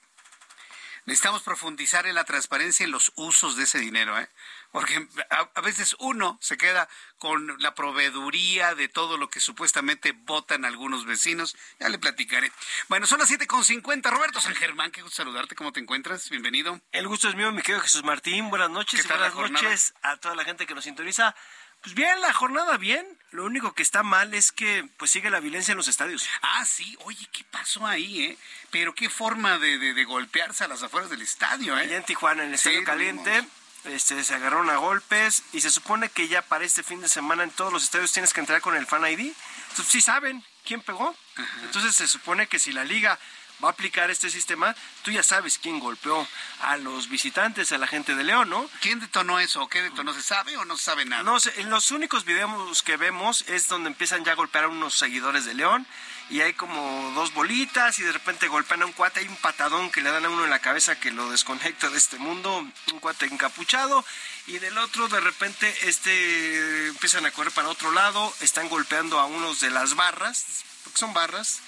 [1.06, 4.28] Necesitamos profundizar en la transparencia en los usos de ese dinero, ¿eh?
[4.72, 6.88] Porque a, veces uno se queda
[7.18, 11.56] con la proveeduría de todo lo que supuestamente votan algunos vecinos.
[11.80, 12.52] Ya le platicaré.
[12.88, 14.10] Bueno, son las 7.50.
[14.10, 15.54] Roberto San Germán, qué gusto saludarte.
[15.54, 16.28] ¿Cómo te encuentras?
[16.30, 16.80] Bienvenido.
[16.92, 18.50] El gusto es mío, mi querido Jesús Martín.
[18.50, 21.34] Buenas noches y buenas noches a toda la gente que nos sintoniza.
[21.82, 23.06] Pues bien, la jornada bien.
[23.30, 26.28] Lo único que está mal es que pues sigue la violencia en los estadios.
[26.42, 26.96] Ah, sí.
[27.04, 28.38] Oye, ¿qué pasó ahí, eh?
[28.70, 31.82] Pero qué forma de, de, golpearse a las afueras del estadio, ¿eh?
[31.82, 33.46] Allá en Tijuana, en el Estadio Caliente.
[33.88, 37.42] Este, se agarraron a golpes y se supone que ya para este fin de semana
[37.42, 39.32] en todos los estadios tienes que entrar con el Fan ID.
[39.70, 41.14] Entonces, sí saben quién pegó.
[41.62, 43.18] Entonces se supone que si la liga
[43.62, 46.26] va a aplicar este sistema, tú ya sabes quién golpeó
[46.60, 48.68] a los visitantes, a la gente de León, ¿no?
[48.80, 49.66] ¿Quién detonó eso?
[49.68, 50.14] ¿Qué detonó?
[50.14, 51.22] ¿Se sabe o no se sabe nada?
[51.22, 54.68] No sé, en los únicos videos que vemos es donde empiezan ya a golpear a
[54.68, 55.86] unos seguidores de León
[56.30, 59.90] y hay como dos bolitas y de repente golpean a un cuate, hay un patadón
[59.90, 63.00] que le dan a uno en la cabeza que lo desconecta de este mundo, un
[63.00, 64.04] cuate encapuchado
[64.46, 69.26] y del otro de repente este empiezan a correr para otro lado, están golpeando a
[69.26, 71.60] unos de las barras, porque son barras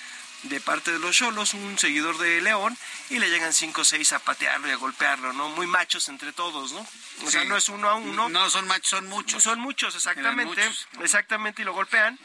[0.44, 2.76] de parte de los cholos, un seguidor de León,
[3.10, 5.50] y le llegan cinco o seis a patearlo y a golpearlo, ¿no?
[5.50, 6.86] Muy machos entre todos, ¿no?
[7.26, 8.28] O sea, no es uno a uno.
[8.30, 9.42] No, son machos, son muchos.
[9.42, 10.62] Son muchos, exactamente.
[11.02, 12.18] Exactamente, y lo golpean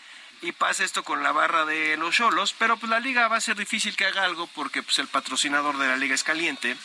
[0.46, 3.42] y pasa esto con la barra de los cholos, pero pues la liga va a
[3.42, 6.78] ser difícil que haga algo porque pues el patrocinador de la liga es caliente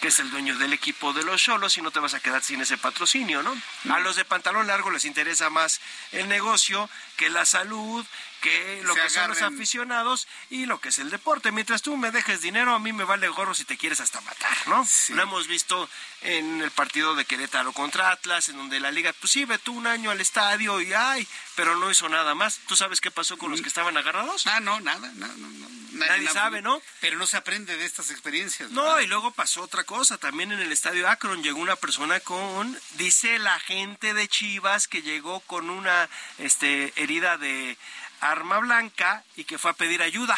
[0.00, 2.42] que es el dueño del equipo de los Cholos y no te vas a quedar
[2.42, 3.56] sin ese patrocinio, ¿no?
[3.90, 5.80] A los de pantalón largo les interesa más
[6.12, 8.04] el negocio que la salud,
[8.46, 11.52] que lo que son los aficionados y lo que es el deporte.
[11.52, 14.56] Mientras tú me dejes dinero, a mí me vale gorro si te quieres hasta matar,
[14.66, 14.86] ¿no?
[15.10, 15.88] Lo hemos visto
[16.22, 19.74] en el partido de Querétaro contra Atlas, en donde la liga, pues sí, ve tú
[19.76, 22.60] un año al estadio y ay, pero no hizo nada más.
[22.66, 24.46] ¿Tú sabes qué pasó con los que estaban agarrados?
[24.46, 25.76] Ah, no, nada, no, no, no.
[25.92, 26.82] Nadie sabe, ¿no?
[27.00, 28.70] Pero no se aprende de estas experiencias.
[28.70, 29.00] No, ¿verdad?
[29.00, 30.18] y luego pasó otra cosa.
[30.18, 35.02] También en el estadio Akron llegó una persona con, dice la gente de Chivas que
[35.02, 36.08] llegó con una
[36.38, 37.78] este, herida de
[38.20, 40.36] arma blanca y que fue a pedir ayuda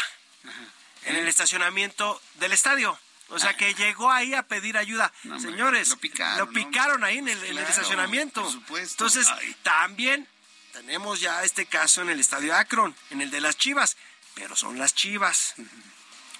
[1.05, 2.99] en el estacionamiento del estadio.
[3.31, 5.13] O sea, que llegó ahí a pedir ayuda.
[5.39, 5.91] Señores,
[6.39, 8.43] lo picaron, ahí en el, en el Claro, estacionamiento.
[8.43, 9.05] por supuesto.
[9.05, 9.55] Entonces, Ay.
[9.63, 10.27] también
[10.73, 13.97] tenemos ya este caso en el estadio Akron, en el de las Chivas,
[14.35, 15.55] pero son las Chivas.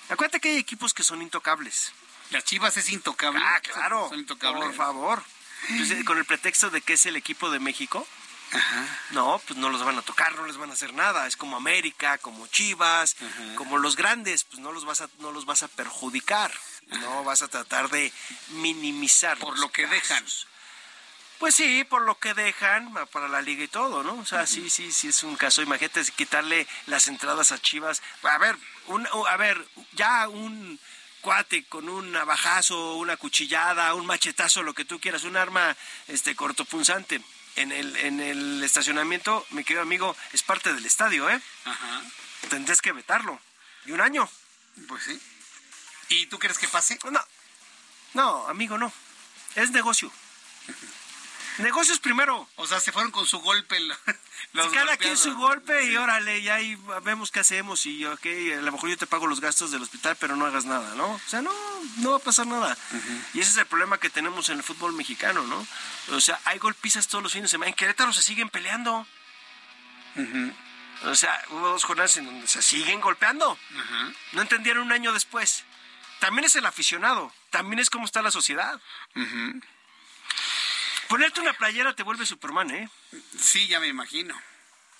[0.09, 1.93] Acuérdate que hay equipos que son intocables.
[2.31, 3.41] Las Chivas es intocable.
[3.43, 4.09] Ah, claro.
[4.09, 4.65] Son intocables.
[4.65, 5.23] Por favor.
[5.69, 8.07] Entonces, con el pretexto de que es el equipo de México,
[9.11, 11.27] no, pues no los van a tocar, no les van a hacer nada.
[11.27, 13.17] Es como América, como Chivas,
[13.57, 16.53] como los grandes, pues no los vas a, no los vas a perjudicar.
[16.89, 18.13] No vas a tratar de
[18.49, 19.37] minimizar.
[19.39, 20.25] Por lo que dejan.
[21.39, 24.15] Pues sí, por lo que dejan para la liga y todo, ¿no?
[24.15, 25.63] O sea, sí, sí, sí es un caso.
[25.63, 28.03] Imagínate quitarle las entradas a Chivas.
[28.23, 28.57] A ver,
[28.87, 30.81] un, a ver, ya un
[31.21, 35.77] cuate con un navajazo, una cuchillada, un machetazo, lo que tú quieras, un arma
[36.09, 37.21] este cortopunzante
[37.63, 41.41] en el en el estacionamiento, mi querido amigo, es parte del estadio, ¿eh?
[41.65, 42.03] Ajá.
[42.49, 43.41] Tendrás que vetarlo.
[43.85, 44.29] Y un año.
[44.87, 45.21] Pues sí.
[46.09, 46.99] ¿Y tú crees que pase?
[47.11, 47.21] No.
[48.15, 48.93] No, amigo, no.
[49.55, 50.11] Es negocio.
[51.59, 52.49] Negocios primero.
[52.57, 53.79] O sea, se fueron con su golpe.
[54.53, 58.27] Los Cada quien su golpe y órale, ya ahí vemos qué hacemos y ok,
[58.57, 61.07] a lo mejor yo te pago los gastos del hospital, pero no hagas nada, ¿no?
[61.07, 61.53] O sea, no,
[61.99, 62.77] no va a pasar nada.
[63.35, 65.67] Y ese es el problema que tenemos en el fútbol mexicano, ¿no?
[66.13, 67.69] O sea, hay golpizas todos los fines de semana.
[67.69, 69.07] En Querétaro se siguen peleando.
[71.05, 73.59] O sea, hubo dos jornadas en donde se siguen golpeando.
[74.33, 75.65] No entendieron un año después.
[76.21, 78.81] También es el aficionado, también es cómo está la sociedad.
[81.09, 82.89] Ponerte una playera te vuelve Superman, ¿eh?
[83.41, 84.39] Sí, ya me imagino.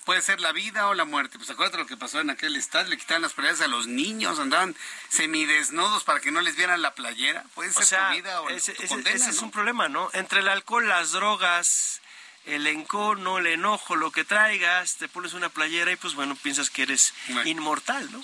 [0.05, 1.37] Puede ser la vida o la muerte.
[1.37, 2.89] Pues acuérdate lo que pasó en aquel estadio.
[2.89, 4.39] Le quitaban las playeras a los niños.
[4.39, 4.75] Andaban
[5.09, 7.43] semidesnudos para que no les vieran la playera.
[7.53, 9.87] Puede ser O sea, tu vida o ese, tu ese- condena, ese es un problema,
[9.87, 10.09] ¿no?
[10.13, 12.01] Entre el alcohol, las drogas,
[12.45, 16.71] el encono, el enojo, lo que traigas, te pones una playera y pues bueno, piensas
[16.71, 17.13] que eres
[17.45, 18.19] inmortal, ¿no?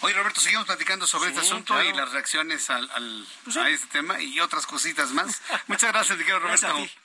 [0.00, 1.88] Oye, Roberto, seguimos platicando sobre Sí, este asunto claro.
[1.88, 3.60] y las reacciones al, al- Pues sí.
[3.60, 5.40] a este tema y otras cositas más.
[5.68, 6.66] Muchas gracias, querido Roberto.
[6.66, 6.98] Gracias.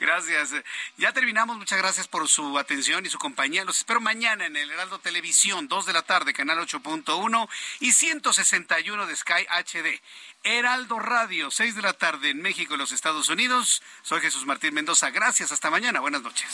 [0.00, 0.50] Gracias.
[0.96, 1.56] Ya terminamos.
[1.56, 3.64] Muchas gracias por su atención y su compañía.
[3.64, 7.48] Los espero mañana en el Heraldo Televisión, 2 de la tarde, canal 8.1
[7.80, 10.00] y 161 de Sky HD.
[10.44, 13.82] Heraldo Radio, 6 de la tarde en México y los Estados Unidos.
[14.02, 15.10] Soy Jesús Martín Mendoza.
[15.10, 15.52] Gracias.
[15.52, 16.00] Hasta mañana.
[16.00, 16.48] Buenas noches.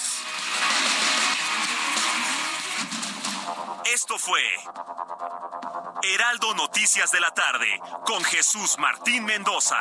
[3.93, 4.43] Esto fue
[6.03, 9.81] Heraldo Noticias de la tarde con Jesús Martín Mendoza.